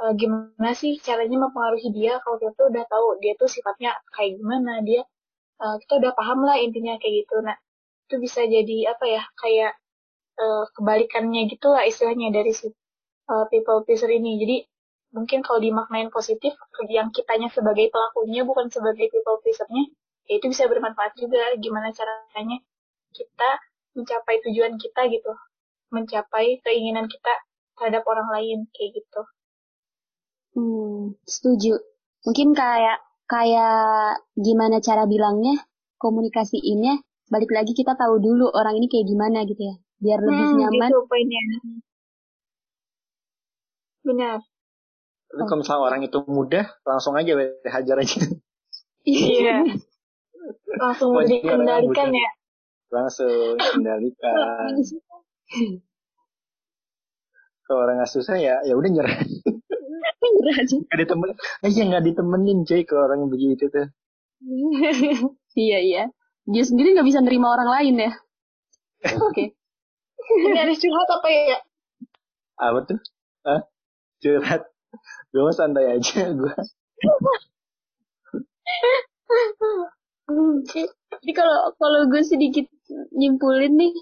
eh, 0.03 0.13
gimana 0.21 0.71
sih 0.81 0.93
caranya 1.07 1.37
mempengaruhi 1.45 1.89
dia 1.99 2.13
kalau 2.23 2.37
kita 2.41 2.53
tuh 2.59 2.67
udah 2.73 2.85
tahu 2.93 3.07
dia 3.23 3.33
tuh 3.41 3.49
sifatnya 3.51 3.91
kayak 4.15 4.33
gimana 4.41 4.73
dia 4.89 5.03
eh, 5.63 5.77
kita 5.85 5.93
udah 6.01 6.13
paham 6.19 6.41
lah 6.49 6.57
intinya 6.65 6.95
kayak 7.03 7.15
gitu. 7.27 7.37
Nah 7.47 7.57
itu 8.09 8.15
bisa 8.25 8.41
jadi 8.47 8.77
apa 8.93 9.05
ya 9.09 9.23
kayak 9.43 9.73
eh, 10.43 10.65
kebalikannya 10.77 11.43
gitu 11.53 11.67
lah 11.75 11.85
istilahnya 11.91 12.29
dari 12.37 12.53
si 12.55 12.67
eh, 13.33 13.45
people 13.53 13.81
pleaser 13.87 14.11
ini. 14.13 14.33
Jadi 14.43 14.57
mungkin 15.17 15.41
kalau 15.47 15.61
dimaknain 15.63 16.11
positif 16.11 16.53
yang 16.91 17.09
kitanya 17.15 17.49
sebagai 17.57 17.87
pelakunya 17.95 18.43
bukan 18.49 18.67
sebagai 18.75 19.07
people 19.15 19.39
pleasernya 19.43 19.85
ya 20.29 20.33
itu 20.39 20.47
bisa 20.53 20.65
bermanfaat 20.73 21.13
juga 21.23 21.43
gimana 21.65 21.89
caranya 21.99 22.59
kita 23.19 23.51
mencapai 23.97 24.37
tujuan 24.45 24.75
kita 24.83 25.01
gitu 25.15 25.33
mencapai 25.97 26.47
keinginan 26.65 27.07
kita 27.15 27.33
terhadap 27.79 28.05
orang 28.13 28.29
lain 28.37 28.59
kayak 28.75 28.91
gitu 28.99 29.23
Hmm, 30.55 31.15
setuju. 31.35 31.73
Mungkin 32.27 32.49
kayak 32.61 32.99
kayak 33.33 34.23
gimana 34.47 34.77
cara 34.87 35.03
bilangnya, 35.13 35.55
komunikasiinnya, 36.03 36.95
balik 37.33 37.51
lagi 37.57 37.73
kita 37.81 37.93
tahu 38.01 38.15
dulu 38.27 38.47
orang 38.59 38.75
ini 38.79 38.87
kayak 38.93 39.07
gimana 39.13 39.39
gitu 39.51 39.63
ya. 39.71 39.75
Biar 40.05 40.21
lebih 40.29 40.49
Hmm, 40.49 40.59
nyaman. 40.59 40.93
gitu 40.93 40.95
poinnya 41.09 41.41
benar 44.05 44.41
Tapi 45.31 45.43
kalau 45.49 45.61
misalnya 45.63 45.85
orang 45.89 46.01
itu 46.09 46.19
mudah, 46.37 46.65
langsung 46.89 47.15
aja 47.21 47.33
hajar 47.75 47.97
aja. 48.03 48.19
iya 49.05 49.65
langsung 50.81 51.11
dikendalikan 51.25 52.11
ya 52.11 52.31
langsung 52.95 53.59
kendalikan. 53.59 54.71
Kalau 57.65 57.81
orang 57.81 57.97
nggak 57.99 58.13
susah 58.13 58.37
ya, 58.39 58.61
ya 58.63 58.79
udah 58.79 58.91
nyerah. 58.93 59.19
Nyerah 60.25 60.57
aja. 60.63 60.77
Gak 60.85 61.01
ditemenin, 61.01 61.37
aja 61.65 61.81
nggak 61.81 62.05
ditemenin 62.05 62.59
cuy 62.69 62.83
ke 62.85 62.95
orang 62.95 63.25
yang 63.25 63.33
begitu 63.33 63.73
tuh. 63.73 63.89
iya 65.57 65.79
iya. 65.81 66.05
dia 66.45 66.61
sendiri 66.61 66.93
nggak 66.93 67.09
bisa 67.09 67.25
nerima 67.25 67.49
orang 67.57 67.69
lain 67.73 67.95
ya. 68.05 68.13
Oke. 69.17 69.33
Okay. 69.33 69.49
Ini 70.25 70.59
ada 70.61 70.75
curhat 70.77 71.09
apa 71.09 71.29
ya? 71.33 71.59
Apa 72.61 72.79
tuh? 72.85 73.01
Ah, 73.49 73.65
curhat. 74.21 74.69
Gue 75.33 75.53
santai 75.57 75.97
aja 75.97 76.31
gue. 76.37 76.53
Jadi 80.25 81.33
kalau 81.37 81.77
kalau 81.77 82.01
gue 82.09 82.23
sedikit 82.25 82.65
nyimpulin 83.13 83.73
nih, 83.77 83.93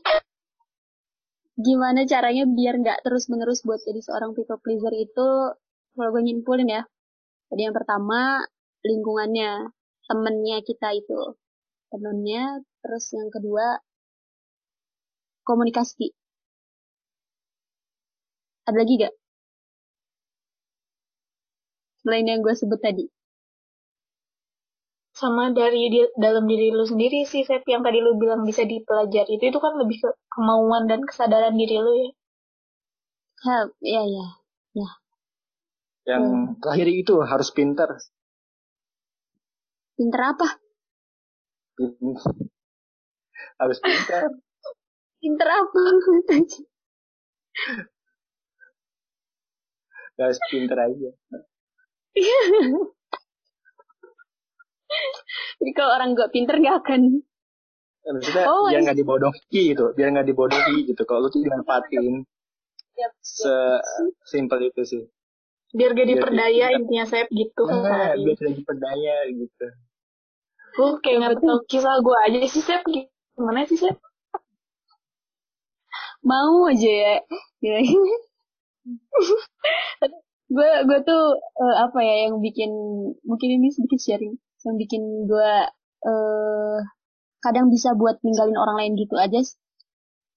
gimana 1.66 2.00
caranya 2.06 2.44
biar 2.46 2.74
nggak 2.82 2.98
terus 3.04 3.26
menerus 3.30 3.60
buat 3.66 3.80
jadi 3.82 4.00
seorang 4.06 4.30
people 4.36 4.58
pleaser 4.62 4.94
itu, 4.94 5.28
kalau 5.94 6.08
gue 6.14 6.22
nyimpulin 6.22 6.68
ya. 6.70 6.82
Jadi 7.50 7.60
yang 7.66 7.74
pertama 7.78 8.38
lingkungannya, 8.86 9.50
temennya 10.08 10.58
kita 10.68 10.88
itu, 10.94 11.36
temennya. 11.90 12.62
Terus 12.82 13.04
yang 13.18 13.28
kedua 13.34 13.66
komunikasi. 15.48 16.06
Ada 18.66 18.78
lagi 18.78 18.94
gak? 19.02 19.14
Selain 22.02 22.26
yang 22.26 22.40
gue 22.46 22.54
sebut 22.54 22.78
tadi 22.82 23.06
sama 25.22 25.54
dari 25.54 25.86
di, 25.86 26.02
dalam 26.18 26.50
diri 26.50 26.74
lu 26.74 26.82
sendiri 26.82 27.22
sih 27.22 27.46
Sep 27.46 27.62
yang 27.70 27.86
tadi 27.86 28.02
lu 28.02 28.18
bilang 28.18 28.42
bisa 28.42 28.66
dipelajari. 28.66 29.38
Itu 29.38 29.54
itu 29.54 29.58
kan 29.62 29.78
lebih 29.78 30.02
ke 30.02 30.10
kemauan 30.34 30.90
dan 30.90 31.06
kesadaran 31.06 31.54
diri 31.54 31.78
lu 31.78 31.92
ya. 31.94 32.10
Ha, 33.46 33.56
ya 33.78 34.02
ya 34.02 34.26
ya. 34.74 34.88
Yang 36.10 36.24
hmm. 36.26 36.46
terakhir 36.58 36.88
itu 36.90 37.14
harus 37.22 37.48
pinter 37.54 37.86
pinter 39.94 40.20
apa? 40.34 40.48
Harus 43.62 43.78
pinter 43.78 44.22
pinter 45.22 45.48
apa? 45.48 45.80
Harus 50.18 50.38
pinter 50.50 50.78
aja 50.78 51.10
Jadi 55.60 55.70
kalau 55.74 55.90
orang 55.96 56.14
gak 56.18 56.32
pinter 56.34 56.56
gak 56.58 56.82
akan 56.84 57.22
Maksudnya 58.02 58.44
oh, 58.50 58.66
biar 58.66 58.82
nggak 58.82 58.98
dibodohi 58.98 59.60
gitu, 59.70 59.94
biar 59.94 60.10
nggak 60.10 60.26
dibodohi 60.26 60.90
gitu. 60.90 61.02
Kalau 61.06 61.22
lu 61.22 61.28
tuh 61.30 61.38
dimanfaatin, 61.38 62.26
yep. 62.98 63.12
se 63.22 63.54
simpel 64.26 64.58
itu 64.66 64.82
sih. 64.82 65.02
Biar 65.70 65.94
gak 65.94 66.10
diperdaya 66.10 66.74
biar 66.74 66.82
intinya 66.82 67.06
saya 67.06 67.30
gitu. 67.30 67.62
Nah, 67.62 68.18
biar 68.18 68.34
tidak 68.34 68.54
diperdaya 68.58 69.16
gitu. 69.30 69.66
Gue 70.72 70.90
kayak 71.04 71.16
nggak 71.20 71.34
tahu 71.44 71.58
kisah 71.70 71.96
gue 72.02 72.16
aja 72.26 72.38
sih 72.50 72.64
Sep. 72.64 72.82
Gimana 73.38 73.68
sih 73.70 73.78
Sep? 73.78 73.96
Mau 76.26 76.66
aja 76.66 76.90
ya. 76.90 77.14
ya. 77.62 77.78
gue 80.52 80.70
gue 80.84 80.98
tuh 81.06 81.22
uh, 81.38 81.76
apa 81.88 81.98
ya 82.04 82.28
yang 82.28 82.42
bikin 82.44 82.68
mungkin 83.24 83.48
ini 83.56 83.72
sedikit 83.72 83.96
sharing 84.02 84.36
yang 84.66 84.76
bikin 84.78 85.02
gue 85.26 85.52
uh, 86.06 86.78
kadang 87.42 87.66
bisa 87.68 87.94
buat 87.98 88.22
ninggalin 88.22 88.54
orang 88.54 88.76
lain 88.78 88.92
gitu 88.98 89.18
aja 89.18 89.42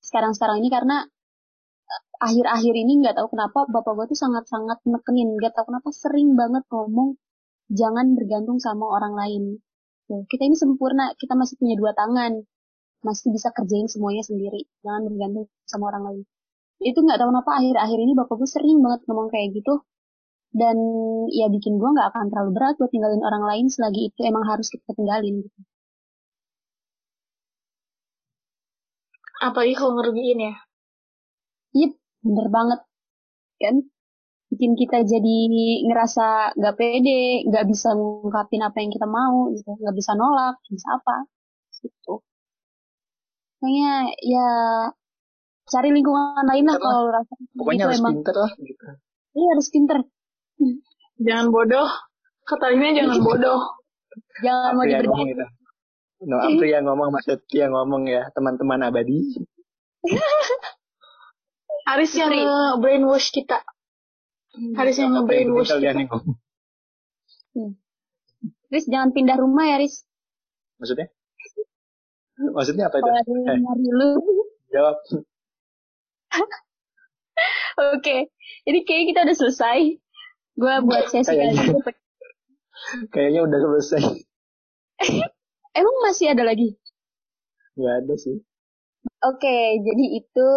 sekarang-sekarang 0.02 0.62
ini 0.62 0.70
karena 0.70 1.06
eh, 1.86 2.02
akhir-akhir 2.22 2.74
ini 2.74 2.94
nggak 3.02 3.16
tahu 3.18 3.34
kenapa 3.34 3.66
bapak 3.70 3.94
gue 3.98 4.06
tuh 4.14 4.20
sangat-sangat 4.20 4.82
nekenin 4.86 5.38
nggak 5.38 5.54
tahu 5.54 5.74
kenapa 5.74 5.90
sering 5.94 6.34
banget 6.38 6.66
ngomong 6.70 7.18
jangan 7.70 8.14
bergantung 8.14 8.62
sama 8.62 8.86
orang 8.86 9.14
lain. 9.18 9.44
Tuh, 10.06 10.22
kita 10.30 10.46
ini 10.46 10.54
sempurna 10.54 11.18
kita 11.18 11.34
masih 11.34 11.58
punya 11.58 11.74
dua 11.74 11.92
tangan 11.98 12.46
masih 13.02 13.30
bisa 13.34 13.54
kerjain 13.54 13.86
semuanya 13.86 14.26
sendiri 14.26 14.66
jangan 14.82 15.10
bergantung 15.10 15.46
sama 15.66 15.94
orang 15.94 16.04
lain. 16.10 16.22
Itu 16.82 17.02
nggak 17.02 17.18
tahu 17.22 17.30
kenapa 17.34 17.52
akhir-akhir 17.58 17.98
ini 18.02 18.14
bapak 18.14 18.36
gue 18.38 18.50
sering 18.50 18.78
banget 18.86 19.02
ngomong 19.10 19.30
kayak 19.34 19.50
gitu 19.58 19.82
dan 20.56 20.78
ya 21.39 21.45
bikin 21.56 21.74
gue 21.82 21.89
nggak 21.95 22.08
akan 22.16 22.26
terlalu 22.32 22.51
berat 22.56 22.76
buat 22.80 22.91
tinggalin 22.93 23.24
orang 23.28 23.43
lain 23.49 23.66
selagi 23.68 24.01
itu 24.10 24.20
emang 24.24 24.43
harus 24.47 24.68
kita 24.74 24.91
tinggalin 24.95 25.36
gitu. 25.43 25.60
Apalagi 29.47 29.74
kalau 29.76 29.91
ngerugiin 29.99 30.39
ya? 30.47 30.53
Yep, 31.76 31.91
bener 32.26 32.47
banget. 32.56 32.80
Kan? 33.62 33.76
Bikin 34.51 34.72
kita 34.80 34.97
jadi 35.03 35.38
ngerasa 35.88 36.56
nggak 36.56 36.76
pede, 36.80 37.43
nggak 37.49 37.66
bisa 37.72 37.89
ngungkapin 37.97 38.62
apa 38.68 38.78
yang 38.80 38.91
kita 38.95 39.08
mau, 39.10 39.51
gitu. 39.51 39.70
nggak 39.82 39.95
bisa 39.99 40.12
nolak, 40.16 40.56
bisa 40.72 40.88
apa, 40.97 41.16
gitu. 41.84 42.24
Kayaknya 43.60 43.91
ya 44.24 44.47
cari 45.72 45.89
lingkungan 45.91 46.45
lain 46.45 46.66
lah 46.70 46.78
kalau 46.78 47.10
rasa 47.10 47.34
pokoknya 47.58 47.84
gitu 47.84 47.88
harus 47.89 47.99
emang. 48.01 48.14
pinter 48.16 48.36
lah 48.38 48.51
gitu. 48.62 48.86
Iya 49.36 49.47
harus 49.53 49.68
pinter 49.74 49.97
Jangan 51.20 51.47
bodoh. 51.51 51.89
Kata 52.45 52.72
ini 52.76 52.95
jangan 52.97 53.20
bodoh. 53.24 53.62
jangan 54.43 54.76
mau 54.78 54.84
ngomong 54.86 55.28
itu. 55.32 55.45
No, 56.26 56.39
Apri 56.39 56.72
yang 56.72 56.88
ngomong, 56.88 57.12
Mas 57.12 57.28
yang 57.51 57.76
ngomong 57.76 58.08
ya, 58.08 58.32
teman-teman 58.32 58.88
abadi. 58.88 59.36
Haris 61.89 62.18
yang 62.18 62.34
brainwash 62.82 63.30
kita. 63.30 63.62
Haris 64.74 64.97
yang 64.97 65.14
brainwash 65.28 65.70
kita. 65.70 65.78
Kalian 65.78 66.08
yang. 66.08 66.10
Hmm. 67.56 67.72
Riz, 68.74 68.89
jangan 68.89 69.14
pindah 69.14 69.38
rumah 69.38 69.70
ya, 69.70 69.78
Riz. 69.78 70.01
Maksudnya? 70.82 71.08
Maksudnya 72.36 72.91
apa 72.91 72.99
itu? 72.99 73.10
Eh. 73.47 73.60
lu. 73.95 74.12
Jawab. 74.74 74.97
Oke, 77.76 77.99
okay. 77.99 78.20
jadi 78.64 78.80
kayaknya 78.88 79.06
kita 79.12 79.20
udah 79.28 79.36
selesai. 79.36 79.80
Gue 80.56 80.76
buat 80.88 81.12
sesi 81.12 81.28
kayaknya, 81.28 81.76
kali 81.76 81.93
Kayaknya 83.14 83.41
udah 83.43 83.60
selesai. 83.60 84.03
Emang 85.80 85.95
masih 86.08 86.32
ada 86.32 86.47
lagi? 86.47 86.80
Gak 87.76 87.95
ada 88.03 88.16
sih. 88.16 88.39
Oke, 89.20 89.58
jadi 89.84 90.06
itu 90.16 90.49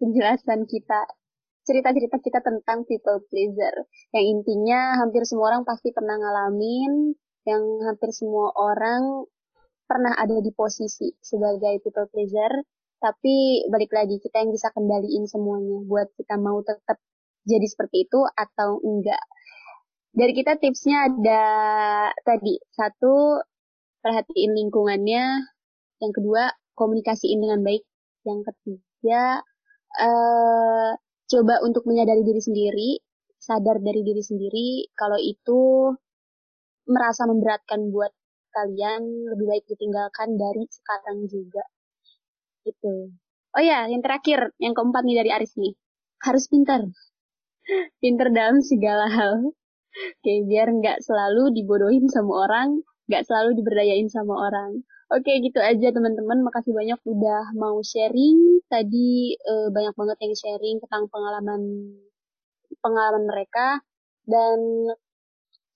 penjelasan 0.00 0.64
kita 0.64 1.04
cerita-cerita 1.64 2.16
kita 2.20 2.40
tentang 2.40 2.88
people 2.88 3.20
pleaser. 3.28 3.88
Yang 4.16 4.24
intinya 4.40 5.00
hampir 5.04 5.28
semua 5.28 5.52
orang 5.52 5.64
pasti 5.68 5.92
pernah 5.92 6.16
ngalamin, 6.16 7.12
yang 7.44 7.62
hampir 7.84 8.12
semua 8.16 8.52
orang 8.56 9.28
pernah 9.84 10.16
ada 10.16 10.40
di 10.40 10.52
posisi 10.56 11.12
sebagai 11.20 11.84
people 11.84 12.08
pleaser, 12.08 12.64
tapi 13.00 13.68
balik 13.68 13.92
lagi 13.92 14.16
kita 14.16 14.40
yang 14.40 14.52
bisa 14.52 14.72
kendaliin 14.72 15.28
semuanya 15.28 15.84
buat 15.84 16.08
kita 16.16 16.40
mau 16.40 16.64
tetap 16.64 16.96
jadi 17.44 17.66
seperti 17.68 18.08
itu 18.08 18.20
atau 18.24 18.80
enggak. 18.80 19.20
Dari 20.14 20.32
kita 20.32 20.56
tipsnya 20.56 21.10
ada 21.10 21.44
tadi 22.22 22.56
satu 22.72 23.42
perhatiin 24.00 24.52
lingkungannya, 24.54 25.24
yang 26.00 26.12
kedua 26.14 26.54
komunikasiin 26.78 27.40
dengan 27.40 27.60
baik, 27.60 27.82
yang 28.24 28.40
ketiga 28.46 29.42
uh, 30.00 30.90
coba 31.28 31.54
untuk 31.66 31.84
menyadari 31.88 32.22
diri 32.22 32.40
sendiri, 32.42 32.90
sadar 33.40 33.80
dari 33.80 34.00
diri 34.00 34.22
sendiri 34.22 34.68
kalau 34.94 35.18
itu 35.18 35.92
merasa 36.88 37.24
memberatkan 37.24 37.90
buat 37.90 38.12
kalian 38.54 39.02
lebih 39.34 39.46
baik 39.50 39.64
ditinggalkan 39.66 40.38
dari 40.38 40.64
sekarang 40.70 41.26
juga. 41.26 41.64
Gitu. 42.62 43.12
Oh 43.54 43.62
ya, 43.62 43.86
yang 43.90 44.00
terakhir, 44.00 44.54
yang 44.62 44.72
keempat 44.78 45.02
nih 45.02 45.16
dari 45.20 45.30
Aris 45.34 45.54
nih. 45.58 45.74
Harus 46.22 46.46
pintar 46.48 46.86
pinter 48.00 48.28
dalam 48.30 48.60
segala 48.60 49.06
hal. 49.08 49.52
Oke, 49.94 50.32
biar 50.50 50.68
nggak 50.74 51.06
selalu 51.06 51.54
dibodohin 51.54 52.10
sama 52.10 52.48
orang, 52.48 52.82
nggak 53.06 53.24
selalu 53.24 53.54
diberdayain 53.62 54.10
sama 54.10 54.34
orang. 54.50 54.82
Oke, 55.12 55.38
gitu 55.38 55.62
aja 55.62 55.94
teman-teman. 55.94 56.42
Makasih 56.42 56.74
banyak 56.74 56.98
udah 57.06 57.54
mau 57.54 57.78
sharing. 57.84 58.64
Tadi 58.66 59.38
uh, 59.38 59.68
banyak 59.70 59.94
banget 59.94 60.18
yang 60.24 60.34
sharing 60.34 60.76
tentang 60.82 61.06
pengalaman 61.12 61.62
pengalaman 62.82 63.24
mereka 63.28 63.80
dan 64.24 64.58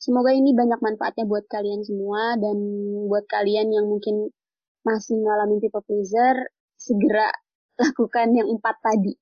semoga 0.01 0.33
ini 0.33 0.57
banyak 0.57 0.81
manfaatnya 0.81 1.25
buat 1.29 1.47
kalian 1.47 1.85
semua 1.85 2.35
dan 2.41 2.57
buat 3.07 3.29
kalian 3.29 3.71
yang 3.71 3.87
mungkin 3.87 4.33
masih 4.83 5.21
ngalamin 5.21 5.61
people 5.61 5.85
pleaser 5.85 6.49
segera 6.79 7.29
lakukan 7.83 8.35
yang 8.35 8.49
empat 8.49 8.77
tadi 8.81 9.15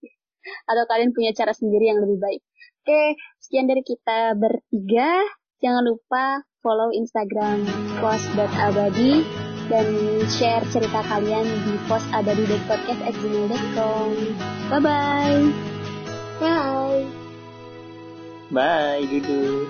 atau 0.66 0.84
kalian 0.88 1.12
punya 1.12 1.32
cara 1.34 1.52
sendiri 1.52 1.86
yang 1.90 2.00
lebih 2.02 2.18
baik. 2.18 2.42
Oke, 2.86 3.18
sekian 3.42 3.66
dari 3.66 3.82
kita 3.82 4.38
bertiga. 4.38 5.26
Jangan 5.58 5.82
lupa 5.82 6.46
follow 6.60 6.92
Instagram 6.94 7.66
post.abadi 7.98 9.26
dan 9.66 9.86
share 10.30 10.62
cerita 10.70 11.02
kalian 11.06 11.46
di 11.66 11.74
postabadi.podcast@gmail.com. 11.90 14.10
Bye 14.70 14.80
bye. 14.82 15.50
Bye. 16.38 17.06
Bye, 18.52 19.06
gitu. 19.10 19.66